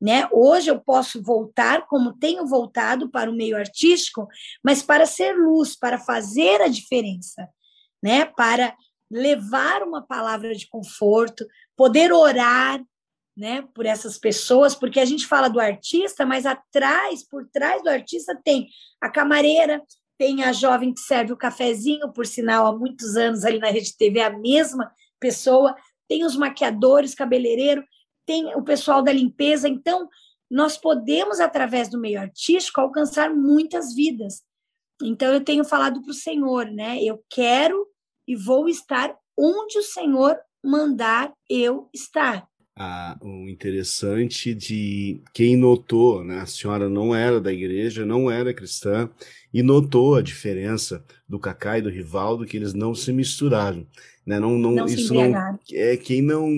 [0.00, 0.28] Né?
[0.32, 4.26] Hoje eu posso voltar, como tenho voltado para o meio artístico,
[4.62, 7.48] mas para ser luz, para fazer a diferença,
[8.02, 8.26] né?
[8.26, 8.76] para
[9.10, 12.82] levar uma palavra de conforto, poder orar,
[13.36, 17.88] né, por essas pessoas, porque a gente fala do artista, mas atrás, por trás do
[17.88, 18.68] artista, tem
[19.00, 19.82] a camareira,
[20.18, 23.96] tem a jovem que serve o cafezinho, por sinal, há muitos anos ali na Rede
[23.96, 25.74] TV, a mesma pessoa,
[26.08, 27.82] tem os maquiadores, cabeleireiro,
[28.26, 29.68] tem o pessoal da limpeza.
[29.68, 30.08] Então,
[30.50, 34.42] nós podemos, através do meio artístico, alcançar muitas vidas.
[35.02, 37.02] Então, eu tenho falado para o Senhor, né?
[37.02, 37.86] Eu quero
[38.28, 42.46] e vou estar onde o Senhor mandar eu estar
[43.20, 46.40] o interessante de quem notou, né?
[46.40, 49.10] A senhora não era da igreja, não era cristã,
[49.52, 53.86] e notou a diferença do Cacá e do Rivaldo, que eles não se misturaram.
[54.26, 54.38] Né?
[54.38, 55.34] Não, não, Não se isso não
[55.72, 56.48] é quem não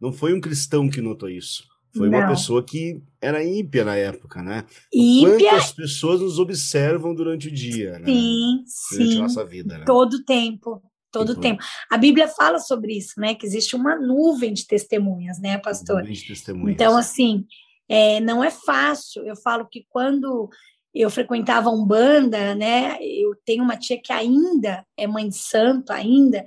[0.00, 1.68] não foi um cristão que notou isso.
[1.96, 2.28] Foi uma Não.
[2.28, 4.64] pessoa que era ímpia na época, né?
[4.94, 8.06] Ímpia, Quantas pessoas nos observam durante o dia, né?
[8.06, 9.18] sim, Durante a sim.
[9.18, 9.84] nossa vida, né?
[9.84, 10.80] Todo tempo,
[11.10, 11.62] todo Então, tempo.
[11.90, 13.34] A Bíblia fala sobre isso, né?
[13.34, 16.00] Que existe uma nuvem de testemunhas, né, pastor?
[16.00, 16.74] nuvem de testemunhas.
[16.74, 17.44] Então, assim,
[17.88, 19.24] é, não é fácil.
[19.24, 20.48] Eu falo que quando
[20.94, 22.96] eu frequentava Umbanda, né?
[23.00, 26.44] Eu tenho uma tia que ainda é mãe de santo, ainda.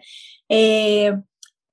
[0.52, 1.18] é,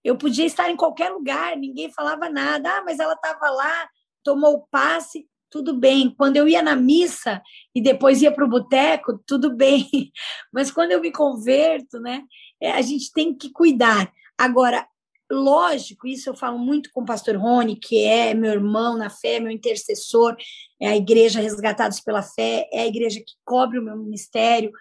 [0.02, 2.70] eu podia estar em qualquer lugar, ninguém falava nada.
[2.70, 3.88] Ah, mas ela estava lá,
[4.24, 6.14] tomou o passe, tudo bem.
[6.16, 7.42] Quando eu ia na missa
[7.74, 9.86] e depois ia para o boteco, tudo bem.
[10.52, 12.22] Mas quando eu me converto, né?
[12.60, 14.12] É, a gente tem que cuidar.
[14.36, 14.86] Agora,
[15.30, 19.38] lógico, isso eu falo muito com o pastor Rony, que é meu irmão na fé,
[19.38, 20.36] meu intercessor,
[20.80, 24.72] é a igreja Resgatados pela Fé, é a igreja que cobre o meu ministério,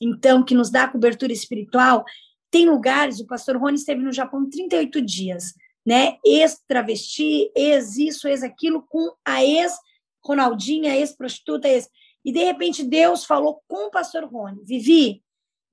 [0.00, 2.04] então, que nos dá cobertura espiritual.
[2.50, 5.54] Tem lugares, o pastor Rony esteve no Japão 38 dias,
[5.84, 6.16] né?
[6.24, 11.88] Ex-travesti, ex-isso, ex-aquilo, com a ex-Ronaldinha, ex-prostituta, ex.
[12.24, 15.22] E de repente Deus falou com o pastor Rony: Vivi,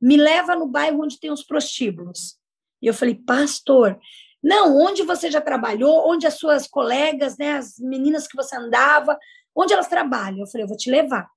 [0.02, 2.38] me leva no bairro onde tem os prostíbulos.
[2.82, 4.00] E eu falei, pastor,
[4.44, 9.18] não, onde você já trabalhou, onde as suas colegas, né, as meninas que você andava,
[9.56, 10.42] onde elas trabalham?
[10.42, 11.28] Eu falei, eu vou te levar.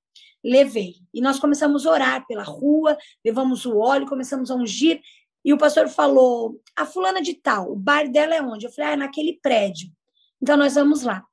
[0.45, 0.97] Levei.
[1.15, 5.01] E nós começamos a orar pela rua, levamos o óleo, começamos a ungir.
[5.45, 8.67] E o pastor falou, a fulana de tal, o bar dela é onde?
[8.67, 9.91] Eu falei, ah, é naquele prédio.
[10.43, 11.25] Então nós vamos lá.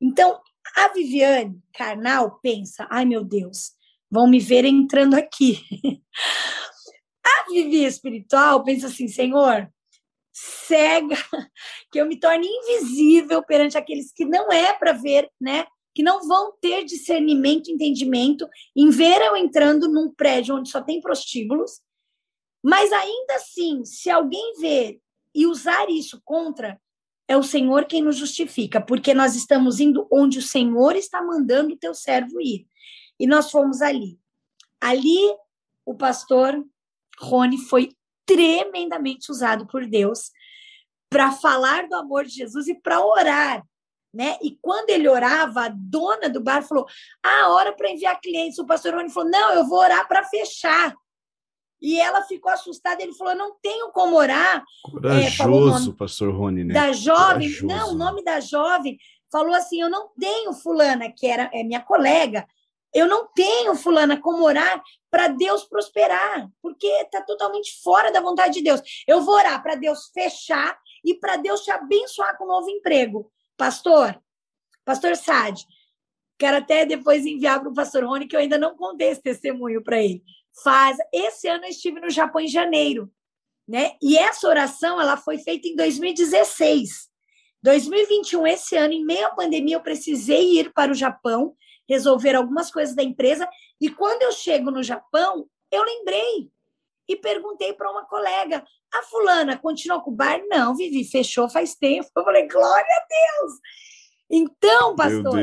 [0.00, 0.40] Então,
[0.76, 3.72] a Viviane carnal pensa, ai meu Deus,
[4.10, 5.60] vão me ver entrando aqui.
[7.24, 9.70] A Vivi espiritual pensa assim, Senhor,
[10.32, 11.16] cega,
[11.92, 15.66] que eu me torne invisível perante aqueles que não é para ver, né?
[15.94, 21.00] Que não vão ter discernimento, entendimento em ver eu entrando num prédio onde só tem
[21.00, 21.80] prostíbulos.
[22.62, 25.00] Mas ainda assim, se alguém ver
[25.34, 26.80] e usar isso contra,
[27.28, 31.74] é o Senhor quem nos justifica, porque nós estamos indo onde o Senhor está mandando
[31.74, 32.66] o teu servo ir.
[33.20, 34.18] E nós fomos ali.
[34.80, 35.20] Ali,
[35.84, 36.64] o pastor
[37.20, 37.90] Rony foi
[38.24, 40.30] tremendamente usado por Deus
[41.10, 43.62] para falar do amor de Jesus e para orar,
[44.14, 44.38] né?
[44.40, 46.86] E quando ele orava, a dona do bar falou:
[47.22, 48.58] "Ah, hora para enviar clientes".
[48.58, 50.94] O pastor Rony falou: "Não, eu vou orar para fechar".
[51.82, 54.64] E ela ficou assustada, ele falou: "Não tenho como orar".
[54.82, 56.72] Corajoso, falou o nome pastor Rony, né?
[56.72, 57.66] da jovem, Corajoso.
[57.66, 58.96] não, o nome da jovem
[59.30, 62.46] falou assim: "Eu não tenho fulana, que era é minha colega,
[62.92, 68.54] eu não tenho fulana como orar para Deus prosperar, porque está totalmente fora da vontade
[68.54, 68.80] de Deus.
[69.06, 73.30] Eu vou orar para Deus fechar e para Deus te abençoar com um novo emprego.
[73.56, 74.20] Pastor,
[74.84, 75.66] pastor Sade,
[76.38, 79.82] quero até depois enviar para o pastor Rony, que eu ainda não contei esse testemunho
[79.82, 80.22] para ele.
[80.62, 80.96] Faz.
[81.12, 83.10] Esse ano eu estive no Japão em janeiro,
[83.68, 83.92] né?
[84.02, 87.08] E essa oração ela foi feita em 2016.
[87.62, 91.54] 2021, esse ano, em meio à pandemia, eu precisei ir para o Japão
[91.90, 93.48] resolver algumas coisas da empresa.
[93.80, 96.48] E quando eu chego no Japão, eu lembrei
[97.08, 98.64] e perguntei para uma colega:
[98.94, 100.40] a fulana continua com o bar?
[100.48, 102.08] Não, Vivi, fechou faz tempo.
[102.16, 103.52] Eu falei: glória a Deus!
[104.30, 105.40] Então, pastor,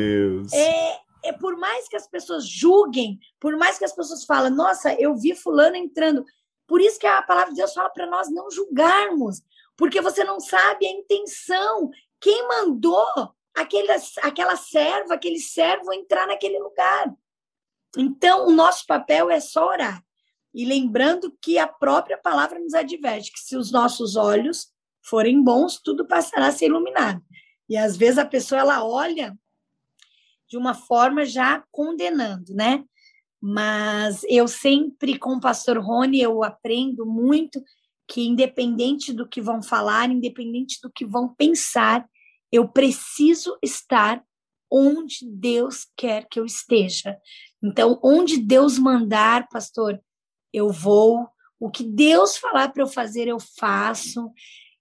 [0.54, 4.94] é, é por mais que as pessoas julguem, por mais que as pessoas falem, nossa,
[4.94, 6.24] eu vi fulano entrando.
[6.66, 9.42] Por isso que a palavra de Deus fala para nós não julgarmos,
[9.76, 11.90] porque você não sabe a intenção,
[12.22, 17.14] quem mandou aquele, aquela serva, aquele servo entrar naquele lugar.
[17.98, 20.04] Então, o nosso papel é só orar.
[20.54, 24.72] E lembrando que a própria palavra nos adverte que se os nossos olhos
[25.02, 27.22] forem bons, tudo passará a ser iluminado.
[27.68, 29.38] E às vezes a pessoa ela olha
[30.48, 32.84] de uma forma já condenando, né?
[33.42, 37.62] Mas eu sempre com o pastor Rony eu aprendo muito
[38.08, 42.08] que independente do que vão falar, independente do que vão pensar,
[42.52, 44.24] eu preciso estar
[44.72, 47.18] onde Deus quer que eu esteja.
[47.64, 50.00] Então, onde Deus mandar, pastor,
[50.54, 51.28] eu vou.
[51.60, 54.32] O que Deus falar para eu fazer, eu faço.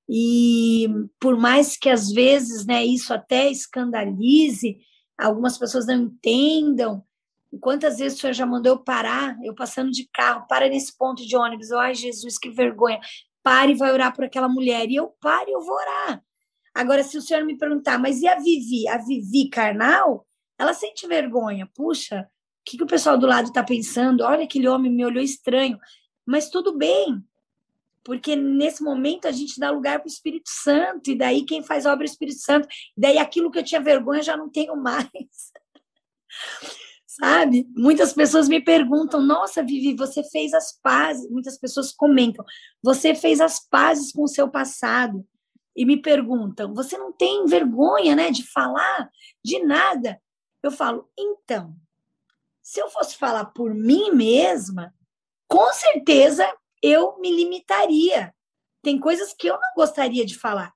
[0.09, 0.88] E
[1.18, 4.78] por mais que às vezes, né, isso até escandalize,
[5.18, 7.05] algumas pessoas não entendam.
[7.60, 11.26] Quantas vezes o senhor já mandou eu parar, eu passando de carro, para nesse ponto
[11.26, 13.01] de ônibus, ai Jesus, que vergonha,
[13.43, 14.90] pare e vai orar por aquela mulher.
[14.90, 16.22] E eu paro e eu vou orar.
[16.76, 18.86] Agora, se o senhor me perguntar, mas e a Vivi?
[18.86, 20.26] A Vivi carnal,
[20.58, 21.66] ela sente vergonha.
[21.74, 22.26] Puxa, o
[22.66, 24.22] que, que o pessoal do lado está pensando?
[24.22, 25.78] Olha, aquele homem me olhou estranho.
[26.26, 27.24] Mas tudo bem,
[28.04, 31.86] porque nesse momento a gente dá lugar para o Espírito Santo, e daí quem faz
[31.86, 35.06] obra é o Espírito Santo, daí aquilo que eu tinha vergonha já não tenho mais.
[37.06, 37.66] Sabe?
[37.74, 41.30] Muitas pessoas me perguntam: Nossa, Vivi, você fez as pazes.
[41.30, 42.44] Muitas pessoas comentam:
[42.82, 45.26] Você fez as pazes com o seu passado.
[45.76, 49.10] E me perguntam: Você não tem vergonha, né, de falar
[49.44, 50.20] de nada?
[50.62, 51.74] Eu falo: Então,
[52.62, 54.94] se eu fosse falar por mim mesma,
[55.48, 56.50] com certeza
[56.82, 58.34] eu me limitaria.
[58.82, 60.72] Tem coisas que eu não gostaria de falar.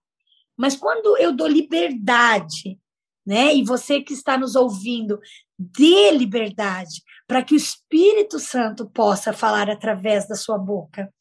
[0.56, 2.78] Mas quando eu dou liberdade,
[3.26, 3.54] né?
[3.54, 5.18] E você que está nos ouvindo,
[5.58, 11.12] dê liberdade para que o Espírito Santo possa falar através da sua boca,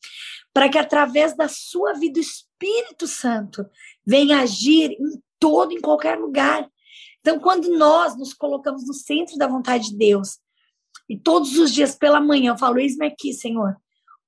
[0.54, 3.66] para que através da sua vida o Espírito Santo
[4.06, 6.70] venha agir em todo, em qualquer lugar.
[7.20, 10.40] Então, quando nós nos colocamos no centro da vontade de Deus,
[11.08, 13.76] e todos os dias pela manhã eu falo: Eis-me aqui, Senhor,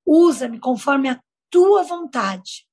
[0.05, 2.65] usa-me conforme a tua vontade.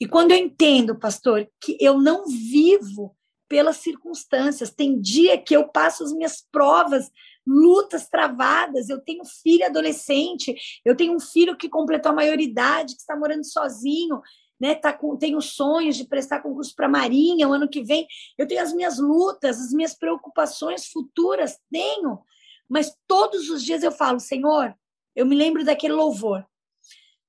[0.00, 3.16] E quando eu entendo, pastor, que eu não vivo
[3.48, 7.10] pelas circunstâncias, tem dia que eu passo as minhas provas,
[7.46, 10.54] lutas travadas, eu tenho filho adolescente,
[10.84, 14.20] eu tenho um filho que completou a maioridade, que está morando sozinho,
[14.60, 18.06] né, tá com, tenho sonhos de prestar concurso para a Marinha o ano que vem,
[18.38, 22.20] eu tenho as minhas lutas, as minhas preocupações futuras, tenho,
[22.68, 24.74] mas todos os dias eu falo, Senhor,
[25.14, 26.46] eu me lembro daquele louvor.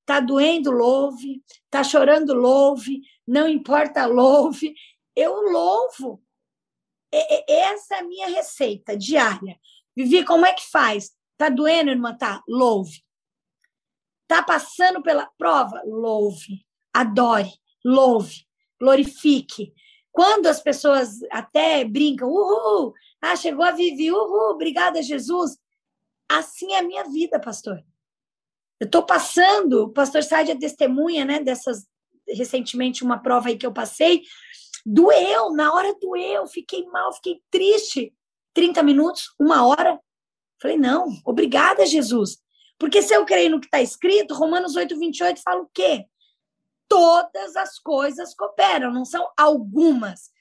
[0.05, 1.43] Tá doendo, louve.
[1.69, 3.01] Tá chorando, louve.
[3.27, 4.73] Não importa, louve.
[5.15, 6.23] Eu louvo.
[7.11, 9.59] essa é a minha receita diária.
[9.95, 11.11] Vivi, como é que faz?
[11.37, 12.15] Tá doendo, irmã?
[12.15, 12.41] Tá.
[12.47, 13.03] Louve.
[14.27, 15.81] Tá passando pela prova?
[15.85, 16.65] Louve.
[16.93, 17.51] Adore.
[17.83, 18.45] Louve.
[18.79, 19.73] Glorifique.
[20.11, 25.57] Quando as pessoas até brincam, uhul, ah, chegou a Vivi, uhul, obrigada, Jesus.
[26.29, 27.83] Assim é a minha vida, pastor.
[28.79, 31.87] Eu estou passando, o pastor Sádia testemunha, né, dessas,
[32.27, 34.21] recentemente, uma prova aí que eu passei,
[34.85, 38.13] doeu, na hora doeu, fiquei mal, fiquei triste.
[38.53, 39.99] 30 minutos, uma hora.
[40.61, 42.37] Falei, não, obrigada, Jesus.
[42.77, 46.05] Porque se eu creio no que está escrito, Romanos 8, 28 fala o quê?
[46.87, 50.31] Todas as coisas cooperam, não são algumas.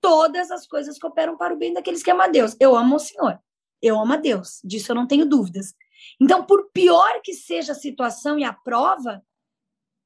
[0.00, 2.56] Todas as coisas cooperam para o bem daqueles que amam a Deus.
[2.60, 3.38] Eu amo o Senhor.
[3.80, 5.74] Eu amo a Deus, disso eu não tenho dúvidas.
[6.20, 9.24] Então, por pior que seja a situação e a prova,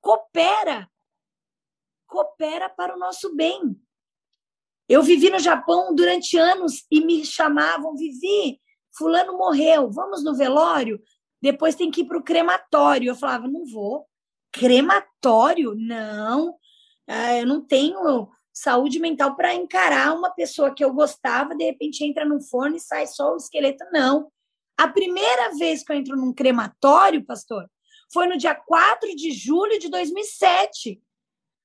[0.01, 0.91] coopera.
[2.07, 3.79] Coopera para o nosso bem.
[4.89, 8.61] Eu vivi no Japão durante anos e me chamavam, Vivi,
[8.97, 11.01] fulano morreu, vamos no velório?
[11.43, 13.11] Depois tem que ir para o crematório.
[13.11, 14.07] Eu falava, não vou.
[14.53, 15.75] Crematório?
[15.75, 16.57] Não.
[17.07, 22.03] Ah, eu não tenho saúde mental para encarar uma pessoa que eu gostava, de repente
[22.03, 23.85] entra no forno e sai só o esqueleto.
[23.93, 24.33] Não.
[24.79, 27.69] A primeira vez que eu entro num crematório, pastor,
[28.13, 31.01] foi no dia 4 de julho de 2007,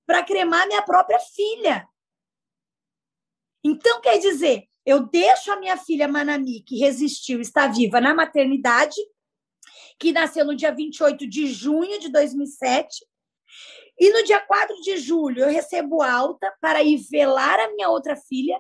[0.05, 1.87] para cremar minha própria filha.
[3.63, 8.99] Então, quer dizer, eu deixo a minha filha Manami, que resistiu, está viva na maternidade,
[9.99, 13.05] que nasceu no dia 28 de junho de 2007,
[13.99, 18.15] e no dia 4 de julho, eu recebo alta para ir velar a minha outra
[18.15, 18.59] filha,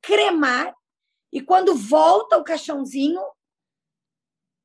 [0.00, 0.74] cremar,
[1.30, 3.20] e quando volta o caixãozinho,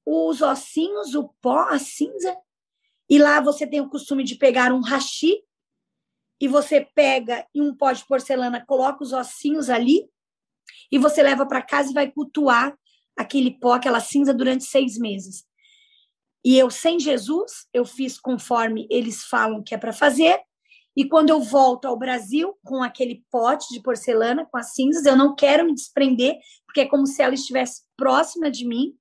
[0.06, 2.38] os ossinhos, o pó, a cinza,
[3.10, 5.44] e lá você tem o costume de pegar um hashi,
[6.40, 10.10] e você pega em um pó de porcelana, coloca os ossinhos ali,
[10.91, 12.78] e você leva para casa e vai cultuar
[13.18, 15.44] aquele pó, aquela cinza durante seis meses.
[16.44, 20.40] E eu, sem Jesus, eu fiz conforme eles falam que é para fazer.
[20.95, 25.18] E quando eu volto ao Brasil com aquele pote de porcelana, com as cinzas, eu
[25.18, 28.95] não quero me desprender, porque é como se ela estivesse próxima de mim.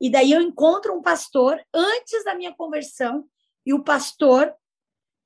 [0.00, 3.24] E daí eu encontro um pastor antes da minha conversão,
[3.64, 4.54] e o pastor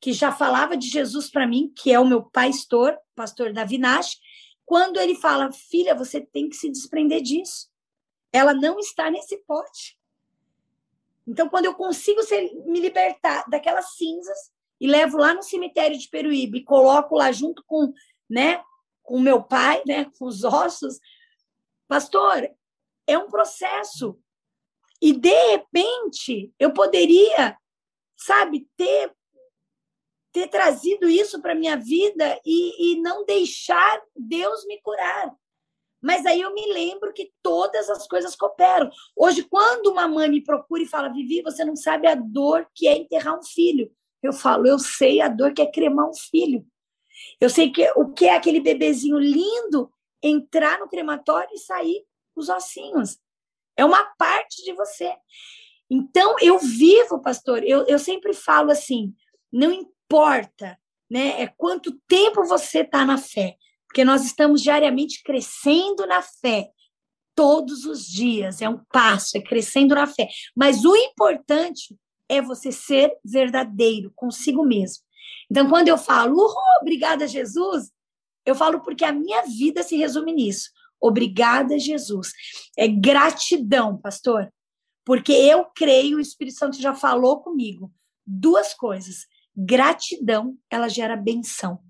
[0.00, 4.18] que já falava de Jesus para mim, que é o meu pastor, pastor Davi Nash,
[4.64, 7.68] quando ele fala: "Filha, você tem que se desprender disso.
[8.32, 9.98] Ela não está nesse pote.
[11.26, 14.50] Então, quando eu consigo ser, me libertar daquelas cinzas
[14.80, 17.92] e levo lá no cemitério de Peruíbe e coloco lá junto com,
[18.28, 18.62] né,
[19.02, 20.98] com meu pai, né, com os ossos,
[21.86, 22.48] pastor,
[23.06, 24.18] é um processo.
[25.00, 27.56] E de repente, eu poderia,
[28.16, 29.14] sabe, ter
[30.32, 35.34] ter trazido isso para minha vida e, e não deixar Deus me curar.
[36.02, 38.90] Mas aí eu me lembro que todas as coisas cooperam.
[39.14, 42.88] Hoje, quando uma mãe me procura e fala, Vivi, você não sabe a dor que
[42.88, 43.92] é enterrar um filho.
[44.22, 46.66] Eu falo, eu sei a dor que é cremar um filho.
[47.38, 49.92] Eu sei que o que é aquele bebezinho lindo
[50.22, 52.04] entrar no crematório e sair
[52.34, 53.18] os ossinhos.
[53.76, 55.12] É uma parte de você.
[55.90, 59.14] Então, eu vivo, pastor, eu, eu sempre falo assim:
[59.52, 60.76] não importa
[61.08, 63.56] né, é quanto tempo você está na fé,
[63.86, 66.68] porque nós estamos diariamente crescendo na fé,
[67.34, 70.28] todos os dias, é um passo, é crescendo na fé.
[70.54, 71.96] Mas o importante
[72.28, 75.04] é você ser verdadeiro consigo mesmo.
[75.50, 76.36] Então, quando eu falo,
[76.80, 77.90] obrigada, Jesus,
[78.44, 80.70] eu falo porque a minha vida se resume nisso.
[81.00, 82.32] Obrigada, Jesus.
[82.76, 84.52] É gratidão, pastor.
[85.04, 87.92] Porque eu creio, o Espírito Santo já falou comigo.
[88.26, 89.26] Duas coisas.
[89.62, 91.80] Gratidão, ela gera benção.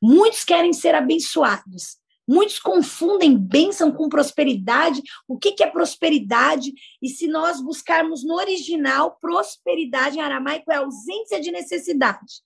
[0.00, 1.98] Muitos querem ser abençoados.
[2.28, 5.02] Muitos confundem bênção com prosperidade.
[5.26, 6.72] O que, que é prosperidade?
[7.00, 12.42] E se nós buscarmos no original, prosperidade em aramaico é ausência de necessidade.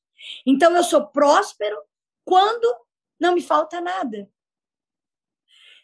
[0.47, 1.77] Então, eu sou próspero
[2.24, 2.66] quando
[3.20, 4.28] não me falta nada.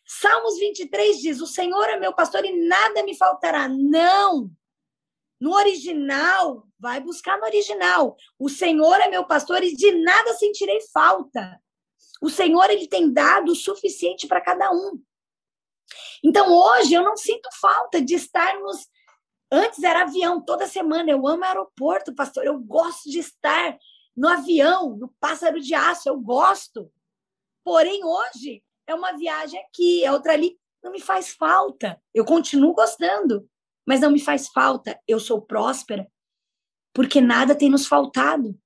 [0.06, 3.68] Salmos 23 diz: O Senhor é meu pastor e nada me faltará.
[3.68, 4.50] Não!
[5.40, 8.16] No original, vai buscar no original.
[8.36, 11.62] O Senhor é meu pastor e de nada sentirei falta.
[12.20, 15.00] O Senhor ele tem dado o suficiente para cada um.
[16.24, 18.88] Então hoje eu não sinto falta de estarmos
[19.54, 21.10] Antes era avião toda semana.
[21.10, 22.42] Eu amo aeroporto, pastor.
[22.46, 23.76] Eu gosto de estar
[24.16, 26.08] no avião, no pássaro de aço.
[26.08, 26.90] Eu gosto.
[27.62, 30.58] Porém, hoje é uma viagem aqui, é outra ali.
[30.82, 32.00] Não me faz falta.
[32.14, 33.46] Eu continuo gostando,
[33.86, 34.98] mas não me faz falta.
[35.06, 36.10] Eu sou próspera
[36.92, 38.58] porque nada tem nos faltado.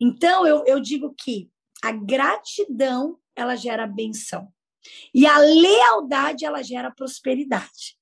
[0.00, 1.50] Então, eu, eu digo que
[1.82, 4.52] a gratidão, ela gera benção.
[5.14, 7.96] E a lealdade, ela gera prosperidade.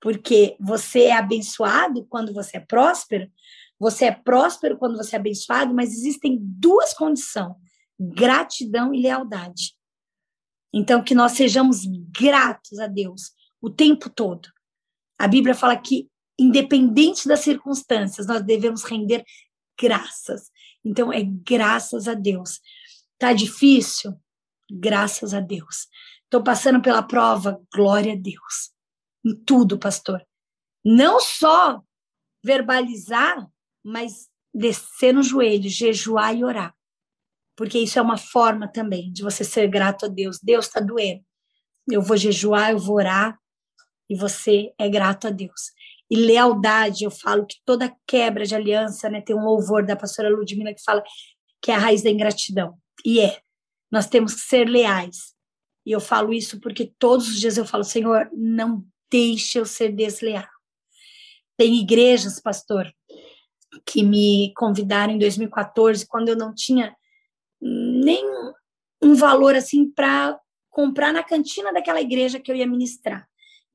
[0.00, 3.30] Porque você é abençoado quando você é próspero,
[3.78, 7.54] você é próspero quando você é abençoado, mas existem duas condições:
[7.98, 9.74] gratidão e lealdade.
[10.72, 14.48] Então, que nós sejamos gratos a Deus o tempo todo.
[15.18, 19.24] A Bíblia fala que, independente das circunstâncias, nós devemos render
[19.78, 20.50] graças.
[20.84, 22.60] Então, é graças a Deus.
[23.18, 24.14] Tá difícil?
[24.70, 25.88] Graças a Deus.
[26.24, 28.72] Estou passando pela prova, glória a Deus.
[29.24, 30.24] Em tudo, pastor.
[30.84, 31.82] Não só
[32.44, 33.48] verbalizar,
[33.84, 36.74] mas descer no joelho, jejuar e orar.
[37.56, 40.38] Porque isso é uma forma também de você ser grato a Deus.
[40.42, 41.24] Deus está doendo.
[41.90, 43.38] Eu vou jejuar, eu vou orar,
[44.08, 45.72] e você é grato a Deus.
[46.10, 50.28] E lealdade, eu falo que toda quebra de aliança, né, tem um louvor da pastora
[50.28, 51.02] Ludmila que fala
[51.60, 52.76] que é a raiz da ingratidão.
[53.04, 53.40] E é.
[53.90, 55.34] Nós temos que ser leais.
[55.84, 59.92] E eu falo isso porque todos os dias eu falo, Senhor, não deixe eu ser
[59.92, 60.46] desleal.
[61.56, 62.92] Tem igrejas, pastor,
[63.84, 66.94] que me convidaram em 2014, quando eu não tinha
[67.60, 68.24] nem
[69.02, 70.38] um valor assim para
[70.70, 73.26] comprar na cantina daquela igreja que eu ia ministrar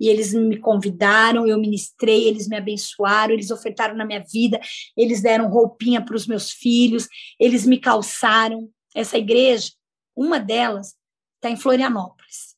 [0.02, 4.60] e eles me convidaram, eu ministrei, eles me abençoaram, eles ofertaram na minha vida,
[4.98, 7.07] eles deram roupinha para os meus filhos,
[7.40, 8.68] eles me calçaram.
[8.95, 9.72] Essa igreja,
[10.15, 10.95] uma delas,
[11.36, 12.56] está em Florianópolis.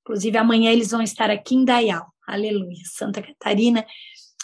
[0.00, 3.86] Inclusive, amanhã eles vão estar aqui em Dayal, aleluia, Santa Catarina,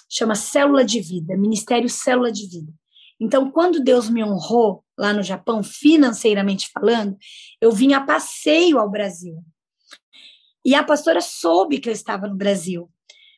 [0.09, 2.73] chama Célula de Vida, Ministério Célula de Vida.
[3.19, 7.17] Então, quando Deus me honrou lá no Japão, financeiramente falando,
[7.61, 9.43] eu vim a passeio ao Brasil.
[10.65, 12.91] E a pastora soube que eu estava no Brasil.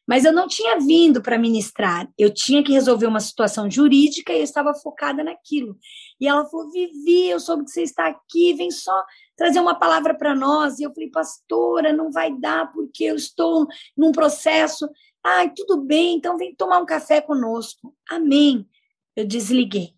[0.07, 2.09] Mas eu não tinha vindo para ministrar.
[2.19, 5.79] Eu tinha que resolver uma situação jurídica e eu estava focada naquilo.
[6.21, 8.93] E ela falou: Vivi, eu soube que você está aqui, vem só
[9.37, 10.79] trazer uma palavra para nós.
[10.79, 14.89] E eu falei: Pastora, não vai dar porque eu estou num processo.
[15.23, 17.97] Ai, tudo bem, então vem tomar um café conosco.
[18.11, 18.69] Amém.
[19.17, 19.95] Eu desliguei.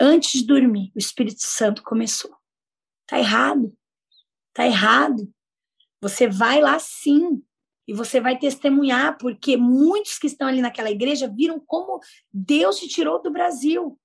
[0.00, 2.34] Antes de dormir, o Espírito Santo começou.
[3.06, 3.76] Tá errado.
[4.54, 5.30] Tá errado.
[6.06, 7.42] Você vai lá sim
[7.88, 12.00] e você vai testemunhar, porque muitos que estão ali naquela igreja viram como
[12.32, 13.98] Deus te tirou do Brasil.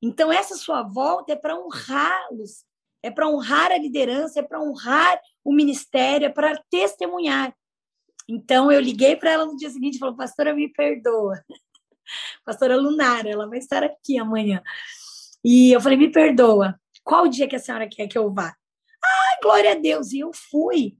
[0.00, 2.64] Então, essa sua volta é para honrá-los,
[3.02, 7.52] é para honrar a liderança, é para honrar o ministério, é para testemunhar.
[8.28, 11.44] Então, eu liguei para ela no dia seguinte e falei, pastora, me perdoa.
[12.46, 14.62] pastora Lunara, ela vai estar aqui amanhã.
[15.44, 16.80] E eu falei, me perdoa.
[17.02, 18.54] Qual dia que a senhora quer que eu vá?
[19.04, 20.12] Ai, glória a Deus.
[20.12, 20.96] E eu fui.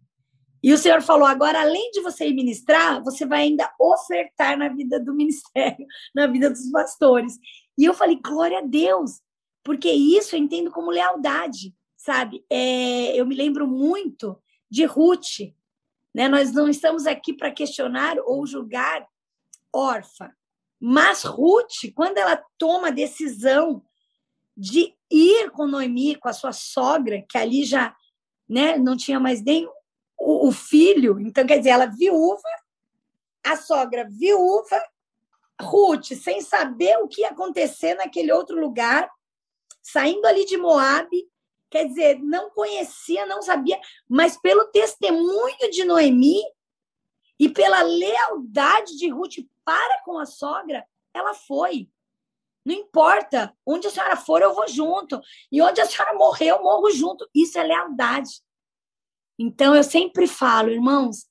[0.63, 5.01] E o Senhor falou: agora, além de você ministrar, você vai ainda ofertar na vida
[5.01, 7.39] do ministério, na vida dos pastores.
[7.77, 9.21] E eu falei: glória a Deus,
[9.65, 12.45] porque isso eu entendo como lealdade, sabe?
[12.49, 14.39] É, eu me lembro muito
[14.71, 15.53] de Ruth,
[16.15, 16.29] né?
[16.29, 19.07] Nós não estamos aqui para questionar ou julgar
[19.75, 20.31] órfã,
[20.79, 23.83] mas Ruth, quando ela toma a decisão
[24.57, 27.97] de ir com Noemi, com a sua sogra, que ali já
[28.49, 29.67] né, não tinha mais nem
[30.23, 32.49] o, o filho, então quer dizer, ela viúva,
[33.45, 34.81] a sogra viúva
[35.61, 39.11] Ruth, sem saber o que ia acontecer naquele outro lugar,
[39.83, 41.29] saindo ali de Moabe,
[41.71, 46.43] quer dizer, não conhecia, não sabia, mas pelo testemunho de Noemi
[47.39, 50.85] e pela lealdade de Ruth para com a sogra,
[51.15, 51.89] ela foi.
[52.65, 55.21] Não importa, onde a senhora for, eu vou junto.
[55.51, 57.29] E onde a senhora morrer, eu morro junto.
[57.35, 58.31] Isso é lealdade.
[59.43, 61.27] Então, eu sempre falo, irmãos,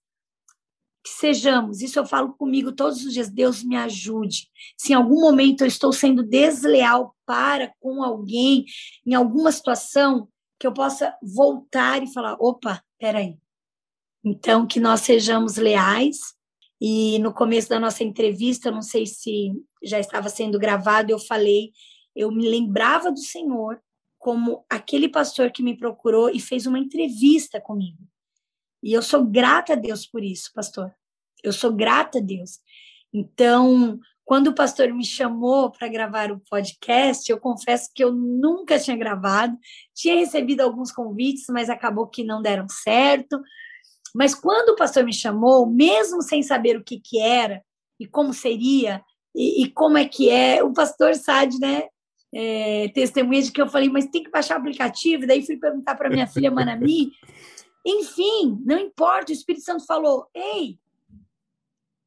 [1.01, 4.49] que sejamos, isso eu falo comigo todos os dias, Deus me ajude.
[4.77, 8.65] Se em algum momento eu estou sendo desleal para com alguém,
[9.05, 10.27] em alguma situação,
[10.59, 13.39] que eu possa voltar e falar: opa, peraí.
[14.23, 16.19] Então, que nós sejamos leais.
[16.79, 21.71] E no começo da nossa entrevista, não sei se já estava sendo gravado, eu falei,
[22.15, 23.79] eu me lembrava do Senhor
[24.21, 27.97] como aquele pastor que me procurou e fez uma entrevista comigo.
[28.83, 30.93] E eu sou grata a Deus por isso, pastor.
[31.43, 32.59] Eu sou grata a Deus.
[33.11, 38.77] Então, quando o pastor me chamou para gravar o podcast, eu confesso que eu nunca
[38.77, 39.57] tinha gravado,
[39.91, 43.41] tinha recebido alguns convites, mas acabou que não deram certo.
[44.13, 47.63] Mas quando o pastor me chamou, mesmo sem saber o que, que era
[47.99, 49.03] e como seria
[49.35, 51.87] e, e como é que é, o pastor Sade, né,
[52.33, 55.27] é, testemunha de que eu falei, mas tem que baixar o aplicativo.
[55.27, 57.11] Daí fui perguntar para minha filha Manami.
[57.85, 60.79] Enfim, não importa, o Espírito Santo falou: ei,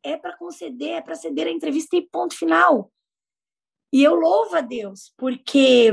[0.02, 2.90] é para conceder, é para ceder a entrevista e ponto final.
[3.92, 5.92] E eu louvo a Deus, porque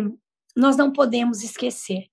[0.56, 2.08] nós não podemos esquecer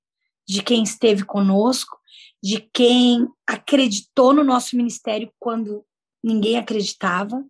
[0.46, 1.98] de quem esteve conosco,
[2.42, 5.84] de quem acreditou no nosso ministério quando
[6.22, 7.44] ninguém acreditava.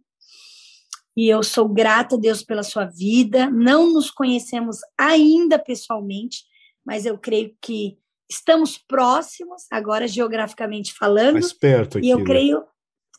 [1.18, 3.50] E eu sou grata a Deus pela sua vida.
[3.50, 6.44] Não nos conhecemos ainda pessoalmente,
[6.86, 7.98] mas eu creio que
[8.30, 11.32] estamos próximos, agora geograficamente falando.
[11.32, 12.24] Mais perto aqui, e eu né?
[12.24, 12.64] creio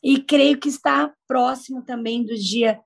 [0.02, 2.80] e creio que está próximo também do dia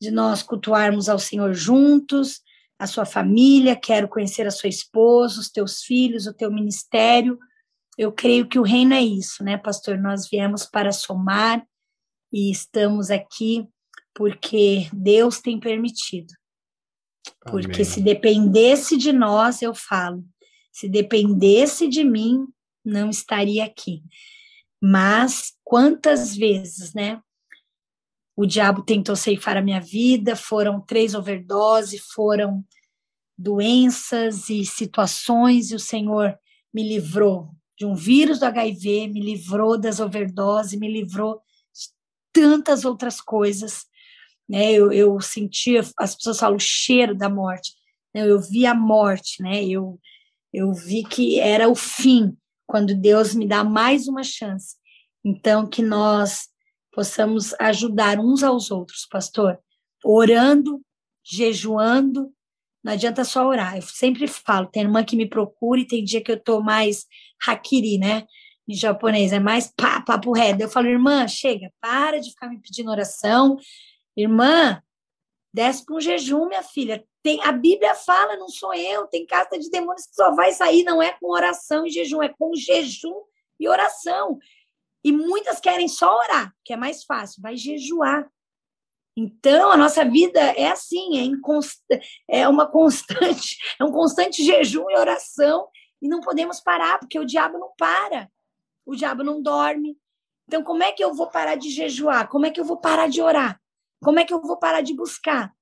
[0.00, 2.40] de nós cultuarmos ao Senhor juntos,
[2.78, 7.36] a sua família, quero conhecer a sua esposa, os teus filhos, o teu ministério.
[7.98, 9.98] Eu creio que o reino é isso, né, pastor?
[9.98, 11.66] Nós viemos para somar
[12.32, 13.68] e estamos aqui
[14.16, 16.32] porque Deus tem permitido.
[17.42, 17.84] Porque Amém.
[17.84, 20.24] se dependesse de nós, eu falo,
[20.72, 22.46] se dependesse de mim,
[22.82, 24.02] não estaria aqui.
[24.82, 27.20] Mas quantas vezes, né?
[28.34, 32.64] O diabo tentou ceifar a minha vida, foram três overdoses, foram
[33.36, 36.38] doenças e situações, e o Senhor
[36.72, 41.88] me livrou de um vírus do HIV, me livrou das overdoses, me livrou de
[42.32, 43.86] tantas outras coisas.
[44.48, 44.72] Né?
[44.72, 47.72] Eu, eu sentia, as pessoas falam, o cheiro da morte.
[48.14, 49.64] Eu vi a morte, né?
[49.64, 49.98] Eu,
[50.52, 52.36] eu vi que era o fim,
[52.66, 54.76] quando Deus me dá mais uma chance.
[55.24, 56.48] Então, que nós
[56.92, 59.58] possamos ajudar uns aos outros, pastor,
[60.02, 60.80] orando,
[61.22, 62.32] jejuando.
[62.82, 63.76] Não adianta só orar.
[63.76, 67.04] Eu sempre falo, tem irmã que me procura e tem dia que eu tô mais
[67.46, 68.24] hakiri, né?
[68.68, 70.62] Em japonês, é mais pá, papo reto.
[70.62, 73.58] Eu falo, irmã, chega, para de ficar me pedindo oração.
[74.16, 74.82] Irmã,
[75.52, 77.04] desce um jejum, minha filha.
[77.22, 80.84] Tem, a Bíblia fala, não sou eu, tem casta de demônios que só vai sair,
[80.84, 83.22] não é com oração e jejum, é com jejum
[83.58, 84.38] e oração.
[85.04, 88.30] E muitas querem só orar, que é mais fácil, vai jejuar.
[89.16, 91.82] Então, a nossa vida é assim, é, inconst...
[92.28, 95.68] é uma constante, é um constante jejum e oração,
[96.02, 98.30] e não podemos parar, porque o diabo não para,
[98.84, 99.98] o diabo não dorme.
[100.46, 102.28] Então, como é que eu vou parar de jejuar?
[102.28, 103.60] Como é que eu vou parar de orar?
[104.02, 105.52] Como é que eu vou parar de buscar?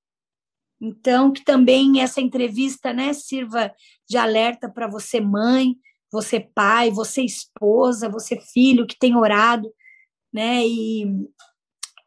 [0.81, 3.73] Então, que também essa entrevista né, sirva
[4.09, 5.77] de alerta para você, mãe,
[6.12, 9.73] você, pai, você, esposa, você, filho, que tem orado,
[10.32, 11.06] né, e,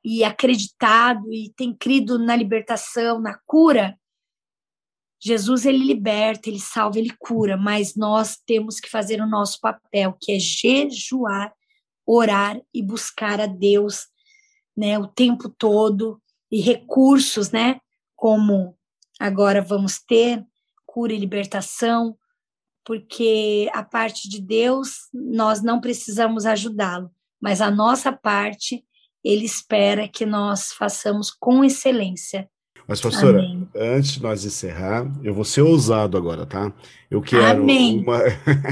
[0.03, 3.97] e acreditado, e tem crido na libertação, na cura.
[5.19, 10.15] Jesus, ele liberta, ele salva, ele cura, mas nós temos que fazer o nosso papel,
[10.21, 11.51] que é jejuar,
[12.05, 14.07] orar e buscar a Deus,
[14.77, 16.21] né, o tempo todo,
[16.51, 17.81] e recursos, né,
[18.15, 18.77] como
[19.19, 20.45] agora vamos ter
[20.85, 22.17] cura e libertação,
[22.85, 28.85] porque a parte de Deus nós não precisamos ajudá-lo, mas a nossa parte
[29.23, 32.49] ele espera que nós façamos com excelência.
[32.87, 33.67] Mas, pastora, Amém.
[33.75, 36.73] antes de nós encerrar, eu vou ser ousado agora, tá?
[37.11, 37.99] Eu quero Amém.
[37.99, 38.19] uma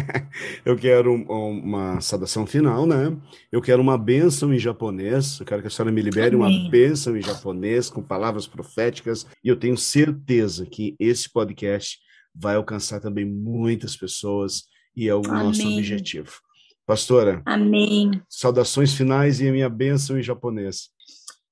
[0.63, 3.15] eu quero uma saudação final, né?
[3.51, 5.37] Eu quero uma bênção em japonês.
[5.39, 6.63] Eu quero que a senhora me libere Amém.
[6.63, 9.25] uma bênção em japonês com palavras proféticas.
[9.43, 11.99] E eu tenho certeza que esse podcast
[12.33, 14.63] vai alcançar também muitas pessoas
[14.95, 15.43] e é o Amém.
[15.47, 16.31] nosso objetivo.
[16.85, 17.41] Pastora.
[17.45, 18.21] Amém.
[18.29, 20.89] Saudações finais e a minha bênção em japonês.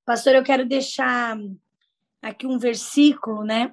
[0.05, 1.37] Pastor, eu quero deixar
[2.23, 3.71] aqui um versículo, né,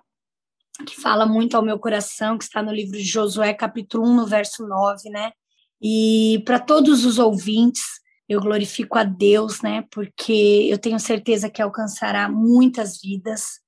[0.85, 4.27] que fala muito ao meu coração, que está no livro de Josué, capítulo 1, no
[4.27, 5.32] verso 9, né?
[5.81, 7.85] E para todos os ouvintes,
[8.28, 9.85] eu glorifico a Deus, né?
[9.90, 13.60] Porque eu tenho certeza que alcançará muitas vidas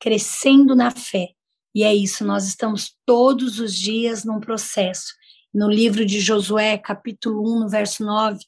[0.00, 1.30] crescendo na fé.
[1.74, 5.12] E é isso, nós estamos todos os dias num processo.
[5.52, 8.38] No livro de Josué, capítulo 1, no verso 9,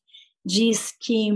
[0.44, 1.30] diz que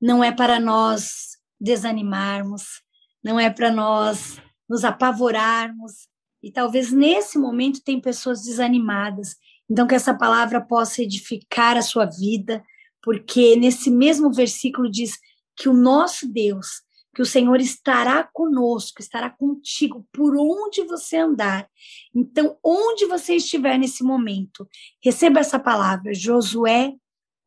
[0.00, 2.83] não é para nós desanimarmos,
[3.24, 4.38] não é para nós
[4.68, 6.06] nos apavorarmos.
[6.42, 9.36] E talvez nesse momento tem pessoas desanimadas.
[9.68, 12.62] Então que essa palavra possa edificar a sua vida,
[13.02, 15.18] porque nesse mesmo versículo diz
[15.56, 16.82] que o nosso Deus,
[17.14, 21.66] que o Senhor estará conosco, estará contigo por onde você andar.
[22.14, 24.68] Então, onde você estiver nesse momento,
[25.02, 26.92] receba essa palavra, Josué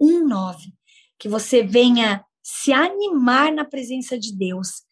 [0.01, 0.73] 1:9,
[1.19, 4.86] que você venha se animar na presença de Deus,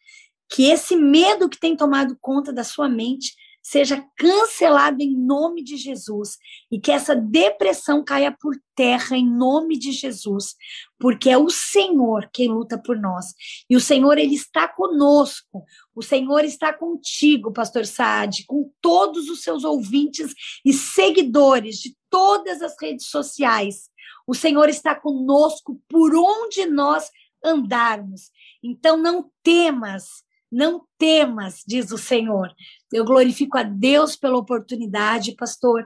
[0.50, 3.34] que esse medo que tem tomado conta da sua mente
[3.66, 6.38] seja cancelado em nome de Jesus
[6.72, 10.54] e que essa depressão caia por terra em nome de Jesus,
[11.00, 13.34] porque é o Senhor quem luta por nós.
[13.68, 15.66] E o Senhor ele está conosco.
[15.96, 22.62] O Senhor está contigo, pastor Saad, com todos os seus ouvintes e seguidores de todas
[22.62, 23.90] as redes sociais.
[24.28, 27.10] O Senhor está conosco por onde nós
[27.44, 28.30] andarmos.
[28.64, 32.54] Então não temas, não temas, diz o Senhor.
[32.92, 35.86] Eu glorifico a Deus pela oportunidade, pastor,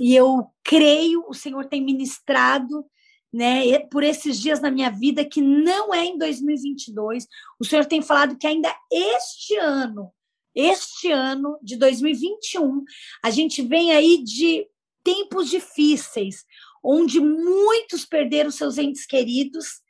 [0.00, 2.84] e eu creio, o Senhor tem ministrado,
[3.32, 7.26] né, por esses dias na minha vida que não é em 2022.
[7.58, 10.12] O Senhor tem falado que ainda este ano,
[10.54, 12.84] este ano de 2021,
[13.24, 14.66] a gente vem aí de
[15.02, 16.44] tempos difíceis,
[16.84, 19.80] onde muitos perderam seus entes queridos,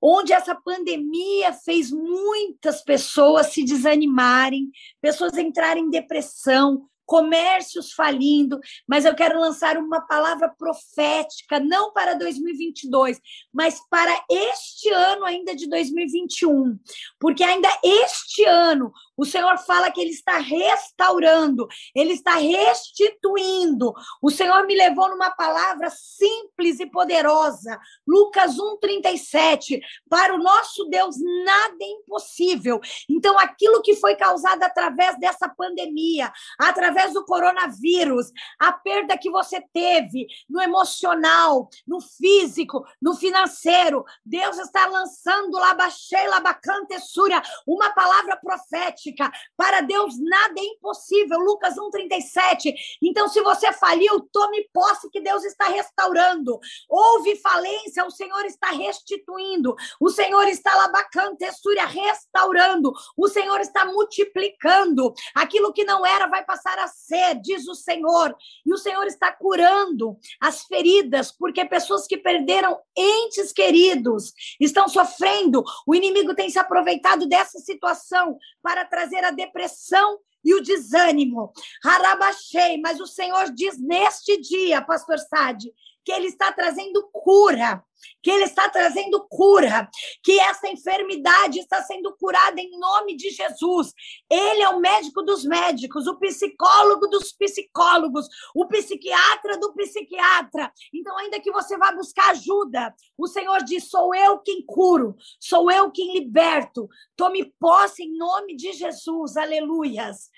[0.00, 4.70] onde essa pandemia fez muitas pessoas se desanimarem,
[5.00, 12.12] pessoas entrarem em depressão, comércios falindo, mas eu quero lançar uma palavra profética, não para
[12.12, 13.18] 2022,
[13.50, 16.78] mas para este ano ainda de 2021,
[17.18, 23.94] porque ainda este ano o Senhor fala que Ele está restaurando, Ele está restituindo.
[24.22, 29.80] O Senhor me levou numa palavra simples e poderosa, Lucas 1,37.
[30.10, 32.80] Para o nosso Deus nada é impossível.
[33.08, 39.60] Então, aquilo que foi causado através dessa pandemia, através do coronavírus, a perda que você
[39.72, 47.90] teve no emocional, no físico, no financeiro, Deus está lançando lá, baixei, labacante, súria, uma
[47.90, 51.38] palavra profética para Deus nada é impossível.
[51.38, 52.74] Lucas 1:37.
[53.02, 56.58] Então, se você faliu, tome posse que Deus está restaurando.
[56.88, 59.74] Houve falência, o Senhor está restituindo.
[60.00, 62.92] O Senhor está labacando, textura, restaurando.
[63.16, 65.12] O Senhor está multiplicando.
[65.34, 68.34] Aquilo que não era vai passar a ser, diz o Senhor.
[68.64, 75.62] E o Senhor está curando as feridas, porque pessoas que perderam entes queridos estão sofrendo.
[75.86, 81.52] O inimigo tem se aproveitado dessa situação para trazer a depressão e o desânimo.
[81.84, 85.72] Harabachei, mas o Senhor diz neste dia, pastor Sade,
[86.04, 87.84] que ele está trazendo cura,
[88.22, 89.88] que ele está trazendo cura,
[90.22, 93.92] que essa enfermidade está sendo curada em nome de Jesus.
[94.30, 100.72] Ele é o médico dos médicos, o psicólogo dos psicólogos, o psiquiatra do psiquiatra.
[100.92, 105.70] Então, ainda que você vá buscar ajuda, o Senhor diz: sou eu quem curo, sou
[105.70, 106.88] eu quem liberto.
[107.16, 109.36] Tome posse em nome de Jesus.
[109.36, 110.30] Aleluias.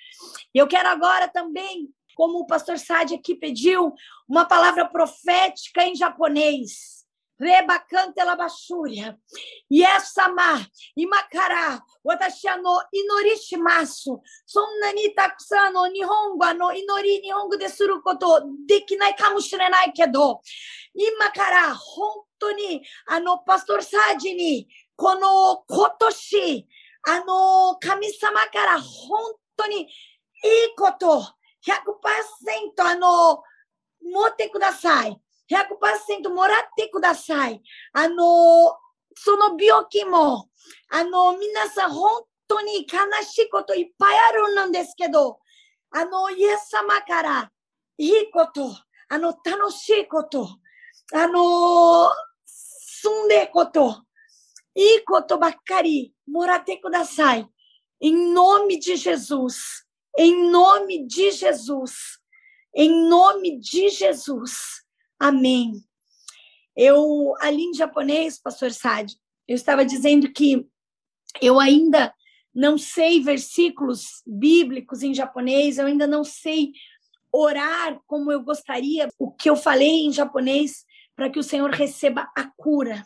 [0.55, 3.93] Eu quero agora também como o pastor Sade aqui pediu,
[4.29, 7.01] uma palavra profética em japonês.
[7.41, 9.19] Reba canta la bashuria.
[9.73, 10.61] Yesama,
[10.95, 14.21] imakara, watashi no inorishimasu.
[14.45, 20.41] Sonna ni takusan no nihongo no inori nihongo desuru koto dekinai kamushirenai kedo.
[20.95, 26.67] Imakara, honto ni, ano pastor Sade ni, kono kotoshi,
[27.09, 29.89] ano kamisama kara honto ni,
[30.45, 30.75] ii
[31.66, 33.44] 100%あの、
[34.04, 35.20] 持ってください。
[35.50, 37.62] 100%もらってください。
[37.94, 38.78] あの、
[39.16, 40.50] その病気も、
[40.90, 45.40] あの、皆さん本当に悲しいこといっぱいあるんですけど、
[45.92, 47.52] あの、イエス様から
[47.98, 48.70] いいこと、
[49.10, 50.48] あの、楽しいこと、
[51.14, 52.10] あの、
[52.46, 54.04] 住んでこと、
[54.74, 57.48] いいことばっかりもらってください。
[58.02, 59.86] Em nome de Jesus.
[60.17, 62.19] Em nome de Jesus.
[62.75, 64.83] Em nome de Jesus.
[65.19, 65.73] Amém.
[66.77, 69.17] Eu, ali em japonês, pastor Sade,
[69.47, 70.67] eu estava dizendo que
[71.41, 72.15] eu ainda
[72.55, 76.73] não sei versículos bíblicos em japonês, eu ainda não sei
[77.33, 80.85] orar como eu gostaria, o que eu falei em japonês,
[81.15, 83.05] para que o Senhor receba a cura,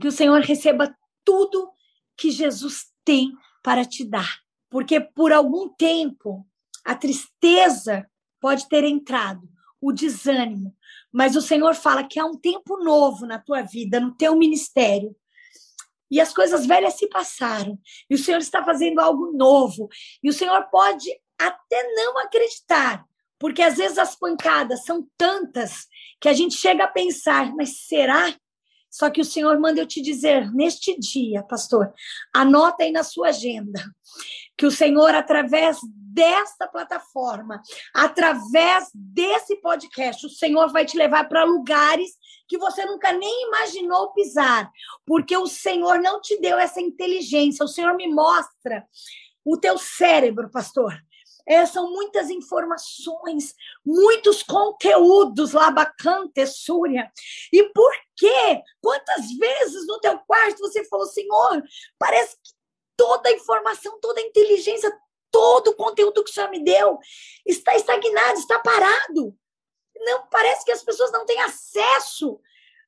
[0.00, 1.70] que o Senhor receba tudo
[2.16, 3.32] que Jesus tem
[3.62, 4.40] para te dar.
[4.72, 6.46] Porque por algum tempo
[6.82, 8.08] a tristeza
[8.40, 9.46] pode ter entrado,
[9.82, 10.74] o desânimo,
[11.12, 15.14] mas o Senhor fala que há um tempo novo na tua vida, no teu ministério.
[16.10, 17.78] E as coisas velhas se passaram,
[18.08, 19.88] e o Senhor está fazendo algo novo.
[20.22, 23.04] E o Senhor pode até não acreditar,
[23.38, 25.86] porque às vezes as pancadas são tantas
[26.20, 28.34] que a gente chega a pensar, mas será?
[28.92, 31.92] Só que o Senhor manda eu te dizer neste dia, pastor,
[32.32, 33.82] anota aí na sua agenda,
[34.56, 35.78] que o Senhor, através
[36.12, 37.62] desta plataforma,
[37.94, 42.10] através desse podcast, o Senhor vai te levar para lugares
[42.46, 44.70] que você nunca nem imaginou pisar,
[45.06, 48.86] porque o Senhor não te deu essa inteligência, o Senhor me mostra
[49.44, 50.94] o teu cérebro, pastor.
[51.46, 53.54] É, são muitas informações,
[53.84, 57.10] muitos conteúdos lá bacante, Súria.
[57.52, 58.62] E por quê?
[58.80, 61.62] Quantas vezes no teu quarto você falou, Senhor,
[61.98, 62.61] parece que
[63.02, 64.96] toda a informação, toda a inteligência,
[65.28, 67.00] todo o conteúdo que o Senhor me deu
[67.44, 69.36] está estagnado, está parado.
[69.96, 72.40] Não parece que as pessoas não têm acesso.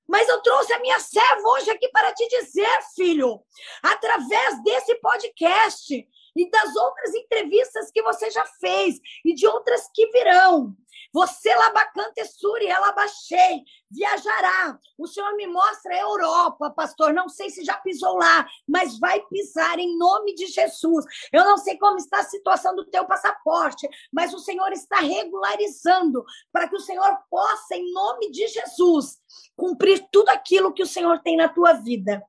[0.06, 3.40] Mas eu trouxe a minha serva hoje aqui para te dizer, filho,
[3.82, 10.06] através desse podcast, e das outras entrevistas que você já fez e de outras que
[10.08, 10.76] virão.
[11.12, 14.78] Você, Labacante Suri, ela baixei, viajará.
[14.98, 17.12] O Senhor me mostra a Europa, pastor.
[17.12, 21.04] Não sei se já pisou lá, mas vai pisar em nome de Jesus.
[21.32, 26.24] Eu não sei como está a situação do teu passaporte, mas o Senhor está regularizando
[26.52, 29.18] para que o Senhor possa, em nome de Jesus,
[29.56, 32.24] cumprir tudo aquilo que o Senhor tem na tua vida.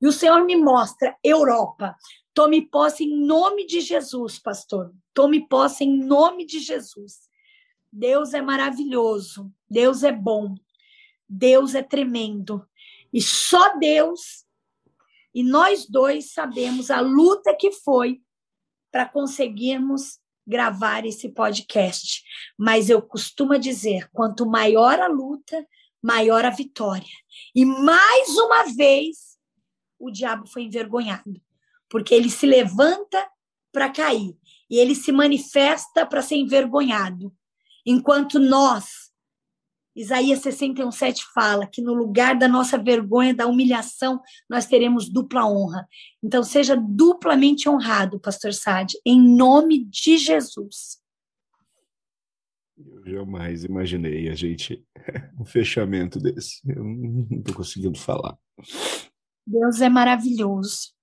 [0.00, 1.96] E o Senhor me mostra Europa.
[2.36, 4.94] Tome posse em nome de Jesus, pastor.
[5.14, 7.30] Tome posse em nome de Jesus.
[7.90, 9.50] Deus é maravilhoso.
[9.66, 10.54] Deus é bom.
[11.26, 12.62] Deus é tremendo.
[13.10, 14.44] E só Deus
[15.34, 18.20] e nós dois sabemos a luta que foi
[18.92, 22.22] para conseguirmos gravar esse podcast.
[22.58, 25.66] Mas eu costumo dizer: quanto maior a luta,
[26.02, 27.16] maior a vitória.
[27.54, 29.38] E mais uma vez,
[29.98, 31.40] o diabo foi envergonhado
[31.96, 33.26] porque ele se levanta
[33.72, 34.36] para cair
[34.68, 37.34] e ele se manifesta para ser envergonhado.
[37.86, 39.10] Enquanto nós,
[39.96, 45.88] Isaías 61:7 fala que no lugar da nossa vergonha, da humilhação, nós teremos dupla honra.
[46.22, 51.00] Então seja duplamente honrado, pastor Sade, em nome de Jesus.
[52.76, 54.84] Eu jamais imaginei a gente
[55.40, 56.60] um fechamento desse.
[56.68, 58.36] Eu não estou conseguindo falar.
[59.46, 60.94] Deus é maravilhoso.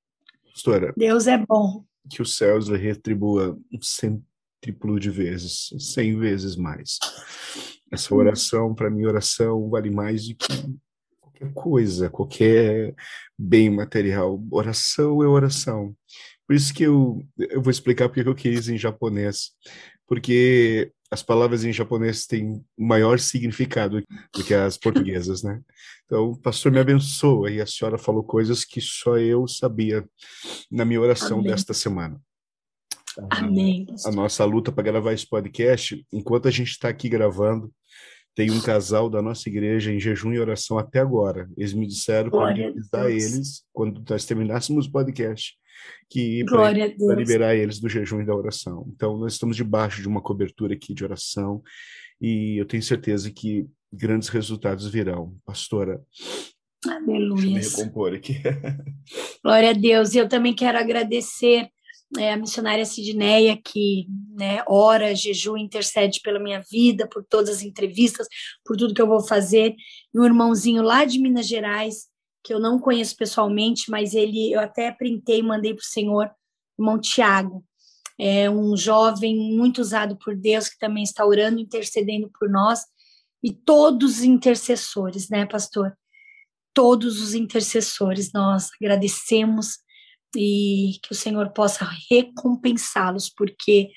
[0.53, 0.93] Pastora.
[0.95, 1.83] Deus é bom.
[2.09, 6.99] Que os céus lhe retribua um centríplo de vezes, cem vezes mais.
[7.91, 10.77] Essa oração, para mim, oração vale mais do que
[11.19, 12.93] qualquer coisa, qualquer
[13.37, 14.41] bem material.
[14.51, 15.95] Oração é oração.
[16.47, 19.51] Por isso que eu, eu vou explicar porque eu quis em japonês.
[20.05, 25.61] Porque as palavras em japonês têm maior significado do que as portuguesas, né?
[26.05, 30.03] Então, o pastor me abençoa e a senhora falou coisas que só eu sabia
[30.71, 31.51] na minha oração Amém.
[31.51, 32.19] desta semana.
[33.29, 33.85] Amém.
[34.07, 37.71] A, nossa luta para gravar esse podcast, enquanto a gente está aqui gravando,
[38.33, 41.47] tem um casal da nossa igreja em jejum e oração até agora.
[41.55, 45.53] Eles me disseram para avisar eles quando nós terminássemos o podcast
[46.09, 46.71] que para
[47.15, 48.85] liberar eles do jejum e da oração.
[48.95, 51.61] Então, nós estamos debaixo de uma cobertura aqui de oração
[52.21, 56.01] e eu tenho certeza que grandes resultados virão, pastora.
[56.87, 57.53] Aleluia.
[57.53, 58.35] Deixa eu recompor aqui.
[59.43, 60.13] Glória a Deus.
[60.13, 61.69] E eu também quero agradecer
[62.17, 64.07] é, a missionária Sidneia, que
[64.37, 68.27] né, ora, jejum, intercede pela minha vida, por todas as entrevistas,
[68.65, 69.75] por tudo que eu vou fazer.
[70.13, 72.07] E um irmãozinho lá de Minas Gerais,
[72.43, 76.29] que eu não conheço pessoalmente, mas ele eu até printei e mandei para o senhor,
[76.77, 77.63] irmão Tiago.
[78.19, 82.81] É um jovem muito usado por Deus, que também está orando, intercedendo por nós,
[83.43, 85.97] e todos os intercessores, né, pastor?
[86.73, 89.79] Todos os intercessores, nós agradecemos
[90.35, 93.91] e que o Senhor possa recompensá-los, porque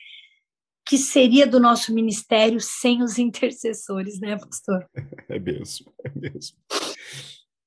[0.86, 4.88] que seria do nosso ministério sem os intercessores, né, pastor?
[5.28, 6.56] É mesmo, é mesmo.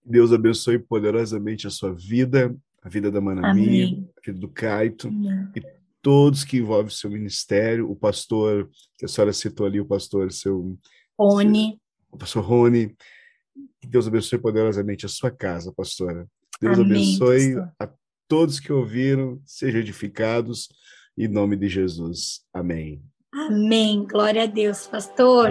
[0.10, 5.07] Deus abençoe poderosamente a sua vida, a vida da Manami, a vida do Caito
[5.56, 5.61] e
[6.02, 8.68] todos que envolvem o seu ministério, o pastor,
[8.98, 10.76] que a senhora citou ali, o pastor, seu...
[11.18, 11.80] Rony.
[12.10, 12.95] O pastor Rony.
[13.80, 16.27] Que Deus abençoe poderosamente a sua casa, pastora.
[16.60, 17.73] Deus Amém, abençoe pastor.
[17.80, 17.90] a
[18.27, 20.69] todos que ouviram sejam edificados.
[21.18, 22.41] Em nome de Jesus.
[22.53, 23.03] Amém.
[23.31, 24.07] Amém.
[24.07, 25.49] Glória a Deus, pastor.